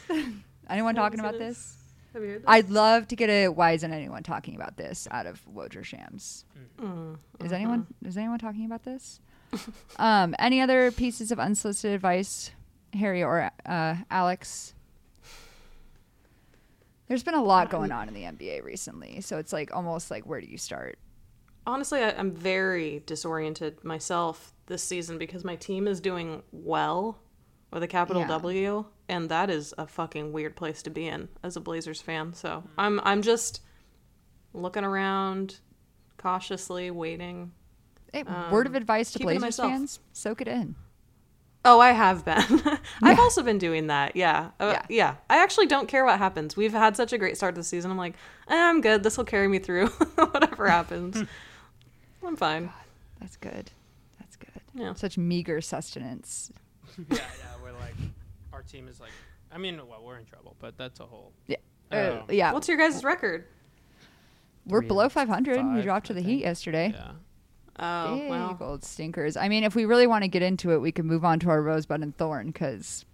Anyone 0.69 0.95
talking 0.95 1.19
about 1.21 1.35
it. 1.35 1.39
this? 1.39 1.77
Have 2.13 2.23
you 2.23 2.29
heard 2.29 2.43
that? 2.43 2.49
I'd 2.49 2.69
love 2.69 3.07
to 3.09 3.15
get 3.15 3.29
a 3.29 3.47
why 3.49 3.71
isn't 3.73 3.91
anyone 3.91 4.23
talking 4.23 4.55
about 4.55 4.77
this 4.77 5.07
out 5.11 5.25
of 5.25 5.41
Woj 5.53 5.75
or 5.75 5.83
Shams. 5.83 6.45
Mm, 6.79 7.17
Is 7.43 7.51
anyone 7.51 7.87
is 8.05 8.17
anyone 8.17 8.39
talking 8.39 8.65
about 8.65 8.83
this? 8.83 9.19
um, 9.97 10.35
any 10.39 10.61
other 10.61 10.91
pieces 10.91 11.31
of 11.31 11.39
unsolicited 11.39 11.95
advice, 11.95 12.51
Harry 12.93 13.23
or 13.23 13.51
uh, 13.65 13.95
Alex? 14.11 14.73
There's 17.07 17.23
been 17.23 17.35
a 17.35 17.43
lot 17.43 17.69
going 17.69 17.91
on 17.91 18.09
in 18.09 18.13
the 18.13 18.23
NBA 18.23 18.63
recently, 18.63 19.21
so 19.21 19.37
it's 19.37 19.53
like 19.53 19.73
almost 19.73 20.11
like 20.11 20.25
where 20.25 20.41
do 20.41 20.47
you 20.47 20.57
start? 20.57 20.99
Honestly, 21.65 22.01
I, 22.03 22.11
I'm 22.11 22.31
very 22.31 23.03
disoriented 23.05 23.83
myself 23.83 24.53
this 24.65 24.83
season 24.83 25.17
because 25.17 25.43
my 25.43 25.55
team 25.55 25.87
is 25.87 26.01
doing 26.01 26.43
well 26.51 27.17
with 27.71 27.83
a 27.83 27.87
capital 27.87 28.21
Yeah. 28.21 28.27
W, 28.29 28.85
and 29.09 29.29
that 29.29 29.49
is 29.49 29.73
a 29.77 29.87
fucking 29.87 30.31
weird 30.33 30.55
place 30.55 30.81
to 30.83 30.89
be 30.89 31.07
in 31.07 31.29
as 31.43 31.55
a 31.55 31.61
Blazers 31.61 32.01
fan. 32.01 32.33
So 32.33 32.63
I'm 32.77 32.99
I'm 33.03 33.21
just 33.21 33.61
looking 34.53 34.83
around, 34.83 35.59
cautiously 36.17 36.91
waiting. 36.91 37.51
Hey, 38.13 38.23
word 38.51 38.67
of 38.67 38.75
advice 38.75 39.11
to 39.11 39.19
keeping 39.19 39.39
Blazers 39.39 39.57
fans: 39.57 39.99
soak 40.13 40.41
it 40.41 40.47
in. 40.47 40.75
Oh, 41.65 41.81
I 41.81 41.91
have 41.91 42.23
been. 42.23 42.61
I've 43.03 43.19
also 43.19 43.43
been 43.43 43.57
doing 43.57 43.87
that. 43.87 44.15
Yeah. 44.15 44.51
Uh, 44.57 44.71
Yeah. 44.75 44.85
yeah. 44.89 45.15
I 45.29 45.43
actually 45.43 45.65
don't 45.65 45.87
care 45.89 46.05
what 46.05 46.17
happens. 46.17 46.55
We've 46.55 46.71
had 46.71 46.95
such 46.95 47.11
a 47.11 47.17
great 47.17 47.35
start 47.35 47.55
to 47.55 47.59
the 47.59 47.65
season. 47.65 47.91
I'm 47.91 47.97
like, 47.97 48.13
eh, 48.47 48.55
I'm 48.55 48.79
good. 48.79 49.03
This 49.03 49.17
will 49.17 49.25
carry 49.25 49.49
me 49.49 49.59
through 49.59 49.87
whatever 50.15 50.67
happens. 50.69 51.21
I'm 52.25 52.37
fine. 52.37 52.71
That's 53.19 53.35
good. 53.35 53.69
That's 54.19 54.37
good. 54.37 54.61
Yeah. 54.75 54.93
Such 54.93 55.17
meager 55.17 55.59
sustenance. 55.59 56.53
yeah, 56.97 57.03
yeah. 57.09 57.17
We're 57.17 57.21
like, 57.21 57.56
our 58.57 58.63
team 58.63 58.87
is 58.87 58.99
like, 58.99 59.11
I 59.51 59.59
mean, 59.59 59.79
well, 59.87 60.01
we're 60.03 60.17
in 60.17 60.25
trouble, 60.25 60.55
but 60.59 60.75
that's 60.77 60.99
a 60.99 61.05
whole. 61.05 61.31
Yeah. 61.45 61.57
Uh, 61.91 62.21
yeah. 62.29 62.51
What's 62.51 62.67
your 62.67 62.77
guys' 62.77 63.03
record? 63.03 63.45
We're 64.65 64.81
three 64.81 64.87
below 64.87 65.03
and 65.03 65.11
500. 65.11 65.75
we 65.75 65.81
dropped 65.83 66.07
to 66.07 66.13
the. 66.13 66.21
Heat 66.21 66.41
yesterday. 66.41 66.91
Yeah. 66.93 67.11
Oh, 67.79 68.17
Big 68.17 68.29
well. 68.31 68.57
old 68.59 68.83
stinkers. 68.83 69.37
I 69.37 69.47
mean, 69.47 69.63
if 69.63 69.75
we 69.75 69.85
really 69.85 70.07
want 70.07 70.23
to 70.23 70.27
get 70.27 70.41
into 70.41 70.71
it, 70.71 70.79
we 70.79 70.91
can 70.91 71.05
move 71.05 71.23
on 71.23 71.39
to 71.41 71.49
our 71.49 71.61
rosebud 71.61 72.01
and 72.01 72.17
thorn 72.17 72.47
because 72.47 73.05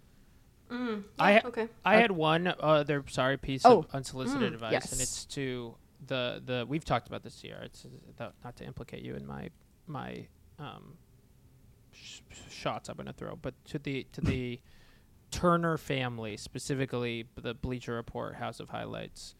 Mm, 0.72 1.04
I 1.20 1.42
okay. 1.42 1.68
I 1.86 1.98
had 1.98 2.12
one 2.12 2.52
other 2.60 3.04
sorry 3.10 3.38
piece 3.38 3.64
Oh. 3.66 3.80
of 3.80 3.88
unsolicited 3.94 4.50
Mm, 4.52 4.56
advice, 4.56 4.72
yes. 4.72 4.92
and 4.94 5.02
it's 5.02 5.26
to 5.26 5.76
the 6.08 6.42
the 6.44 6.66
we've 6.68 6.86
talked 6.86 7.08
about 7.08 7.22
this 7.22 7.42
here. 7.42 7.60
It's 7.64 7.86
not 8.18 8.56
to 8.56 8.66
implicate 8.66 9.04
you 9.04 9.16
in 9.16 9.28
my 9.28 9.50
my 9.86 10.26
um, 10.58 10.98
sh- 11.92 12.22
shots 12.50 12.90
I'm 12.90 12.96
going 12.96 13.06
to 13.08 13.14
throw, 13.14 13.36
but 13.36 13.54
to 13.66 13.78
the 13.78 14.08
to 14.14 14.22
the 14.22 14.60
Turner 15.34 15.78
family 15.78 16.38
specifically, 16.38 17.26
the 17.36 17.54
Bleacher 17.54 17.94
Report, 17.94 18.36
House 18.36 18.60
of 18.60 18.70
Highlights, 18.70 19.36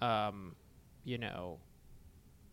um, 0.00 0.54
you 1.04 1.18
know, 1.18 1.58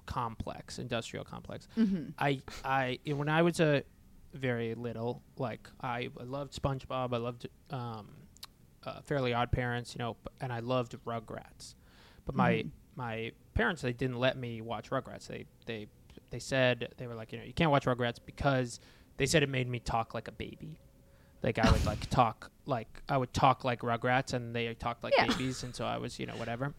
complex, 0.06 0.80
industrial 0.80 1.24
complex. 1.26 1.68
Mm-hmm. 1.78 2.10
I 2.18 2.42
I 2.64 3.00
when 3.14 3.30
I 3.30 3.42
was 3.42 3.60
a 3.60 3.84
very 4.34 4.74
little, 4.76 5.22
like 5.38 5.70
I, 5.82 6.10
I 6.20 6.24
loved 6.24 6.54
SpongeBob, 6.60 7.14
I 7.14 7.18
loved 7.18 7.48
um, 7.72 8.10
uh, 8.84 9.02
Fairly 9.02 9.34
Odd 9.34 9.52
Parents, 9.52 9.94
you 9.96 10.00
know, 10.00 10.18
and 10.42 10.52
I 10.52 10.60
loved 10.60 10.96
Rugrats. 11.06 11.76
But 12.26 12.36
my 12.36 12.52
Mhm. 12.54 12.72
my 12.96 13.32
parents 13.54 13.82
they 13.82 13.94
didn't 13.94 14.20
let 14.20 14.38
me 14.38 14.62
watch 14.62 14.90
Rugrats. 14.90 15.28
They 15.28 15.46
they 15.66 15.88
they 16.32 16.40
said 16.40 16.94
they 16.98 17.08
were 17.08 17.16
like, 17.16 17.32
you 17.32 17.38
know, 17.40 17.46
you 17.46 17.54
can't 17.54 17.72
watch 17.72 17.86
Rugrats 17.86 18.18
because 18.26 18.80
they 19.18 19.26
said 19.26 19.44
it 19.44 19.50
made 19.50 19.68
me 19.68 19.80
talk 19.80 20.14
like 20.14 20.28
a 20.28 20.32
baby. 20.32 20.78
Like 21.44 21.58
I 21.60 21.72
would 21.72 21.86
like 21.86 22.10
talk 22.10 22.52
like 22.70 22.88
I 23.10 23.18
would 23.18 23.34
talk 23.34 23.64
like 23.66 23.82
Rugrats, 23.82 24.34
and 24.34 24.56
they 24.56 24.74
talked 24.76 25.04
like 25.04 25.14
Yeah. 25.18 25.28
babies, 25.28 25.64
and 25.64 25.76
so 25.76 25.86
I 25.86 25.98
was 25.98 26.20
you 26.20 26.26
know 26.26 26.36
whatever. 26.36 26.74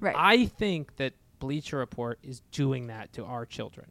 right. 0.00 0.14
I 0.16 0.46
think 0.46 0.96
that 0.96 1.12
Bleacher 1.40 1.76
Report 1.78 2.18
is 2.22 2.40
doing 2.52 2.86
that 2.88 3.12
to 3.14 3.24
our 3.24 3.44
children. 3.44 3.90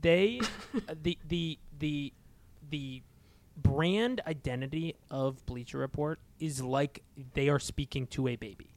They, 0.00 0.40
uh, 0.88 0.94
the 1.02 1.18
the 1.28 1.58
the 1.78 2.12
the 2.70 3.02
brand 3.56 4.20
identity 4.26 4.94
of 5.10 5.44
Bleacher 5.46 5.78
Report 5.78 6.18
is 6.38 6.62
like 6.62 7.02
they 7.34 7.48
are 7.48 7.58
speaking 7.58 8.06
to 8.08 8.28
a 8.28 8.36
baby. 8.36 8.68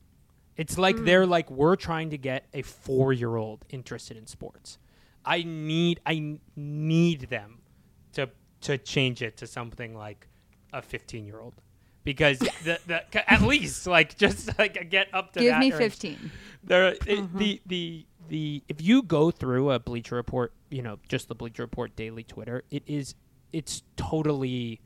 It's 0.58 0.78
like 0.78 0.96
they're 1.04 1.26
like 1.26 1.50
we're 1.52 1.76
trying 1.76 2.10
to 2.12 2.18
get 2.18 2.46
a 2.54 2.62
four 2.62 3.12
year 3.14 3.36
old 3.36 3.66
interested 3.70 4.18
in 4.18 4.28
sports. 4.28 4.78
I 5.26 5.44
need 5.44 6.00
I 6.06 6.38
need 6.56 7.22
them 7.30 7.60
to 8.14 8.30
to 8.62 8.78
change 8.78 9.22
it 9.22 9.38
to 9.38 9.48
something 9.48 9.94
like 9.96 10.28
a 10.72 10.82
fifteen 10.82 11.26
year 11.26 11.40
old. 11.42 11.56
Because 12.06 12.40
the, 12.40 12.80
the 12.88 13.30
at 13.32 13.42
least 13.42 13.86
like 13.88 14.16
just 14.18 14.58
like 14.58 14.90
get 14.90 15.14
up 15.14 15.34
to 15.34 15.42
Give 15.42 15.58
me 15.58 15.72
range. 15.72 15.82
15. 15.94 16.32
There, 16.64 16.88
it, 17.06 17.38
the 17.38 17.62
the 17.66 18.06
the 18.30 18.64
if 18.70 18.82
you 18.82 19.02
go 19.04 19.30
through 19.32 19.72
a 19.72 19.80
Bleacher 19.80 20.16
Report, 20.16 20.54
you 20.70 20.82
know, 20.82 21.00
just 21.10 21.28
the 21.28 21.36
Bleacher 21.36 21.64
Report 21.64 21.94
daily 21.96 22.24
Twitter, 22.24 22.64
it 22.72 22.84
is 22.88 23.16
it's 23.52 23.84
totally 23.98 24.80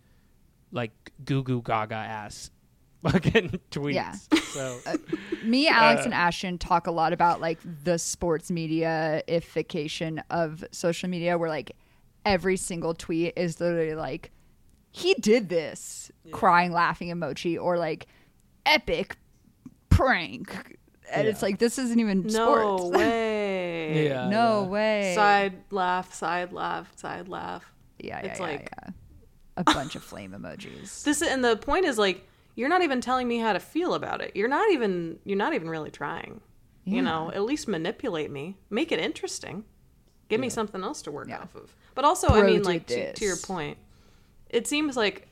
like 0.71 0.91
goo 1.25 1.43
goo 1.43 1.61
gaga 1.61 1.95
ass 1.95 2.49
fucking 3.03 3.59
tweets. 3.71 3.93
Yeah. 3.93 4.13
So 4.53 4.79
Me, 5.43 5.67
Alex, 5.69 6.01
Uh, 6.01 6.05
and 6.05 6.13
Ashton 6.13 6.57
talk 6.57 6.87
a 6.87 6.91
lot 6.91 7.13
about 7.13 7.39
like 7.39 7.59
the 7.83 7.97
sports 7.97 8.49
mediaification 8.51 10.21
of 10.29 10.63
social 10.71 11.09
media, 11.09 11.37
where 11.37 11.49
like 11.49 11.71
every 12.25 12.57
single 12.57 12.93
tweet 12.93 13.33
is 13.37 13.59
literally 13.59 13.95
like, 13.95 14.31
he 14.91 15.13
did 15.15 15.49
this, 15.49 16.11
crying, 16.31 16.71
laughing 16.71 17.09
emoji, 17.09 17.61
or 17.61 17.77
like 17.77 18.07
epic 18.65 19.17
prank. 19.89 20.77
And 21.11 21.27
it's 21.27 21.41
like, 21.41 21.57
this 21.59 21.79
isn't 21.79 21.99
even 21.99 22.23
No 22.23 22.77
sports. 22.77 22.97
way. 22.97 24.05
Yeah. 24.07 24.29
no 24.29 24.63
way. 24.63 25.13
Side 25.15 25.53
laugh, 25.71 26.13
side 26.13 26.53
laugh, 26.53 26.91
side 26.95 27.27
laugh. 27.27 27.71
Yeah, 27.97 28.19
yeah, 28.23 28.29
It's 28.29 28.39
yeah, 28.39 28.45
like- 28.45 28.69
yeah. 28.83 28.89
A 29.57 29.63
bunch 29.65 29.95
of 29.97 30.03
flame 30.03 30.31
emojis. 30.31 31.03
This 31.03 31.21
and 31.21 31.43
the 31.43 31.57
point 31.57 31.83
is 31.85 31.97
like 31.97 32.25
you're 32.55 32.69
not 32.69 32.81
even 32.81 33.01
telling 33.01 33.27
me 33.27 33.39
how 33.39 33.51
to 33.51 33.59
feel 33.59 33.93
about 33.93 34.21
it. 34.21 34.31
You're 34.33 34.47
not 34.47 34.71
even 34.71 35.19
you're 35.25 35.37
not 35.37 35.53
even 35.53 35.69
really 35.69 35.91
trying. 35.91 36.39
You 36.85 37.01
know, 37.03 37.29
at 37.31 37.43
least 37.43 37.67
manipulate 37.67 38.31
me. 38.31 38.57
Make 38.69 38.91
it 38.93 38.99
interesting. 38.99 39.65
Give 40.29 40.39
me 40.39 40.49
something 40.49 40.81
else 40.81 41.01
to 41.03 41.11
work 41.11 41.27
Yeah. 41.27 41.39
off 41.41 41.53
of. 41.55 41.75
But 41.93 42.05
also, 42.05 42.29
I 42.29 42.41
mean 42.43 42.63
like 42.63 42.87
to, 42.87 43.11
to 43.13 43.25
your 43.25 43.35
point. 43.35 43.77
It 44.49 44.67
seems 44.67 44.97
like 44.97 45.27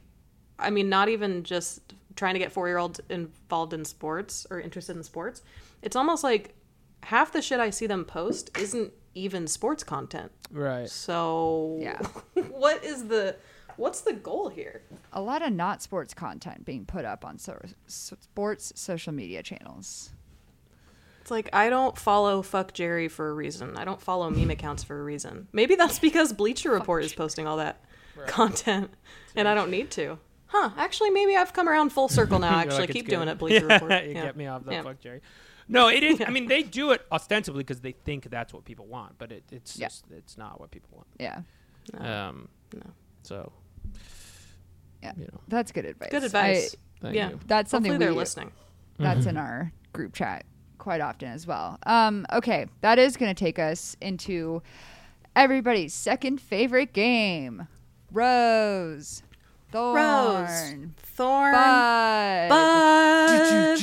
I 0.59 0.69
mean 0.69 0.89
not 0.89 1.09
even 1.09 1.43
just 1.43 1.93
trying 2.15 2.33
to 2.33 2.39
get 2.39 2.53
4-year-olds 2.53 2.99
involved 3.09 3.73
in 3.73 3.85
sports 3.85 4.47
or 4.49 4.59
interested 4.59 4.95
in 4.95 5.03
sports. 5.03 5.43
It's 5.83 5.95
almost 5.95 6.23
like 6.23 6.55
half 7.03 7.31
the 7.31 7.41
shit 7.43 7.59
I 7.59 7.69
see 7.69 7.85
them 7.85 8.05
post 8.05 8.49
isn't 8.57 8.91
even 9.13 9.45
sports 9.47 9.83
content. 9.83 10.31
right. 10.51 10.89
So 10.89 11.77
Yeah. 11.79 11.99
what 12.49 12.83
is 12.83 13.07
the 13.07 13.35
what's 13.75 14.01
the 14.01 14.13
goal 14.13 14.49
here? 14.49 14.81
A 15.13 15.21
lot 15.21 15.41
of 15.43 15.53
not 15.53 15.81
sports 15.83 16.13
content 16.15 16.65
being 16.65 16.85
put 16.85 17.05
up 17.05 17.23
on 17.23 17.37
so- 17.37 17.61
sports 17.87 18.73
social 18.75 19.13
media 19.13 19.43
channels. 19.43 20.11
It's 21.21 21.29
like 21.31 21.49
I 21.53 21.69
don't 21.69 21.97
follow 21.97 22.41
fuck 22.41 22.73
Jerry 22.73 23.07
for 23.09 23.29
a 23.29 23.33
reason. 23.33 23.75
I 23.77 23.85
don't 23.85 24.01
follow 24.01 24.29
meme 24.29 24.49
accounts 24.49 24.83
for 24.83 24.99
a 24.99 25.03
reason. 25.03 25.47
Maybe 25.51 25.75
that's 25.75 25.99
because 25.99 26.31
Bleacher 26.33 26.71
Report 26.71 27.03
is 27.03 27.13
posting 27.13 27.45
all 27.45 27.57
that 27.57 27.81
content, 28.25 28.91
and 29.35 29.47
I 29.47 29.53
don't 29.55 29.69
need 29.71 29.91
to. 29.91 30.17
Huh? 30.47 30.69
Actually, 30.77 31.09
maybe 31.11 31.35
I've 31.35 31.51
come 31.53 31.67
around 31.67 31.89
full 31.91 32.07
circle 32.07 32.39
now. 32.39 32.57
Actually, 32.59 32.79
like, 32.81 32.89
keep 32.91 33.05
good. 33.05 33.15
doing 33.15 33.27
it, 33.27 33.37
Bleacher 33.37 33.65
Yeah, 33.69 33.73
Report. 33.73 34.03
you 34.05 34.13
Yeah. 34.13 34.23
get 34.25 34.37
me 34.37 34.47
off 34.47 34.63
the 34.65 34.71
Yeah. 34.71 34.83
fuck, 34.83 34.99
Jerry. 34.99 35.21
No, 35.67 35.89
it 35.89 36.01
is. 36.03 36.21
I 36.25 36.29
mean, 36.29 36.47
they 36.47 36.63
do 36.63 36.91
it 36.91 37.05
ostensibly 37.11 37.59
because 37.63 37.81
they 37.81 37.91
think 37.91 38.29
that's 38.29 38.53
what 38.53 38.63
people 38.63 38.85
want, 38.85 39.17
but 39.17 39.31
it, 39.33 39.43
it's 39.51 39.77
Yeah. 39.77 39.87
just 39.87 40.05
it's 40.09 40.37
not 40.37 40.59
what 40.61 40.71
people 40.71 40.89
want. 40.93 41.07
Yeah, 41.19 41.41
Um, 41.99 42.47
No. 42.73 42.81
So, 43.23 43.51
Yeah. 45.03 45.11
you 45.17 45.25
know, 45.25 45.39
that's 45.49 45.71
good 45.73 45.85
advice. 45.85 46.09
Good 46.09 46.23
advice. 46.23 46.75
thank 47.01 47.15
yeah, 47.15 47.29
you. 47.31 47.39
that's 47.45 47.69
something 47.69 47.91
Hopefully 47.91 48.05
they're 48.05 48.13
we, 48.13 48.19
listening. 48.19 48.51
That's 48.97 49.21
Mm-hmm. 49.21 49.29
in 49.29 49.37
our 49.45 49.71
group 49.93 50.13
chat 50.13 50.45
quite 50.77 51.01
often 51.01 51.29
as 51.29 51.45
well. 51.45 51.77
Um, 51.85 52.25
okay, 52.31 52.67
that 52.81 52.97
is 52.97 53.17
going 53.17 53.33
to 53.33 53.37
take 53.39 53.59
us 53.59 53.97
into 54.01 54.61
everybody's 55.35 55.93
second 55.93 56.39
favorite 56.41 56.93
game: 56.93 57.67
Rose, 58.11 59.23
Thorn, 59.71 59.95
Rose, 59.95 60.73
Thorn, 60.97 61.51
Bud. 61.51 62.49
Bud. 62.49 63.77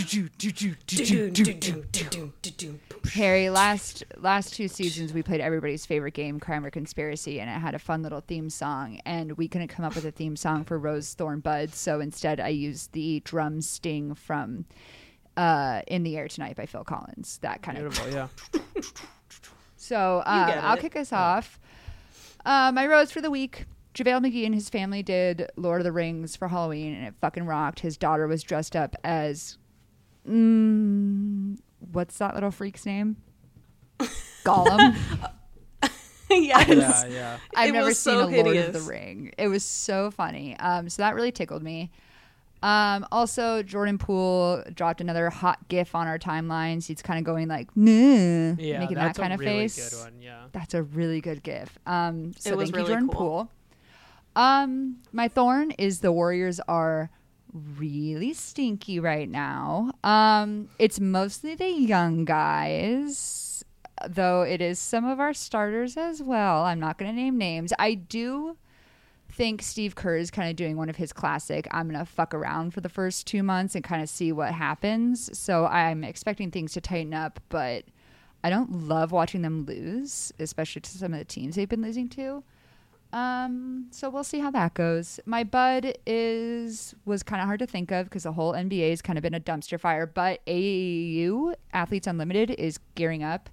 Harry, 3.12 3.50
last 3.50 4.02
last 4.18 4.54
two 4.54 4.66
seasons 4.66 5.12
we 5.12 5.22
played 5.22 5.40
everybody's 5.40 5.84
favorite 5.84 6.14
game, 6.14 6.40
Crime 6.40 6.64
or 6.64 6.70
Conspiracy, 6.70 7.38
and 7.40 7.50
it 7.50 7.54
had 7.60 7.74
a 7.74 7.78
fun 7.78 8.02
little 8.02 8.20
theme 8.20 8.48
song. 8.48 8.98
And 9.04 9.36
we 9.36 9.46
couldn't 9.46 9.68
come 9.68 9.84
up 9.84 9.94
with 9.94 10.04
a 10.06 10.10
theme 10.10 10.36
song 10.36 10.64
for 10.64 10.78
Rose 10.78 11.12
Thorn 11.14 11.40
Bud, 11.40 11.74
so 11.74 12.00
instead 12.00 12.40
I 12.40 12.48
used 12.48 12.92
the 12.92 13.20
drum 13.24 13.60
sting 13.60 14.14
from 14.14 14.64
uh, 15.36 15.82
"In 15.86 16.02
the 16.02 16.16
Air 16.16 16.28
Tonight" 16.28 16.56
by 16.56 16.66
Phil 16.66 16.84
Collins. 16.84 17.38
That 17.42 17.62
kind 17.62 17.78
of. 17.78 17.92
Beautiful, 17.92 18.10
yeah. 18.12 18.28
So 19.76 20.22
uh, 20.24 20.60
I'll 20.62 20.78
kick 20.78 20.96
us 20.96 21.12
off. 21.12 21.60
Uh, 22.46 22.72
my 22.72 22.86
rose 22.86 23.12
for 23.12 23.20
the 23.20 23.30
week. 23.30 23.66
JaVale 23.94 24.26
McGee 24.26 24.44
and 24.46 24.54
his 24.54 24.68
family 24.68 25.02
did 25.02 25.48
Lord 25.56 25.80
of 25.80 25.84
the 25.84 25.92
Rings 25.92 26.34
for 26.36 26.48
Halloween, 26.48 26.94
and 26.94 27.06
it 27.06 27.14
fucking 27.20 27.46
rocked. 27.46 27.80
His 27.80 27.96
daughter 27.96 28.26
was 28.26 28.42
dressed 28.42 28.74
up 28.74 28.96
as, 29.04 29.56
mm, 30.28 31.56
what's 31.92 32.18
that 32.18 32.34
little 32.34 32.50
freak's 32.50 32.84
name? 32.86 33.16
Gollum. 34.44 34.96
yes. 36.30 36.68
yeah, 36.68 37.06
yeah. 37.06 37.38
I've 37.54 37.68
It 37.70 37.72
never 37.72 37.86
was 37.86 37.98
seen 37.98 38.14
so 38.14 38.28
a 38.28 38.30
Lord 38.42 38.56
of 38.56 38.72
the 38.72 38.80
Ring. 38.80 39.32
It 39.38 39.48
was 39.48 39.64
so 39.64 40.10
funny. 40.10 40.56
Um, 40.58 40.88
so 40.88 41.02
that 41.02 41.14
really 41.14 41.32
tickled 41.32 41.62
me. 41.62 41.90
Um, 42.62 43.06
also, 43.12 43.62
Jordan 43.62 43.98
Poole 43.98 44.64
dropped 44.74 45.02
another 45.02 45.28
hot 45.28 45.68
GIF 45.68 45.94
on 45.94 46.06
our 46.06 46.18
timelines. 46.18 46.86
He's 46.86 47.02
kind 47.02 47.18
of 47.18 47.24
going 47.24 47.46
like, 47.46 47.68
nah, 47.76 47.90
Yeah, 48.58 48.78
making 48.80 48.94
that 48.96 49.04
that's 49.08 49.18
kind 49.18 49.32
a 49.32 49.34
of 49.34 49.40
really 49.40 49.68
face. 49.68 49.90
good 49.90 49.98
one. 50.02 50.14
Yeah. 50.22 50.44
That's 50.52 50.72
a 50.72 50.82
really 50.82 51.20
good 51.20 51.42
GIF. 51.42 51.78
Um, 51.86 52.32
so 52.38 52.50
It 52.50 52.56
was 52.56 52.70
thank 52.70 52.76
really 52.76 52.88
you, 52.88 52.94
Jordan 52.94 53.08
cool. 53.10 53.18
Poole. 53.44 53.50
Um, 54.36 54.96
my 55.12 55.28
thorn 55.28 55.72
is 55.72 56.00
the 56.00 56.12
Warriors 56.12 56.60
are 56.66 57.10
really 57.52 58.34
stinky 58.34 58.98
right 58.98 59.28
now. 59.28 59.92
Um, 60.02 60.68
it's 60.78 60.98
mostly 60.98 61.54
the 61.54 61.70
young 61.70 62.24
guys, 62.24 63.64
though 64.08 64.42
it 64.42 64.60
is 64.60 64.78
some 64.78 65.04
of 65.04 65.20
our 65.20 65.32
starters 65.32 65.96
as 65.96 66.22
well. 66.22 66.64
I'm 66.64 66.80
not 66.80 66.98
going 66.98 67.10
to 67.10 67.16
name 67.16 67.38
names. 67.38 67.72
I 67.78 67.94
do 67.94 68.56
think 69.30 69.62
Steve 69.62 69.94
Kerr 69.94 70.16
is 70.16 70.30
kind 70.30 70.48
of 70.48 70.56
doing 70.56 70.76
one 70.76 70.88
of 70.88 70.96
his 70.96 71.12
classic 71.12 71.66
I'm 71.70 71.88
going 71.88 71.98
to 71.98 72.04
fuck 72.04 72.34
around 72.34 72.72
for 72.72 72.80
the 72.80 72.88
first 72.88 73.26
2 73.26 73.42
months 73.42 73.74
and 73.74 73.82
kind 73.82 74.02
of 74.02 74.08
see 74.08 74.32
what 74.32 74.52
happens. 74.52 75.36
So 75.38 75.66
I'm 75.66 76.04
expecting 76.04 76.50
things 76.50 76.72
to 76.74 76.80
tighten 76.80 77.14
up, 77.14 77.40
but 77.48 77.84
I 78.42 78.50
don't 78.50 78.88
love 78.88 79.12
watching 79.12 79.42
them 79.42 79.64
lose, 79.64 80.32
especially 80.38 80.82
to 80.82 80.90
some 80.90 81.12
of 81.12 81.18
the 81.18 81.24
teams 81.24 81.54
they've 81.54 81.68
been 81.68 81.82
losing 81.82 82.08
to. 82.10 82.44
Um, 83.14 83.86
so 83.90 84.10
we'll 84.10 84.24
see 84.24 84.40
how 84.40 84.50
that 84.50 84.74
goes. 84.74 85.20
My 85.24 85.44
bud 85.44 85.96
is 86.04 86.94
was 87.04 87.22
kind 87.22 87.40
of 87.40 87.46
hard 87.46 87.60
to 87.60 87.66
think 87.66 87.92
of 87.92 88.06
because 88.06 88.24
the 88.24 88.32
whole 88.32 88.52
NBA 88.52 88.90
has 88.90 89.00
kind 89.00 89.16
of 89.16 89.22
been 89.22 89.34
a 89.34 89.40
dumpster 89.40 89.78
fire. 89.78 90.04
But 90.04 90.44
AAU 90.46 91.54
Athletes 91.72 92.06
Unlimited 92.08 92.50
is 92.50 92.78
gearing 92.96 93.22
up 93.22 93.48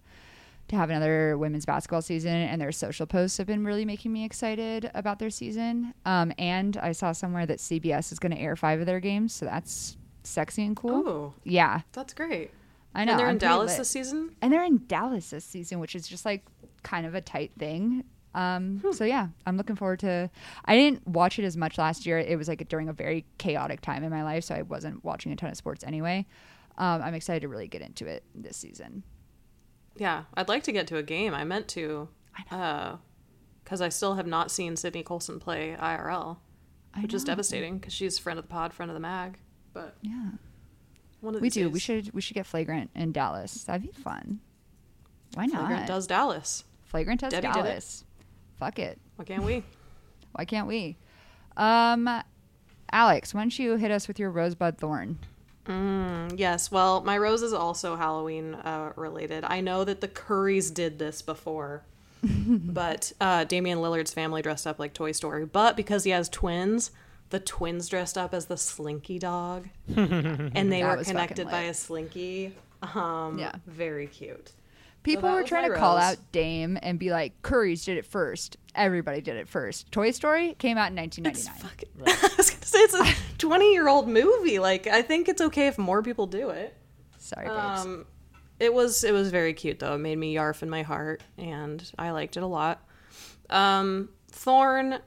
to 0.68 0.76
have 0.76 0.90
another 0.90 1.38
women's 1.38 1.66
basketball 1.66 2.02
season, 2.02 2.34
and 2.34 2.60
their 2.60 2.72
social 2.72 3.06
posts 3.06 3.38
have 3.38 3.46
been 3.46 3.64
really 3.64 3.86
making 3.86 4.12
me 4.12 4.26
excited 4.26 4.90
about 4.96 5.20
their 5.20 5.30
season. 5.30 5.94
Um, 6.06 6.34
and 6.40 6.76
I 6.78 6.94
saw 6.94 7.12
somewhere 7.12 7.46
that 7.46 7.60
CBS 7.60 8.12
is 8.12 8.20
going 8.20 8.32
to 8.32 8.40
air 8.40 8.56
five 8.56 8.80
of 8.80 8.86
their 8.88 9.00
games, 9.00 9.34
so 9.34 9.46
that's 9.46 9.98
sexy 10.24 10.66
and 10.66 10.76
cool. 10.76 11.04
Oh, 11.08 11.34
Yeah, 11.44 11.82
that's 11.92 12.14
great. 12.14 12.52
I 12.96 13.06
know. 13.06 13.12
and 13.12 13.20
they're 13.20 13.28
I'm 13.28 13.34
in 13.34 13.38
Dallas 13.38 13.72
lit. 13.72 13.78
this 13.80 13.90
season. 13.90 14.36
and 14.42 14.52
they're 14.52 14.66
in 14.66 14.82
Dallas 14.88 15.30
this 15.30 15.46
season, 15.46 15.80
which 15.80 15.96
is 15.96 16.08
just 16.08 16.26
like 16.26 16.46
kind 16.84 17.06
of 17.06 17.16
a 17.16 17.22
tight 17.22 17.52
thing. 17.58 18.04
Um, 18.34 18.80
Hmm. 18.80 18.92
So 18.94 19.04
yeah, 19.04 19.28
I'm 19.46 19.58
looking 19.58 19.76
forward 19.76 20.00
to. 20.02 20.30
I 20.66 20.76
didn't 20.76 21.06
watch 21.08 21.38
it 21.40 21.44
as 21.44 21.58
much 21.58 21.78
last 21.78 22.06
year. 22.06 22.18
It 22.20 22.38
was 22.38 22.48
like 22.48 22.68
during 22.70 22.88
a 22.90 22.94
very 22.94 23.26
chaotic 23.38 23.82
time 23.82 24.04
in 24.04 24.10
my 24.10 24.24
life, 24.24 24.44
so 24.46 24.56
I 24.56 24.62
wasn't 24.62 25.04
watching 25.04 25.32
a 25.32 25.36
ton 25.36 25.50
of 25.50 25.58
sports 25.58 25.84
anyway. 25.84 26.26
Um, 26.78 27.02
I'm 27.02 27.14
excited 27.14 27.42
to 27.42 27.48
really 27.50 27.68
get 27.68 27.82
into 27.82 28.06
it 28.08 28.24
this 28.34 28.56
season. 28.58 29.04
Yeah, 29.98 30.24
I'd 30.36 30.48
like 30.48 30.64
to 30.64 30.72
get 30.72 30.88
to 30.88 30.98
a 30.98 31.04
game. 31.04 31.34
I 31.34 31.44
meant 31.44 31.68
to, 31.70 32.08
because 32.46 33.82
I 33.82 33.90
still 33.90 34.16
have 34.16 34.26
not 34.28 34.50
seen 34.50 34.76
Sydney 34.78 35.04
Colson 35.04 35.40
play 35.40 35.76
IRL, 35.78 36.38
I 36.94 37.02
which 37.02 37.14
is 37.14 37.26
devastating 37.26 37.78
because 37.78 37.94
she's 37.94 38.18
friend 38.18 38.40
of 38.40 38.46
the 38.46 38.50
pod, 38.50 38.74
friend 38.74 38.90
of 38.90 38.94
the 38.96 39.02
mag. 39.02 39.38
But 39.74 39.96
Yeah, 40.02 40.32
one 41.20 41.36
of 41.36 41.42
we 41.42 41.50
do. 41.50 41.70
We 41.70 41.80
should. 41.80 42.14
We 42.14 42.22
should 42.22 42.36
get 42.36 42.46
flagrant 42.46 42.92
in 42.96 43.12
Dallas. 43.12 43.64
That'd 43.66 43.84
be 43.84 43.92
fun. 43.92 44.40
Why 45.34 45.46
not? 45.46 45.60
Flagrant 45.60 45.88
does 45.88 46.08
Dallas. 46.08 46.64
Flagrant 46.86 47.22
does 47.22 47.32
Debbie. 47.32 47.48
Dallas. 47.48 48.04
Fuck 48.62 48.78
it. 48.78 49.00
Why 49.16 49.26
can't 49.26 49.44
we? 49.44 49.64
Why 50.34 50.46
can't 50.46 50.68
we? 50.68 50.96
Um, 51.58 52.08
Alex, 52.92 53.34
why 53.34 53.42
don't 53.42 53.58
you 53.58 53.76
hit 53.76 53.90
us 53.90 54.08
with 54.08 54.20
your 54.20 54.30
rosebud 54.30 54.78
thorn? 54.78 55.18
Mm, 55.66 56.38
yes. 56.38 56.72
Well, 56.72 57.02
my 57.02 57.18
rose 57.18 57.42
is 57.42 57.54
also 57.54 57.96
Halloween 57.96 58.54
uh, 58.54 58.94
related. 58.96 59.44
I 59.46 59.62
know 59.62 59.84
that 59.84 60.00
the 60.00 60.08
Currys 60.08 60.72
did 60.72 61.00
this 61.00 61.24
before, 61.24 61.84
but 62.24 63.12
uh, 63.20 63.46
Damian 63.46 63.80
Lillard's 63.80 64.14
family 64.14 64.44
dressed 64.44 64.68
up 64.68 64.78
like 64.78 64.94
Toy 64.94 65.12
Story. 65.12 65.44
But 65.46 65.76
because 65.76 66.04
he 66.04 66.12
has 66.12 66.30
twins, 66.30 66.92
the 67.32 67.40
twins 67.40 67.90
dressed 67.90 68.16
up 68.18 68.32
as 68.32 68.46
the 68.46 68.58
Slinky 68.58 69.18
dog, 69.18 69.70
and 69.98 70.72
they 70.72 70.82
That 70.82 70.98
were 71.00 71.04
connected 71.04 71.50
by 71.50 71.62
a 71.62 71.74
Slinky. 71.74 72.54
Um, 72.94 73.40
Yeah. 73.40 73.56
very 73.66 74.06
cute. 74.06 74.52
People 75.04 75.24
that 75.24 75.34
were 75.34 75.44
trying 75.44 75.72
to 75.72 75.78
call 75.78 75.98
out 75.98 76.18
Dame 76.32 76.78
and 76.82 77.00
be 77.00 77.10
like, 77.10 77.42
Curry's 77.42 77.84
did 77.86 77.98
it 77.98 78.06
first. 78.06 78.58
Everybody 78.76 79.20
did 79.22 79.36
it 79.36 79.48
first. 79.50 79.92
Toy 79.92 80.12
Story 80.12 80.56
came 80.60 80.78
out 80.78 80.92
in 80.92 80.98
It's 81.00 81.18
1999. 81.18 81.70
fucking. 81.70 82.32
I 82.32 82.36
was 82.38 82.50
gonna 82.52 82.66
say 82.66 82.80
it's 82.80 82.94
a 82.94 83.16
twenty-year-old 83.40 84.08
movie. 84.08 84.60
Like 84.60 84.88
I 84.88 85.02
think 85.02 85.28
it's 85.28 85.42
okay 85.42 85.68
if 85.68 85.78
more 85.78 86.04
people 86.04 86.28
do 86.28 86.50
it. 86.52 86.76
Sorry, 87.18 87.48
babes. 87.48 87.86
Um, 87.86 88.06
it 88.60 88.74
was 88.74 89.04
it 89.04 89.12
was 89.12 89.32
very 89.32 89.54
cute 89.54 89.80
though. 89.80 89.96
It 89.96 90.00
made 90.00 90.18
me 90.18 90.36
yarf 90.36 90.62
in 90.62 90.70
my 90.70 90.84
heart, 90.84 91.24
and 91.38 91.84
I 91.98 92.12
liked 92.12 92.38
it 92.38 92.44
a 92.44 92.48
lot. 92.48 92.86
Um, 93.50 94.10
Thorn. 94.30 95.00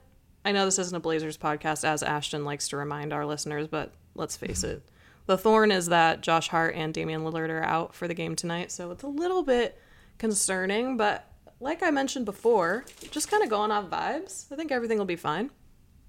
I 0.43 0.51
know 0.51 0.65
this 0.65 0.77
isn't 0.77 0.95
a 0.95 0.99
Blazers 0.99 1.37
podcast, 1.37 1.83
as 1.83 2.03
Ashton 2.03 2.45
likes 2.45 2.67
to 2.69 2.77
remind 2.77 3.13
our 3.13 3.25
listeners, 3.25 3.67
but 3.67 3.93
let's 4.13 4.37
face 4.37 4.63
it, 4.65 4.83
the 5.25 5.37
Thorn 5.39 5.71
is 5.71 5.87
that 5.87 6.21
Josh 6.21 6.49
Hart 6.49 6.75
and 6.75 6.93
Damian 6.93 7.21
Lillard 7.23 7.49
are 7.49 7.63
out 7.63 7.95
for 7.95 8.07
the 8.07 8.13
game 8.13 8.35
tonight, 8.35 8.71
so 8.71 8.91
it's 8.91 9.01
a 9.03 9.07
little 9.07 9.41
bit 9.41 9.79
concerning. 10.17 10.97
But 10.97 11.27
like 11.59 11.81
I 11.83 11.91
mentioned 11.91 12.25
before, 12.25 12.85
just 13.11 13.29
kind 13.29 13.43
of 13.43 13.49
going 13.49 13.71
off 13.71 13.89
vibes. 13.89 14.51
I 14.51 14.55
think 14.55 14.71
everything 14.71 14.97
will 14.97 15.05
be 15.05 15.15
fine. 15.15 15.49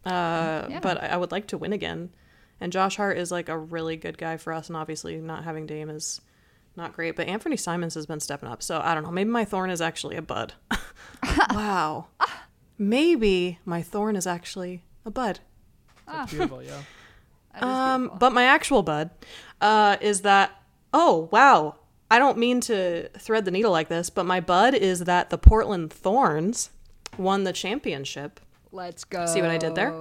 Uh, 0.05 0.67
Yeah. 0.69 0.81
But 0.81 1.03
I 1.03 1.07
I 1.09 1.17
would 1.17 1.33
like 1.33 1.47
to 1.49 1.59
win 1.59 1.73
again. 1.73 2.11
And 2.61 2.73
Josh 2.73 2.97
Hart 2.97 3.19
is 3.19 3.31
like 3.31 3.49
a 3.51 3.59
really 3.59 3.97
good 3.97 4.17
guy 4.17 4.37
for 4.39 4.53
us, 4.53 4.69
and 4.69 4.77
obviously 4.77 5.17
not 5.19 5.45
having 5.45 5.67
Dame 5.67 5.91
is 5.91 6.21
not 6.75 6.95
great. 6.95 7.15
But 7.17 7.27
Anfernee 7.29 7.59
Simons 7.59 7.95
has 7.95 8.07
been 8.07 8.21
stepping 8.21 8.49
up, 8.49 8.63
so 8.63 8.81
I 8.83 8.95
don't 8.95 9.03
know. 9.03 9.11
Maybe 9.11 9.29
my 9.31 9.45
thorn 9.45 9.69
is 9.71 9.81
actually 9.83 10.17
a 10.17 10.23
bud. 10.23 10.55
wow. 11.51 12.07
Maybe 12.79 13.59
my 13.65 13.83
thorn 13.83 14.17
is 14.17 14.27
actually 14.27 14.83
a 15.05 15.11
bud. 15.11 15.41
That's 16.07 16.31
beautiful, 16.33 16.63
yeah. 16.63 16.83
That 17.55 17.63
is 17.63 17.69
Um, 17.69 18.01
beautiful. 18.03 18.19
but 18.19 18.33
my 18.35 18.45
actual 18.45 18.83
bud 18.83 19.11
uh, 19.61 19.97
is 20.01 20.21
that. 20.23 20.53
Oh 20.93 21.29
wow! 21.33 21.77
I 22.11 22.19
don't 22.19 22.39
mean 22.39 22.61
to 22.63 23.09
thread 23.19 23.45
the 23.45 23.51
needle 23.51 23.73
like 23.73 23.89
this, 23.89 24.11
but 24.11 24.27
my 24.27 24.41
bud 24.41 24.75
is 24.75 25.01
that 25.01 25.31
the 25.31 25.39
Portland 25.39 25.93
Thorns 25.93 26.71
won 27.19 27.45
the 27.45 27.53
championship. 27.53 28.41
Let's 28.73 29.05
go. 29.05 29.27
See 29.27 29.41
what 29.41 29.51
I 29.51 29.59
did 29.59 29.75
there? 29.75 29.93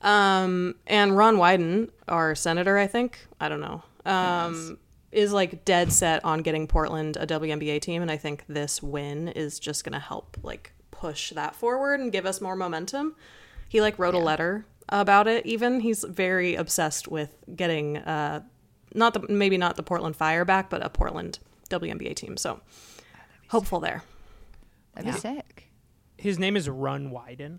Um, 0.00 0.74
and 0.86 1.16
Ron 1.16 1.36
Wyden, 1.36 1.90
our 2.08 2.34
senator, 2.34 2.76
I 2.76 2.86
think, 2.86 3.24
I 3.40 3.48
don't 3.48 3.60
know, 3.60 3.82
um, 4.04 4.78
is 5.12 5.32
like 5.32 5.64
dead 5.64 5.92
set 5.92 6.24
on 6.24 6.40
getting 6.40 6.66
Portland 6.66 7.16
a 7.16 7.26
WNBA 7.26 7.80
team, 7.80 8.02
and 8.02 8.10
I 8.10 8.16
think 8.16 8.44
this 8.48 8.82
win 8.82 9.28
is 9.28 9.60
just 9.60 9.84
gonna 9.84 10.00
help 10.00 10.36
like 10.42 10.72
push 10.90 11.30
that 11.30 11.54
forward 11.54 12.00
and 12.00 12.10
give 12.10 12.26
us 12.26 12.40
more 12.40 12.56
momentum. 12.56 13.14
He 13.68 13.80
like 13.80 13.98
wrote 13.98 14.14
a 14.14 14.18
letter 14.18 14.66
about 14.88 15.28
it. 15.28 15.46
Even 15.46 15.80
he's 15.80 16.02
very 16.02 16.56
obsessed 16.56 17.08
with 17.08 17.36
getting 17.54 17.98
uh, 17.98 18.42
not 18.94 19.14
the 19.14 19.26
maybe 19.28 19.56
not 19.58 19.76
the 19.76 19.82
Portland 19.82 20.16
Fire 20.16 20.44
back, 20.44 20.70
but 20.70 20.84
a 20.84 20.88
Portland 20.88 21.38
WNBA 21.70 22.14
team. 22.16 22.36
So 22.36 22.60
hopeful 23.48 23.80
there. 23.80 24.02
That'd 24.94 25.12
be 25.14 25.18
sick. 25.18 25.70
His 26.18 26.38
name 26.38 26.56
is 26.56 26.68
Run 26.68 27.10
Wyden. 27.10 27.58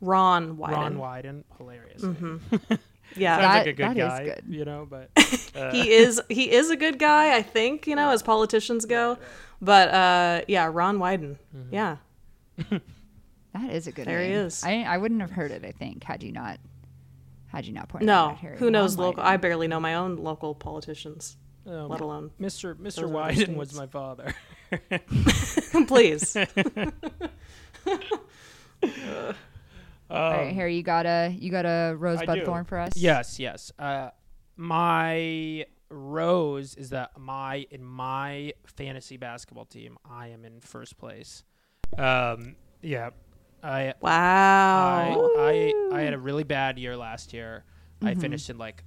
Ron 0.00 0.56
Wyden. 0.56 0.70
Ron 0.70 0.96
Wyden, 0.96 1.44
hilarious. 1.56 2.02
Mm-hmm. 2.02 2.36
Yeah, 3.14 3.36
Sounds 3.36 3.42
That- 3.44 3.58
like 3.58 3.66
a 3.68 3.72
good 3.72 3.86
that 3.86 3.96
is 3.98 4.08
guy, 4.18 4.24
good. 4.24 4.42
you 4.48 4.64
know. 4.64 4.86
But 4.90 5.10
uh, 5.56 5.70
he 5.70 5.92
is 5.92 6.20
he 6.28 6.50
is 6.52 6.70
a 6.70 6.76
good 6.76 6.98
guy, 6.98 7.36
I 7.36 7.40
think, 7.42 7.86
you 7.86 7.94
know, 7.94 8.10
as 8.10 8.20
politicians 8.22 8.84
go. 8.84 9.16
But 9.62 9.88
uh 9.90 10.40
yeah, 10.48 10.68
Ron 10.72 10.98
Wyden. 10.98 11.36
Mm-hmm. 11.56 11.72
Yeah. 11.74 11.96
That 13.52 13.70
is 13.70 13.86
a 13.86 13.92
good 13.92 14.06
There 14.06 14.20
he 14.20 14.32
is. 14.32 14.62
I, 14.64 14.82
I 14.82 14.98
wouldn't 14.98 15.20
have 15.22 15.30
heard 15.30 15.50
it, 15.50 15.64
I 15.64 15.70
think, 15.72 16.02
had 16.04 16.22
you 16.22 16.32
not 16.32 16.58
had 17.56 17.66
you 17.66 17.72
not 17.72 17.88
pointed 17.88 18.06
No, 18.06 18.14
out 18.14 18.38
here. 18.38 18.56
who 18.56 18.70
knows 18.70 18.96
local 18.98 19.22
I 19.22 19.36
barely 19.38 19.66
know 19.66 19.80
my 19.80 19.94
own 19.94 20.16
local 20.16 20.54
politicians, 20.54 21.36
um, 21.66 21.88
let 21.88 22.00
alone. 22.00 22.30
Mr. 22.40 22.74
Mr. 22.74 22.82
Those 22.82 22.98
are 22.98 23.06
the 23.06 23.12
Wyden 23.12 23.56
was 23.56 23.74
my 23.74 23.86
father. 23.86 24.34
Please. 25.86 26.36
All 30.08 30.30
right, 30.30 30.52
Harry, 30.54 30.76
you 30.76 30.82
got 30.82 31.06
a 31.06 31.34
you 31.36 31.50
got 31.50 31.64
a 31.64 31.94
rosebud 31.96 32.38
do. 32.40 32.44
thorn 32.44 32.64
for 32.64 32.78
us? 32.78 32.92
Yes, 32.96 33.40
yes. 33.40 33.72
Uh, 33.78 34.10
my 34.56 35.66
rose 35.88 36.74
is 36.76 36.90
that 36.90 37.18
my 37.18 37.66
in 37.70 37.82
my 37.82 38.52
fantasy 38.76 39.16
basketball 39.16 39.64
team, 39.64 39.98
I 40.08 40.28
am 40.28 40.44
in 40.44 40.60
first 40.60 40.96
place. 40.98 41.42
Um, 41.98 42.54
yeah, 42.82 43.10
I 43.62 43.88
I, 43.88 43.94
Wow. 44.00 45.30
I 45.38 45.88
I 45.92 46.00
had 46.02 46.14
a 46.14 46.18
really 46.18 46.44
bad 46.44 46.78
year 46.78 46.96
last 46.96 47.32
year. 47.32 47.64
I 48.02 48.14
finished 48.14 48.50
in 48.50 48.58
like 48.58 48.82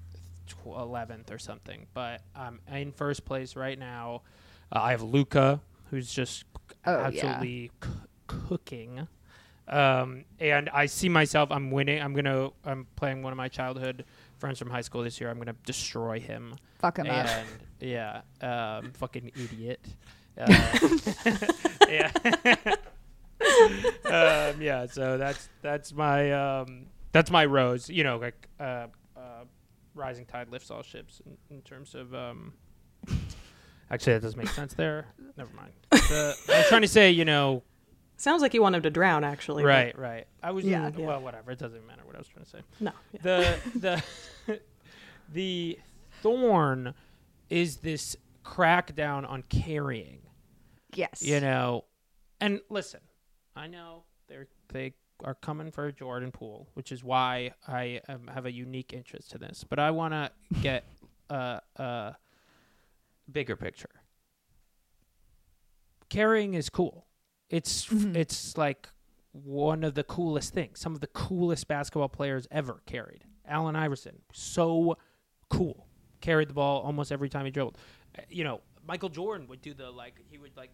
eleventh 0.65 1.31
or 1.31 1.39
something, 1.39 1.87
but 1.93 2.21
I'm 2.35 2.59
in 2.71 2.91
first 2.91 3.25
place 3.25 3.55
right 3.55 3.77
now. 3.77 4.21
Uh, 4.71 4.79
I 4.81 4.91
have 4.91 5.01
Luka, 5.01 5.61
who's 5.89 6.11
just 6.11 6.45
Oh, 6.85 6.91
yeah. 6.93 7.07
absolutely 7.07 7.71
c- 7.83 7.89
cooking. 8.27 9.07
Um, 9.67 10.25
and 10.39 10.69
I 10.69 10.85
see 10.87 11.09
myself. 11.09 11.51
I'm 11.51 11.71
winning. 11.71 12.01
I'm 12.01 12.13
gonna. 12.13 12.49
I'm 12.65 12.87
playing 12.95 13.21
one 13.23 13.33
of 13.33 13.37
my 13.37 13.47
childhood 13.47 14.05
friends 14.37 14.57
from 14.59 14.69
high 14.69 14.81
school 14.81 15.03
this 15.03 15.19
year. 15.19 15.29
I'm 15.29 15.37
gonna 15.37 15.55
destroy 15.65 16.19
him. 16.19 16.55
Fuck 16.79 16.97
him 16.99 17.07
up. 17.09 17.27
yeah, 17.79 18.21
um, 18.41 18.91
fucking 18.93 19.31
idiot. 19.35 19.79
Uh, 20.39 20.45
yeah. 21.89 22.11
um, 24.05 24.61
yeah. 24.61 24.85
So 24.89 25.17
that's 25.17 25.49
that's 25.61 25.93
my 25.93 26.31
um, 26.31 26.85
that's 27.11 27.31
my 27.31 27.45
rose. 27.45 27.89
You 27.89 28.03
know, 28.03 28.17
like 28.17 28.47
uh, 28.59 28.87
uh, 29.15 29.43
rising 29.95 30.25
tide 30.25 30.49
lifts 30.49 30.71
all 30.71 30.83
ships 30.83 31.21
in, 31.25 31.37
in 31.57 31.61
terms 31.61 31.95
of. 31.95 32.13
Um, 32.13 32.53
actually, 33.91 34.13
that 34.13 34.21
doesn't 34.21 34.37
make 34.37 34.49
sense 34.49 34.73
there. 34.73 35.07
Never 35.37 35.51
mind. 35.55 35.73
The, 36.09 36.35
I 36.51 36.57
was 36.57 36.67
trying 36.69 36.81
to 36.81 36.87
say, 36.87 37.11
you 37.11 37.23
know, 37.23 37.61
Sounds 38.17 38.41
like 38.41 38.55
you 38.55 38.61
want 38.63 38.73
him 38.75 38.81
to 38.81 38.89
drown, 38.89 39.23
actually. 39.23 39.63
right, 39.63 39.95
right. 39.97 40.25
I 40.41 40.49
was, 40.51 40.65
Yeah, 40.65 40.89
well, 40.89 40.99
yeah. 40.99 41.17
whatever. 41.17 41.51
It 41.51 41.59
doesn't 41.59 41.85
matter 41.85 42.01
what 42.03 42.15
I 42.15 42.17
was 42.17 42.27
trying 42.27 42.45
to 42.45 42.49
say. 42.49 42.59
No. 42.79 42.91
yeah. 43.13 43.21
the 43.21 44.03
the 44.47 44.59
the 45.33 45.79
thorn 46.21 46.93
is 47.49 47.77
this 47.77 48.15
crackdown 48.43 49.29
on 49.29 49.43
carrying 49.43 50.21
Yes. 50.95 51.21
you 51.21 51.39
know 51.39 51.85
and 52.41 52.61
listen 52.69 52.99
i 53.59 53.67
know 53.67 54.03
they're 54.27 54.47
they 54.69 54.93
are 55.23 55.35
coming 55.35 55.69
for 55.71 55.91
jordan 55.91 56.31
poole 56.31 56.67
which 56.75 56.91
is 56.91 57.03
why 57.03 57.51
i 57.67 57.99
um, 58.07 58.27
have 58.33 58.45
a 58.45 58.51
unique 58.51 58.93
interest 58.93 59.29
to 59.31 59.37
this. 59.37 59.65
But 59.67 59.77
i 59.79 59.91
want 59.91 60.13
to 60.13 60.31
get 60.61 60.85
a, 61.29 61.61
a 61.75 62.15
bigger 63.31 63.55
picture. 63.55 63.89
Carrying 66.09 66.53
is 66.55 66.69
cool. 66.69 67.05
It's 67.49 67.85
Mhm. 67.87 68.15
it's 68.15 68.57
like 68.57 68.89
one 69.31 69.83
of 69.83 69.93
the 69.93 70.03
coolest 70.03 70.53
things. 70.53 70.79
Some 70.79 70.95
of 70.95 71.01
the 71.01 71.07
coolest 71.07 71.67
basketball 71.67 72.09
players 72.09 72.47
ever 72.49 72.81
carried. 72.85 73.25
Allen 73.45 73.75
iverson 73.75 74.21
so 74.33 74.97
cool. 75.49 75.85
Carried 76.21 76.49
the 76.49 76.53
ball 76.53 76.81
almost 76.81 77.11
every 77.11 77.29
time 77.29 77.45
he 77.45 77.51
dribbled. 77.51 77.77
Uh, 78.17 78.21
you 78.29 78.43
know 78.43 78.61
michael 78.87 79.09
jordan 79.09 79.45
would 79.47 79.61
do 79.61 79.73
the 79.73 79.91
like 79.91 80.15
he 80.31 80.37
would 80.39 80.55
like 80.57 80.71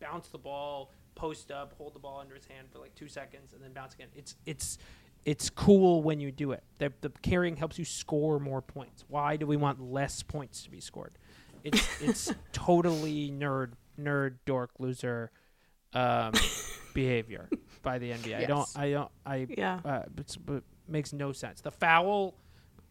bounce 0.00 0.26
the 0.28 0.38
ball 0.38 0.90
post 1.14 1.50
up 1.50 1.74
hold 1.76 1.94
the 1.94 1.98
ball 1.98 2.18
under 2.20 2.34
his 2.34 2.46
hand 2.46 2.68
for 2.72 2.78
like 2.78 2.94
two 2.94 3.08
seconds 3.08 3.52
and 3.52 3.62
then 3.62 3.72
bounce 3.72 3.94
again 3.94 4.08
it's 4.14 4.34
it's 4.46 4.78
it's 5.24 5.50
cool 5.50 6.02
when 6.02 6.18
you 6.20 6.32
do 6.32 6.52
it 6.52 6.62
the, 6.78 6.92
the 7.00 7.10
carrying 7.22 7.56
helps 7.56 7.78
you 7.78 7.84
score 7.84 8.38
more 8.40 8.60
points 8.62 9.04
why 9.08 9.36
do 9.36 9.46
we 9.46 9.56
want 9.56 9.80
less 9.80 10.22
points 10.22 10.62
to 10.62 10.70
be 10.70 10.80
scored 10.80 11.12
it's 11.64 12.02
it's 12.02 12.34
totally 12.52 13.30
nerd 13.30 13.72
nerd 14.00 14.36
dork 14.46 14.70
loser 14.78 15.30
um, 15.94 16.32
behavior 16.94 17.48
by 17.82 17.98
the 17.98 18.10
NBA. 18.12 18.36
I 18.36 18.44
don't. 18.46 18.68
I 18.76 18.90
don't. 18.90 19.10
I. 19.26 19.46
Yeah. 19.50 19.80
Uh, 19.84 20.02
it's, 20.16 20.36
but 20.36 20.62
makes 20.88 21.12
no 21.12 21.32
sense. 21.32 21.60
The 21.60 21.70
foul 21.70 22.34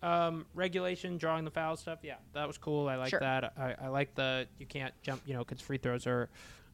um, 0.04 0.46
regulation, 0.54 1.18
drawing 1.18 1.46
the 1.46 1.52
foul 1.52 1.78
stuff. 1.78 2.00
Yeah, 2.04 2.16
that 2.34 2.48
was 2.48 2.58
cool. 2.58 2.88
I 2.88 2.96
like 2.96 3.10
Sure. 3.10 3.20
that. 3.20 3.54
I, 3.58 3.76
I 3.86 3.88
like 3.88 4.16
the 4.16 4.48
you 4.60 4.66
can't 4.66 4.94
jump. 5.02 5.22
You 5.26 5.34
know, 5.34 5.40
because 5.40 5.62
free 5.62 5.78
throws 5.78 6.06
are 6.08 6.30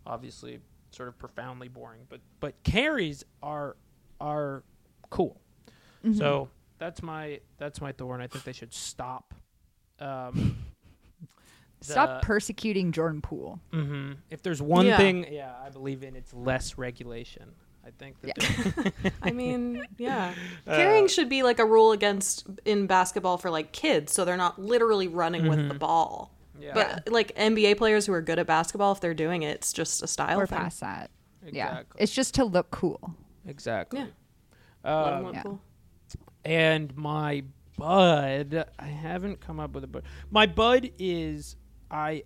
obviously 0.06 0.60
sort 0.92 1.10
of 1.10 1.18
profoundly 1.18 1.68
boring. 1.68 2.02
But 2.10 2.22
but 2.40 2.62
carries 2.64 3.24
are 3.44 3.76
are 4.20 4.64
cool. 5.10 5.40
Mhm. 6.06 6.18
So 6.18 6.50
that's 6.80 7.02
my 7.02 7.40
that's 7.58 7.82
my 7.82 7.92
thorn. 7.92 8.22
I 8.22 8.28
think 8.28 8.44
they 8.44 8.54
should 8.54 8.74
stop. 8.74 9.34
Um, 10.00 10.58
Stop 11.82 12.22
the- 12.22 12.26
persecuting 12.26 12.92
Jordan 12.92 13.22
Poole. 13.22 13.60
hmm 13.72 14.14
If 14.32 14.42
there's 14.42 14.62
one 14.62 14.88
Yeah. 14.88 14.98
thing, 14.98 15.32
yeah, 15.32 15.54
I 15.64 15.70
believe 15.70 16.02
in, 16.04 16.16
it's 16.16 16.34
less 16.34 16.76
regulation. 16.78 17.52
I 17.86 17.92
think 17.92 18.20
that. 18.22 18.36
there- 18.94 19.12
I 19.22 19.30
mean, 19.32 19.86
yeah. 19.98 20.34
Uh, 20.66 20.76
Carrying 20.76 21.08
should 21.08 21.30
be 21.30 21.44
like 21.44 21.60
a 21.60 21.66
rule 21.66 21.92
against 21.92 22.48
in 22.66 22.88
basketball 22.88 23.38
for 23.38 23.50
like 23.52 23.72
kids, 23.74 24.12
so 24.12 24.26
they're 24.26 24.36
not 24.38 24.60
literally 24.60 25.08
running 25.08 25.48
with 25.48 25.68
the 25.70 25.76
ball. 25.76 26.32
Yeah, 26.60 26.74
But 26.74 27.12
like 27.12 27.36
NBA 27.36 27.78
players 27.78 28.06
who 28.06 28.14
are 28.14 28.22
good 28.22 28.40
at 28.40 28.48
basketball, 28.48 28.92
if 28.92 29.00
they're 29.02 29.14
doing 29.14 29.44
it, 29.44 29.56
it's 29.56 29.74
just 29.74 30.02
a 30.04 30.08
style 30.08 30.38
We're 30.38 30.46
thing. 30.48 30.58
past 30.60 30.80
that. 30.82 31.12
Yeah. 31.46 31.84
It's 31.98 32.12
just 32.12 32.34
to 32.36 32.46
look 32.46 32.72
cool. 32.72 33.16
exactly. 33.46 34.00
Yeah. 34.00 34.06
Um, 34.94 35.34
Yeah. 35.34 35.42
cool. 35.44 35.62
and 36.46 36.96
my 36.98 37.44
bud, 37.78 38.66
I 38.80 38.86
haven't 38.88 39.40
come 39.42 39.60
up 39.60 39.72
with 39.74 39.84
a 39.84 39.88
bud. 39.88 40.04
My 40.32 40.46
bud 40.46 40.92
is 41.00 41.56
I. 41.92 42.24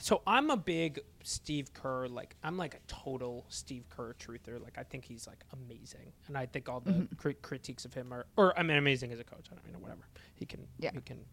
So 0.00 0.20
I'm 0.26 0.50
a 0.50 0.56
big 0.56 1.00
Steve 1.22 1.72
Kerr. 1.72 2.06
Like 2.08 2.36
I'm 2.42 2.56
like 2.58 2.74
a 2.74 2.78
total 2.86 3.46
Steve 3.48 3.88
Kerr 3.88 4.14
truther. 4.18 4.62
Like 4.62 4.76
I 4.78 4.82
think 4.82 5.04
he's 5.04 5.26
like 5.26 5.42
amazing, 5.52 6.12
and 6.28 6.36
I 6.36 6.46
think 6.46 6.68
all 6.68 6.80
the 6.80 6.90
Mm-hmm. 6.92 7.14
cri- 7.16 7.34
critiques 7.34 7.84
of 7.84 7.94
him 7.94 8.12
are, 8.12 8.26
or 8.36 8.58
I 8.58 8.62
mean, 8.62 8.76
amazing 8.76 9.10
as 9.12 9.20
a 9.20 9.24
coach. 9.24 9.46
I 9.50 9.54
don't 9.54 9.72
know, 9.72 9.78
whatever. 9.78 10.06
He 10.34 10.44
can. 10.46 10.66
Yeah. 10.78 10.90
He 10.92 11.00
can. 11.00 11.24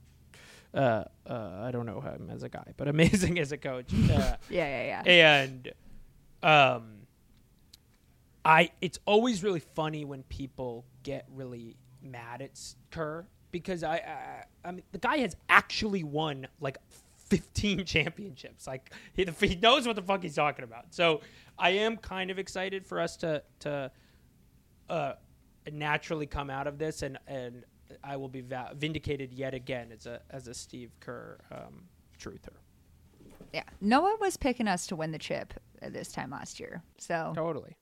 Uh, 0.74 1.04
uh, 1.30 1.62
I 1.62 1.72
don't 1.72 1.86
know 1.86 2.02
him 2.02 2.30
as 2.32 2.42
a 2.44 2.50
guy, 2.50 2.74
but 2.78 2.88
amazing 2.88 3.38
as 3.44 3.52
a 3.52 3.58
coach. 3.58 3.94
Uh, 3.94 4.36
Yeah, 4.50 5.02
yeah, 5.04 5.04
yeah. 5.06 5.42
and 5.42 5.72
um 6.42 6.94
i 8.44 8.70
it's 8.82 9.00
always 9.06 9.42
really 9.44 9.62
funny 9.62 10.04
when 10.04 10.24
people 10.24 10.84
get 11.04 11.26
really 11.34 11.78
mad 12.02 12.42
at 12.42 12.60
kerr 12.92 13.26
because 13.52 13.82
i 13.84 13.96
i, 13.96 14.44
I 14.68 14.72
mean 14.72 14.84
the 14.92 14.98
guy 14.98 15.18
has 15.20 15.38
actually 15.48 16.04
won 16.04 16.48
like 16.60 16.78
15 17.30 17.86
championships 17.86 18.68
like 18.68 18.92
he, 19.14 19.26
he 19.40 19.56
knows 19.56 19.88
what 19.88 19.96
the 19.96 20.02
fuck 20.02 20.22
he's 20.22 20.36
talking 20.36 20.66
about 20.66 20.88
so 20.94 21.22
i 21.58 21.70
am 21.70 21.96
kind 21.96 22.30
of 22.30 22.38
excited 22.38 22.86
for 22.86 23.00
us 23.00 23.16
to 23.18 23.42
to 23.60 23.90
uh 24.90 25.14
naturally 25.72 26.26
come 26.26 26.50
out 26.50 26.68
of 26.68 26.78
this 26.78 27.04
and 27.04 27.18
and 27.26 27.64
i 28.04 28.16
will 28.16 28.30
be 28.30 28.42
va- 28.42 28.72
vindicated 28.76 29.34
yet 29.34 29.54
again 29.54 29.92
as 29.92 30.06
a 30.06 30.22
as 30.30 30.48
a 30.48 30.54
steve 30.54 30.92
kerr 31.00 31.38
um 31.52 31.84
truther 32.20 32.56
Yeah. 33.54 33.64
Noah 33.82 34.18
was 34.20 34.36
picking 34.38 34.68
us 34.68 34.88
to 34.88 34.96
win 34.96 35.12
the 35.12 35.20
chip 35.20 35.54
at 35.82 35.94
this 35.94 36.12
time 36.12 36.32
last 36.32 36.60
year. 36.60 36.82
So 36.98 37.34
totally 37.36 37.76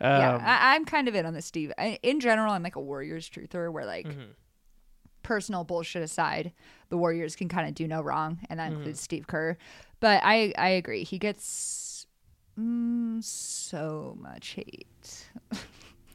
yeah, 0.00 0.36
Um, 0.36 0.40
I, 0.44 0.74
I'm 0.74 0.84
kind 0.84 1.08
of 1.08 1.14
in 1.16 1.26
on 1.26 1.34
the 1.34 1.42
Steve. 1.42 1.72
I, 1.76 1.98
in 2.02 2.20
general, 2.20 2.52
I'm 2.52 2.62
like 2.62 2.76
a 2.76 2.80
Warriors 2.80 3.28
truther, 3.28 3.70
where 3.72 3.84
like 3.84 4.06
mhm. 4.06 4.34
personal 5.22 5.64
bullshit 5.64 6.02
aside, 6.02 6.52
the 6.88 6.96
Warriors 6.96 7.34
can 7.36 7.48
kind 7.48 7.68
of 7.68 7.74
do 7.74 7.86
no 7.88 8.00
wrong, 8.00 8.38
and 8.48 8.58
that 8.60 8.68
Mm-hmm. 8.70 8.76
includes 8.78 9.00
Steve 9.00 9.26
Kerr. 9.26 9.56
But 9.98 10.22
I 10.24 10.54
I 10.56 10.68
agree, 10.70 11.02
he 11.04 11.18
gets 11.18 12.06
mm, 12.58 13.22
so 13.24 14.16
much 14.20 14.50
hate 14.50 15.28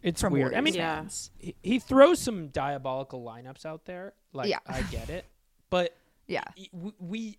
It's 0.06 0.22
from 0.22 0.34
weird. 0.34 0.54
I 0.54 0.62
mean, 0.62 0.74
Yeah. 0.76 0.96
fans. 0.98 1.32
he, 1.38 1.56
he 1.64 1.80
throws 1.80 2.20
some 2.20 2.48
diabolical 2.50 3.24
lineups 3.26 3.66
out 3.66 3.86
there. 3.86 4.14
Like, 4.34 4.50
Yeah. 4.50 4.60
I 4.68 4.82
get 4.84 5.10
it, 5.10 5.26
but 5.70 5.96
Yeah, 6.28 6.44
we, 6.72 6.92
we 7.00 7.38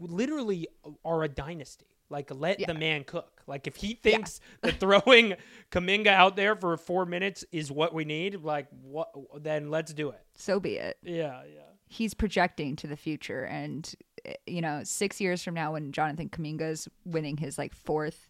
literally 0.00 0.68
are 1.04 1.22
a 1.22 1.28
dynasty. 1.28 1.86
Like, 2.08 2.30
let 2.32 2.60
Yeah. 2.60 2.66
the 2.68 2.74
man 2.74 3.04
cook. 3.04 3.42
Like, 3.46 3.66
if 3.66 3.76
he 3.76 3.94
thinks 3.94 4.40
that 4.62 4.78
throwing 4.80 5.34
Kuminga 5.72 6.08
out 6.08 6.36
there 6.36 6.54
for 6.56 6.76
four 6.76 7.04
minutes 7.06 7.44
is 7.52 7.70
what 7.72 7.92
we 7.94 8.04
need, 8.04 8.42
like, 8.42 8.68
what? 8.82 9.10
Then 9.42 9.70
let's 9.70 9.92
do 9.92 10.10
it. 10.10 10.20
so 10.34 10.60
be 10.60 10.76
it. 10.76 10.98
Yeah, 11.02 11.42
yeah. 11.52 11.60
He's 11.88 12.14
projecting 12.14 12.74
to 12.76 12.86
the 12.88 12.96
future, 12.96 13.44
and 13.44 13.92
eh, 14.24 14.34
you 14.46 14.60
know, 14.60 14.82
six 14.84 15.20
years 15.20 15.42
from 15.44 15.54
now, 15.54 15.72
when 15.74 15.92
Jonathan 15.92 16.28
Kuminga's 16.28 16.88
winning 17.04 17.36
his 17.36 17.58
like 17.58 17.74
fourth 17.74 18.28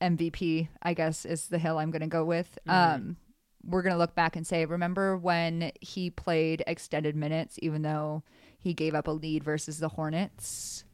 MVP, 0.00 0.68
I 0.82 0.94
guess 0.94 1.24
is 1.24 1.48
the 1.48 1.58
hill 1.58 1.78
I'm 1.78 1.90
going 1.90 2.00
to 2.02 2.06
go 2.08 2.24
with. 2.24 2.58
Um, 2.66 3.16
we're 3.64 3.82
going 3.82 3.92
to 3.94 3.98
look 3.98 4.14
back 4.14 4.36
and 4.36 4.46
say, 4.46 4.64
remember 4.64 5.16
when 5.16 5.72
he 5.80 6.10
played 6.10 6.62
extended 6.66 7.16
minutes, 7.16 7.58
even 7.62 7.82
though 7.82 8.22
he 8.58 8.72
gave 8.74 8.94
up 8.94 9.08
a 9.08 9.10
lead 9.10 9.42
versus 9.44 9.78
the 9.78 9.88
Hornets? 9.88 10.84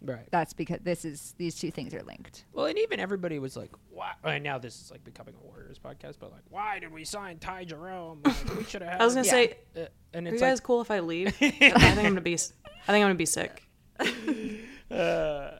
Right. 0.00 0.28
That's 0.30 0.52
because 0.52 0.78
this 0.82 1.04
is 1.04 1.34
these 1.38 1.56
two 1.56 1.72
things 1.72 1.92
are 1.92 2.02
linked. 2.04 2.44
Well, 2.52 2.66
and 2.66 2.78
even 2.78 3.00
everybody 3.00 3.40
was 3.40 3.56
like, 3.56 3.70
"Why?" 3.90 4.12
And 4.22 4.44
now 4.44 4.56
this 4.56 4.80
is 4.80 4.92
like 4.92 5.02
becoming 5.02 5.34
a 5.34 5.44
Warriors 5.44 5.76
podcast, 5.80 6.18
but 6.20 6.30
like, 6.30 6.44
why 6.50 6.78
did 6.78 6.92
we 6.92 7.04
sign 7.04 7.38
Ty 7.40 7.64
Jerome? 7.64 8.20
Like, 8.24 8.56
we 8.56 8.62
should 8.68 8.82
have. 8.82 9.00
I 9.00 9.04
was 9.04 9.16
gonna 9.16 9.26
Yeah. 9.26 9.32
say, 9.32 9.56
Uh, 9.76 9.86
and 10.14 10.28
are 10.28 10.30
it's 10.30 10.40
you 10.40 10.46
guys 10.46 10.58
like, 10.58 10.62
cool 10.62 10.80
if 10.82 10.92
I 10.92 11.00
leave? 11.00 11.26
I 11.40 11.50
think 11.50 11.74
I'm 11.84 11.96
gonna 12.04 12.20
be. 12.20 12.34
s- 12.34 12.52
I 12.86 12.92
think 12.92 13.02
I'm 13.02 13.08
gonna 13.08 13.14
be 13.16 13.26
sick. 13.26 13.64
uh, 14.90 15.58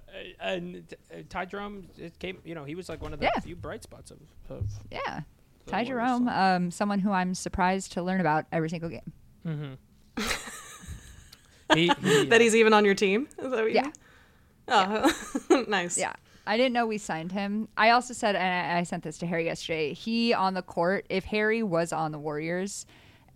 and 0.52 0.94
uh, 1.12 1.18
Ty 1.28 1.44
Jerome, 1.46 1.88
it 1.98 2.18
came. 2.18 2.38
You 2.44 2.54
know, 2.54 2.64
he 2.64 2.74
was 2.74 2.88
like 2.88 3.00
one 3.02 3.12
of 3.12 3.20
the 3.20 3.26
Yeah. 3.26 3.40
few 3.40 3.56
bright 3.56 3.82
spots 3.82 4.10
of. 4.10 4.18
of 4.50 4.64
Yeah. 4.90 5.20
Ty 5.66 5.84
Jerome, 5.84 6.28
um, 6.28 6.70
someone 6.70 6.98
who 6.98 7.10
I'm 7.12 7.34
surprised 7.34 7.92
to 7.92 8.02
learn 8.02 8.20
about 8.20 8.46
every 8.50 8.70
single 8.70 8.88
game. 8.88 9.12
Mm-hmm. 9.46 9.74
he, 11.74 11.88
he, 12.02 12.24
That 12.26 12.40
he's 12.40 12.54
even 12.54 12.72
on 12.72 12.84
your 12.84 12.94
team. 12.94 13.28
Is 13.38 13.50
that 13.50 13.60
what 13.62 13.64
you 13.70 13.74
Yeah. 13.74 13.82
mean? 13.82 13.92
Oh, 14.68 15.64
nice. 15.68 15.98
Yeah. 15.98 16.12
I 16.46 16.56
didn't 16.56 16.72
know 16.72 16.86
we 16.86 16.96
signed 16.98 17.32
him. 17.32 17.68
I 17.76 17.90
also 17.90 18.14
said, 18.14 18.34
and 18.34 18.72
I, 18.72 18.78
I 18.78 18.82
sent 18.84 19.02
this 19.02 19.18
to 19.18 19.26
Harry 19.26 19.44
yesterday. 19.44 19.92
He 19.92 20.32
on 20.32 20.54
the 20.54 20.62
court. 20.62 21.04
If 21.10 21.24
Harry 21.24 21.62
was 21.62 21.92
on 21.92 22.10
the 22.12 22.18
Warriors, 22.18 22.86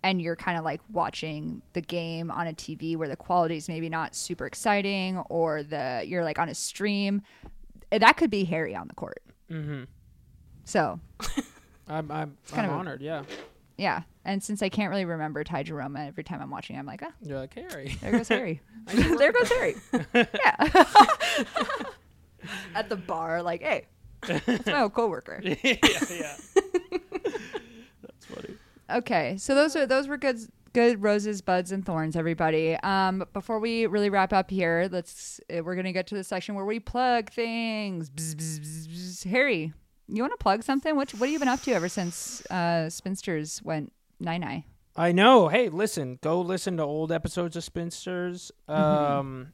and 0.03 0.21
you're 0.21 0.35
kind 0.35 0.57
of 0.57 0.63
like 0.65 0.81
watching 0.91 1.61
the 1.73 1.81
game 1.81 2.29
on 2.29 2.47
a 2.47 2.53
TV 2.53 2.95
where 2.97 3.07
the 3.07 3.15
quality 3.15 3.57
is 3.57 3.67
maybe 3.67 3.89
not 3.89 4.15
super 4.15 4.45
exciting, 4.45 5.17
or 5.29 5.63
the 5.63 6.03
you're 6.05 6.23
like 6.23 6.37
on 6.39 6.49
a 6.49 6.55
stream, 6.55 7.21
eh, 7.91 7.97
that 7.99 8.17
could 8.17 8.29
be 8.29 8.43
Harry 8.43 8.75
on 8.75 8.87
the 8.87 8.93
court. 8.93 9.21
mhm. 9.49 9.87
So 10.65 10.99
I'm 11.87 12.09
I'm, 12.11 12.37
kind 12.51 12.67
I'm 12.67 12.73
of 12.73 12.79
honored. 12.79 13.01
Yeah, 13.01 13.23
yeah. 13.77 14.03
And 14.25 14.41
since 14.41 14.61
I 14.61 14.69
can't 14.69 14.89
really 14.89 15.03
remember 15.05 15.43
Ty 15.43 15.63
Jerome 15.63 15.97
every 15.97 16.23
time 16.23 16.41
I'm 16.41 16.49
watching, 16.49 16.77
I'm 16.77 16.85
like, 16.85 17.01
ah, 17.03 17.11
you're 17.21 17.39
like 17.39 17.53
Harry. 17.55 17.97
there 18.01 18.11
goes 18.13 18.27
Harry. 18.29 18.61
There 18.93 19.31
goes 19.33 19.49
Harry. 19.49 19.75
yeah. 20.13 20.85
At 22.75 22.89
the 22.89 22.95
bar, 22.97 23.41
like, 23.41 23.61
hey, 23.61 23.85
that's 24.21 24.65
my 24.65 24.81
old 24.81 24.93
coworker. 24.93 25.41
yeah, 25.43 25.75
yeah. 26.09 26.35
That's 28.87 28.93
funny. 28.93 28.99
Okay, 28.99 29.37
so 29.37 29.55
those 29.55 29.75
are 29.75 29.85
those 29.85 30.07
were 30.07 30.17
good 30.17 30.39
Good 30.73 31.03
roses, 31.03 31.41
buds, 31.43 31.71
and 31.71 31.85
thorns, 31.85 32.15
everybody. 32.15 32.75
Um, 32.77 33.25
before 33.31 33.59
we 33.59 33.85
really 33.85 34.09
wrap 34.09 34.33
up 34.33 34.49
here, 34.49 34.89
let's 34.91 35.39
uh, 35.55 35.61
we're 35.63 35.75
gonna 35.75 35.93
get 35.93 36.07
to 36.07 36.15
the 36.15 36.23
section 36.23 36.55
where 36.55 36.65
we 36.65 36.79
plug 36.79 37.29
things. 37.29 38.09
Bzz, 38.09 38.33
bzz, 38.35 38.59
bzz, 38.59 38.87
bzz. 38.87 39.23
Harry, 39.29 39.71
you 40.07 40.23
want 40.23 40.33
to 40.33 40.37
plug 40.37 40.63
something? 40.63 40.95
What 40.95 41.11
what 41.11 41.27
have 41.27 41.29
you 41.31 41.37
been 41.37 41.47
up 41.47 41.61
to 41.61 41.73
ever 41.73 41.87
since 41.89 42.43
uh, 42.49 42.89
Spinsters 42.89 43.61
went 43.63 43.93
nine 44.19 44.41
nine? 44.41 44.63
I 44.95 45.11
know. 45.11 45.47
Hey, 45.47 45.69
listen, 45.69 46.17
go 46.23 46.41
listen 46.41 46.77
to 46.77 46.83
old 46.83 47.11
episodes 47.11 47.55
of 47.55 47.63
Spinsters. 47.63 48.51
Um, 48.67 49.49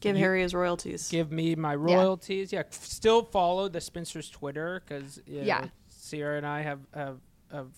Give 0.00 0.14
You- 0.14 0.22
Harry 0.22 0.42
his 0.42 0.54
royalties. 0.54 1.08
give 1.08 1.32
me 1.32 1.56
my 1.56 1.74
royalties. 1.74 2.52
Yeah, 2.52 2.60
f- 2.60 2.72
still 2.84 3.24
follow 3.24 3.68
the 3.68 3.80
Spinsters 3.80 4.30
Twitter 4.30 4.82
because 4.86 5.20
Yeah. 5.26 5.66
Sierra 5.88 6.36
and 6.36 6.46
I 6.46 6.62
have 6.62 6.78
have, 6.94 7.18
have 7.50 7.68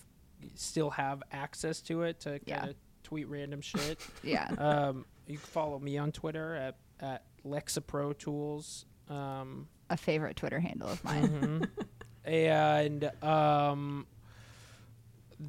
still 0.55 0.89
have 0.91 1.23
access 1.31 1.81
to 1.81 2.03
it 2.03 2.19
to 2.21 2.39
Yeah. 2.45 2.57
kind 2.59 2.69
of 2.71 2.75
tweet 3.03 3.27
random 3.27 3.61
shit. 3.61 3.99
Yeah, 4.23 4.47
um, 4.57 5.05
you 5.27 5.37
can 5.37 5.45
follow 5.47 5.79
me 5.79 5.97
on 5.97 6.11
Twitter 6.11 6.55
at 6.55 6.75
at 6.99 7.23
Lexapro 7.45 8.17
Tools. 8.17 8.85
Um, 9.09 9.67
a 9.89 9.95
favorite 9.97 10.35
Twitter 10.35 10.59
handle 10.59 10.89
of 10.89 11.03
mine. 11.03 11.29
mhm. 11.29 11.69
and 12.25 13.05
um, 13.23 14.05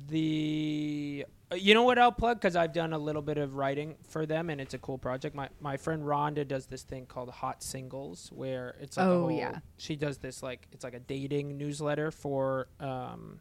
the 0.09 1.25
you 1.57 1.73
know 1.73 1.83
what 1.83 1.99
I'll 1.99 2.13
plug 2.13 2.37
because 2.39 2.57
I've 2.57 2.75
done 2.75 2.93
a 2.93 2.99
little 2.99 3.23
bit 3.23 3.39
of 3.39 3.55
writing 3.55 3.95
for 4.07 4.27
them 4.27 4.51
and 4.51 4.61
it's 4.61 4.75
a 4.75 4.79
cool 4.79 4.99
project. 4.99 5.35
My 5.35 5.49
my 5.61 5.77
friend 5.79 6.03
Rhonda 6.05 6.47
does 6.47 6.67
this 6.67 6.83
thing 6.83 7.07
called 7.07 7.31
Hot 7.31 7.63
Singles 7.63 8.31
where 8.35 8.77
it's 8.81 8.97
like 8.99 9.07
Oh, 9.07 9.21
whole, 9.23 9.31
yeah. 9.31 9.61
she 9.79 9.97
does 9.97 10.19
this 10.19 10.43
like 10.43 10.69
it's 10.73 10.85
like 10.85 10.93
a 10.95 11.01
dating 11.01 11.57
newsletter 11.57 12.11
for 12.11 12.69
um 12.81 13.41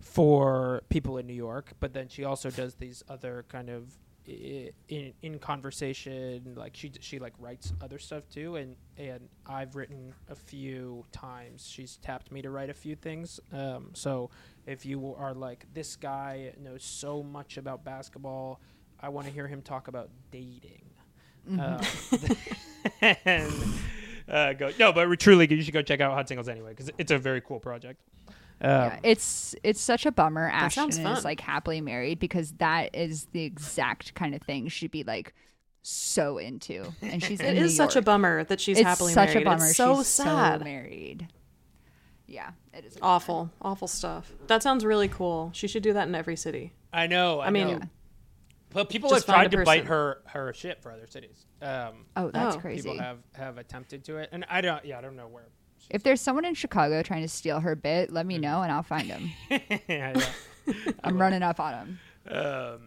for 0.00 0.82
people 0.88 1.18
in 1.18 1.26
New 1.26 1.34
York, 1.34 1.72
but 1.80 1.92
then 1.92 2.08
she 2.08 2.24
also 2.24 2.50
does 2.50 2.74
these 2.74 3.02
other 3.08 3.44
kind 3.48 3.68
of 3.68 3.92
i- 4.28 4.70
in 4.88 5.12
in 5.22 5.38
conversation 5.38 6.54
like 6.56 6.76
she 6.76 6.92
she 7.00 7.18
like 7.18 7.32
writes 7.38 7.72
other 7.80 7.98
stuff 7.98 8.28
too 8.28 8.56
and 8.56 8.76
and 8.96 9.28
I've 9.46 9.74
written 9.76 10.14
a 10.28 10.34
few 10.34 11.04
times. 11.12 11.66
She's 11.66 11.96
tapped 11.96 12.30
me 12.30 12.42
to 12.42 12.50
write 12.50 12.70
a 12.70 12.74
few 12.74 12.94
things 12.94 13.40
um 13.52 13.90
so 13.94 14.30
if 14.66 14.84
you 14.84 15.14
are 15.18 15.34
like 15.34 15.66
this 15.74 15.96
guy 15.96 16.52
knows 16.62 16.84
so 16.84 17.22
much 17.22 17.56
about 17.56 17.84
basketball 17.84 18.60
I 19.00 19.08
want 19.10 19.26
to 19.28 19.32
hear 19.32 19.46
him 19.46 19.62
talk 19.62 19.86
about 19.88 20.10
dating. 20.32 20.84
Um, 21.48 21.80
and 23.24 23.52
uh, 24.28 24.52
go 24.52 24.70
no 24.78 24.92
but 24.92 25.18
truly 25.18 25.46
you 25.50 25.62
should 25.62 25.72
go 25.74 25.82
check 25.82 26.00
out 26.00 26.12
Hot 26.12 26.28
Singles 26.28 26.48
anyway 26.48 26.70
because 26.70 26.90
it's 26.98 27.10
a 27.10 27.18
very 27.18 27.40
cool 27.40 27.58
project 27.60 28.00
um, 28.60 28.70
yeah, 28.70 28.98
it's 29.02 29.54
it's 29.62 29.80
such 29.80 30.06
a 30.06 30.12
bummer. 30.12 30.48
That 30.50 30.62
Ashton 30.64 30.88
is 30.88 30.98
fun. 30.98 31.22
like 31.22 31.40
happily 31.40 31.80
married 31.80 32.18
because 32.18 32.52
that 32.54 32.94
is 32.94 33.26
the 33.32 33.44
exact 33.44 34.14
kind 34.14 34.34
of 34.34 34.42
thing 34.42 34.68
she'd 34.68 34.90
be 34.90 35.04
like 35.04 35.34
so 35.82 36.38
into, 36.38 36.84
and 37.00 37.22
she's 37.22 37.40
It 37.40 37.46
in 37.56 37.56
is 37.58 37.62
New 37.72 37.76
such 37.76 37.96
a 37.96 38.02
bummer 38.02 38.44
that 38.44 38.60
she's 38.60 38.78
it's 38.78 38.86
happily 38.86 39.12
such 39.12 39.30
married. 39.30 39.46
a 39.46 39.50
bummer. 39.50 39.66
It's 39.66 39.76
so 39.76 39.96
she's 39.98 40.06
sad. 40.08 40.58
So 40.60 40.64
married. 40.64 41.28
Yeah, 42.26 42.50
it 42.74 42.84
is 42.84 42.96
a 42.96 43.00
awful, 43.00 43.50
awful 43.62 43.88
stuff. 43.88 44.30
That 44.48 44.62
sounds 44.62 44.84
really 44.84 45.08
cool. 45.08 45.50
She 45.54 45.66
should 45.66 45.82
do 45.82 45.92
that 45.94 46.08
in 46.08 46.14
every 46.14 46.36
city. 46.36 46.72
I 46.92 47.06
know 47.06 47.40
I, 47.40 47.46
I 47.46 47.50
mean, 47.50 47.66
know. 47.68 47.72
Yeah. 47.74 47.84
But 48.70 48.90
people 48.90 49.08
Just 49.08 49.26
have 49.26 49.34
tried 49.34 49.50
to 49.52 49.64
bite 49.64 49.86
her 49.86 50.20
her 50.26 50.52
shit 50.52 50.82
for 50.82 50.92
other 50.92 51.06
cities. 51.06 51.46
Um, 51.62 52.04
Oh, 52.16 52.30
that's 52.30 52.56
Oh. 52.56 52.60
crazy. 52.60 52.82
people 52.82 53.02
have 53.02 53.18
have 53.32 53.56
attempted 53.56 54.04
to 54.04 54.18
it, 54.18 54.28
and 54.32 54.44
I 54.50 54.60
don't. 54.60 54.84
Yeah, 54.84 54.98
I 54.98 55.00
don't 55.00 55.16
know 55.16 55.26
where. 55.28 55.46
If 55.90 56.02
there's 56.02 56.20
someone 56.20 56.44
in 56.44 56.54
Chicago 56.54 57.02
trying 57.02 57.22
to 57.22 57.28
steal 57.28 57.60
her 57.60 57.74
bit, 57.74 58.12
let 58.12 58.26
me 58.26 58.38
know 58.38 58.62
and 58.62 58.70
I'll 58.70 58.82
find 58.82 59.08
him. 59.08 59.30
yeah, 59.50 59.78
yeah. 59.88 60.24
I'm 61.04 61.18
running 61.20 61.42
up 61.42 61.58
on 61.60 61.74
him. 61.74 61.98
Um, 62.30 62.80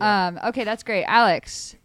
Um, 0.00 0.40
okay, 0.48 0.64
that's 0.64 0.82
great. 0.82 1.04
Alex, 1.04 1.76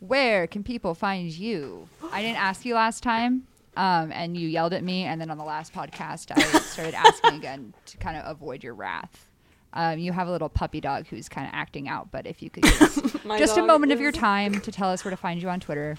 where 0.00 0.46
can 0.46 0.64
people 0.64 0.94
find 0.94 1.30
you? 1.30 1.88
I 2.10 2.22
didn't 2.22 2.38
ask 2.38 2.64
you 2.64 2.74
last 2.74 3.02
time, 3.02 3.46
um, 3.76 4.10
and 4.10 4.36
you 4.36 4.48
yelled 4.48 4.72
at 4.72 4.82
me, 4.82 5.04
and 5.04 5.20
then 5.20 5.30
on 5.30 5.38
the 5.38 5.44
last 5.44 5.72
podcast, 5.72 6.32
I 6.36 6.40
started 6.60 6.94
asking 6.94 7.34
again 7.34 7.74
to 7.86 7.96
kind 7.98 8.16
of 8.16 8.24
avoid 8.26 8.64
your 8.64 8.74
wrath. 8.74 9.26
Um, 9.74 9.98
you 9.98 10.12
have 10.12 10.26
a 10.28 10.30
little 10.32 10.48
puppy 10.48 10.80
dog 10.80 11.06
who's 11.08 11.28
kind 11.28 11.46
of 11.46 11.52
acting 11.54 11.88
out, 11.88 12.10
but 12.10 12.26
if 12.26 12.42
you 12.42 12.48
could 12.50 12.62
give 12.64 12.82
us 12.82 12.94
just 13.38 13.52
a 13.52 13.60
dog 13.60 13.66
moment 13.66 13.92
of 13.92 14.00
your 14.00 14.12
time 14.12 14.60
to 14.62 14.72
tell 14.72 14.88
us 14.88 15.04
where 15.04 15.10
to 15.10 15.16
find 15.16 15.42
you 15.42 15.48
on 15.50 15.60
Twitter. 15.60 15.96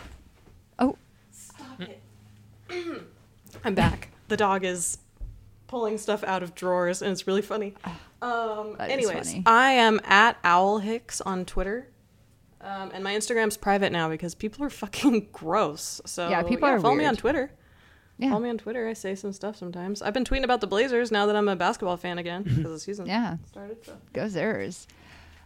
Oh, 0.79 0.97
I'm 3.63 3.75
back. 3.75 4.09
The 4.27 4.37
dog 4.37 4.63
is 4.63 4.97
pulling 5.67 5.97
stuff 5.97 6.23
out 6.23 6.43
of 6.43 6.55
drawers, 6.55 7.01
and 7.01 7.11
it's 7.11 7.27
really 7.27 7.41
funny. 7.41 7.73
Um, 7.85 7.95
Ah, 8.21 8.75
That 8.77 8.87
is 8.89 8.93
anyways, 9.09 9.31
funny. 9.31 9.43
I 9.45 9.71
am 9.71 9.99
at 10.03 10.37
Owl 10.43 10.79
Hicks 10.79 11.21
on 11.21 11.45
Twitter. 11.45 11.87
Um, 12.61 12.91
and 12.93 13.03
my 13.03 13.13
Instagram's 13.15 13.55
private 13.55 13.91
now 13.91 14.09
because 14.09 14.35
people 14.35 14.65
are 14.65 14.69
fucking 14.69 15.29
gross. 15.31 16.01
So 16.05 16.27
Yeah, 16.29 16.43
people 16.43 16.67
are 16.67 16.79
follow 16.79 16.95
me 16.95 17.05
on 17.05 17.11
weird. 17.11 17.19
Twitter. 17.19 17.51
yeah. 18.17 18.29
Follow 18.29 18.41
me 18.41 18.49
on 18.49 18.57
Twitter. 18.57 18.87
I 18.87 18.93
say 18.93 19.15
some 19.15 19.31
stuff 19.31 19.55
sometimes. 19.55 20.01
I've 20.01 20.13
been 20.13 20.25
tweeting 20.25 20.43
about 20.43 20.59
the 20.59 20.67
Blazers 20.67 21.09
now 21.11 21.25
that 21.27 21.35
I'm 21.37 21.47
a 21.47 21.55
basketball 21.55 21.95
fan 21.95 22.17
again 22.17 22.43
because 22.43 22.63
the 22.63 22.79
season 22.79 23.05
Yeah. 23.07 23.37
started. 23.47 23.77
So. 23.85 23.97
Go 24.11 24.23
Zers. 24.25 24.87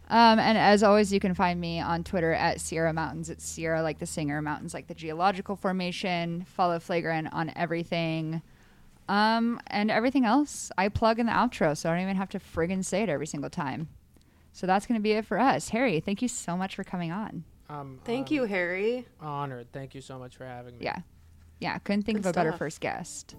Um, 0.10 0.38
and 0.38 0.58
as 0.58 0.84
always, 0.84 1.12
you 1.12 1.20
can 1.20 1.34
find 1.34 1.60
me 1.60 1.80
on 1.80 2.04
Twitter 2.04 2.34
at 2.34 2.60
Sierra 2.62 2.94
Mountains. 2.94 3.30
It's 3.30 3.46
Sierra 3.46 3.82
like 3.82 4.00
the 4.00 4.06
singer, 4.06 4.42
mountains 4.42 4.74
like 4.74 4.88
the 4.88 4.94
geological 4.94 5.56
formation. 5.56 6.46
Follow 6.46 6.80
Flagrant 6.80 7.30
on 7.32 7.52
everything. 7.56 8.42
Um, 9.10 9.60
and 9.68 9.92
everything 9.92 10.26
else, 10.26 10.72
I 10.78 10.90
plug 10.90 11.20
in 11.20 11.26
the 11.26 11.32
outro, 11.32 11.76
so 11.76 11.90
I 11.90 11.94
don't 11.94 12.04
even 12.04 12.16
have 12.16 12.30
to 12.30 12.40
friggin' 12.40 12.86
say 12.86 13.04
it 13.04 13.10
every 13.10 13.28
single 13.28 13.50
time. 13.50 13.90
So 14.54 14.68
that's 14.68 14.86
going 14.86 15.00
to 15.00 15.04
be 15.04 15.14
it 15.14 15.26
for 15.26 15.40
us. 15.40 15.70
Harry, 15.70 16.00
thank 16.00 16.22
you 16.22 16.28
so 16.28 16.56
much 16.56 16.76
for 16.76 16.84
coming 16.84 17.12
on. 17.12 17.44
I'm, 17.70 18.00
Thank 18.06 18.30
I'm 18.30 18.36
you, 18.36 18.44
Harry. 18.44 19.08
Honored. 19.20 19.72
Thank 19.74 19.96
you 19.96 20.02
so 20.02 20.20
much 20.20 20.36
for 20.36 20.46
having 20.46 20.78
me. 20.78 20.86
Yeah. 20.86 21.00
Yeah, 21.60 21.78
couldn't 21.80 22.04
think 22.04 22.20
Good 22.20 22.28
of 22.28 22.32
a 22.32 22.34
better 22.34 22.52
first 22.52 22.82
guest. 22.82 23.36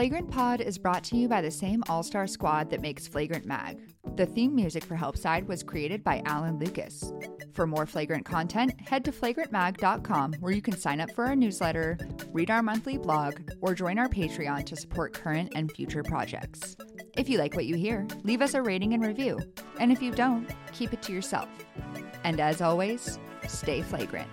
Flagrant 0.00 0.30
Pod 0.30 0.62
is 0.62 0.78
brought 0.78 1.04
to 1.04 1.16
you 1.18 1.28
by 1.28 1.42
the 1.42 1.50
same 1.50 1.84
all 1.90 2.02
star 2.02 2.26
squad 2.26 2.70
that 2.70 2.80
makes 2.80 3.06
Flagrant 3.06 3.44
Mag. 3.44 3.78
The 4.16 4.24
theme 4.24 4.54
music 4.54 4.82
for 4.82 4.94
Helpside 4.94 5.46
was 5.46 5.62
created 5.62 6.02
by 6.02 6.22
Alan 6.24 6.58
Lucas. 6.58 7.12
For 7.52 7.66
more 7.66 7.84
Flagrant 7.84 8.24
content, 8.24 8.80
head 8.80 9.04
to 9.04 9.12
flagrantmag.com 9.12 10.36
where 10.40 10.54
you 10.54 10.62
can 10.62 10.74
sign 10.74 11.02
up 11.02 11.10
for 11.10 11.26
our 11.26 11.36
newsletter, 11.36 11.98
read 12.32 12.50
our 12.50 12.62
monthly 12.62 12.96
blog, 12.96 13.42
or 13.60 13.74
join 13.74 13.98
our 13.98 14.08
Patreon 14.08 14.64
to 14.64 14.74
support 14.74 15.12
current 15.12 15.52
and 15.54 15.70
future 15.70 16.02
projects. 16.02 16.78
If 17.18 17.28
you 17.28 17.36
like 17.36 17.54
what 17.54 17.66
you 17.66 17.76
hear, 17.76 18.06
leave 18.22 18.40
us 18.40 18.54
a 18.54 18.62
rating 18.62 18.94
and 18.94 19.04
review. 19.04 19.38
And 19.80 19.92
if 19.92 20.00
you 20.00 20.12
don't, 20.12 20.48
keep 20.72 20.94
it 20.94 21.02
to 21.02 21.12
yourself. 21.12 21.50
And 22.24 22.40
as 22.40 22.62
always, 22.62 23.18
stay 23.46 23.82
flagrant. 23.82 24.30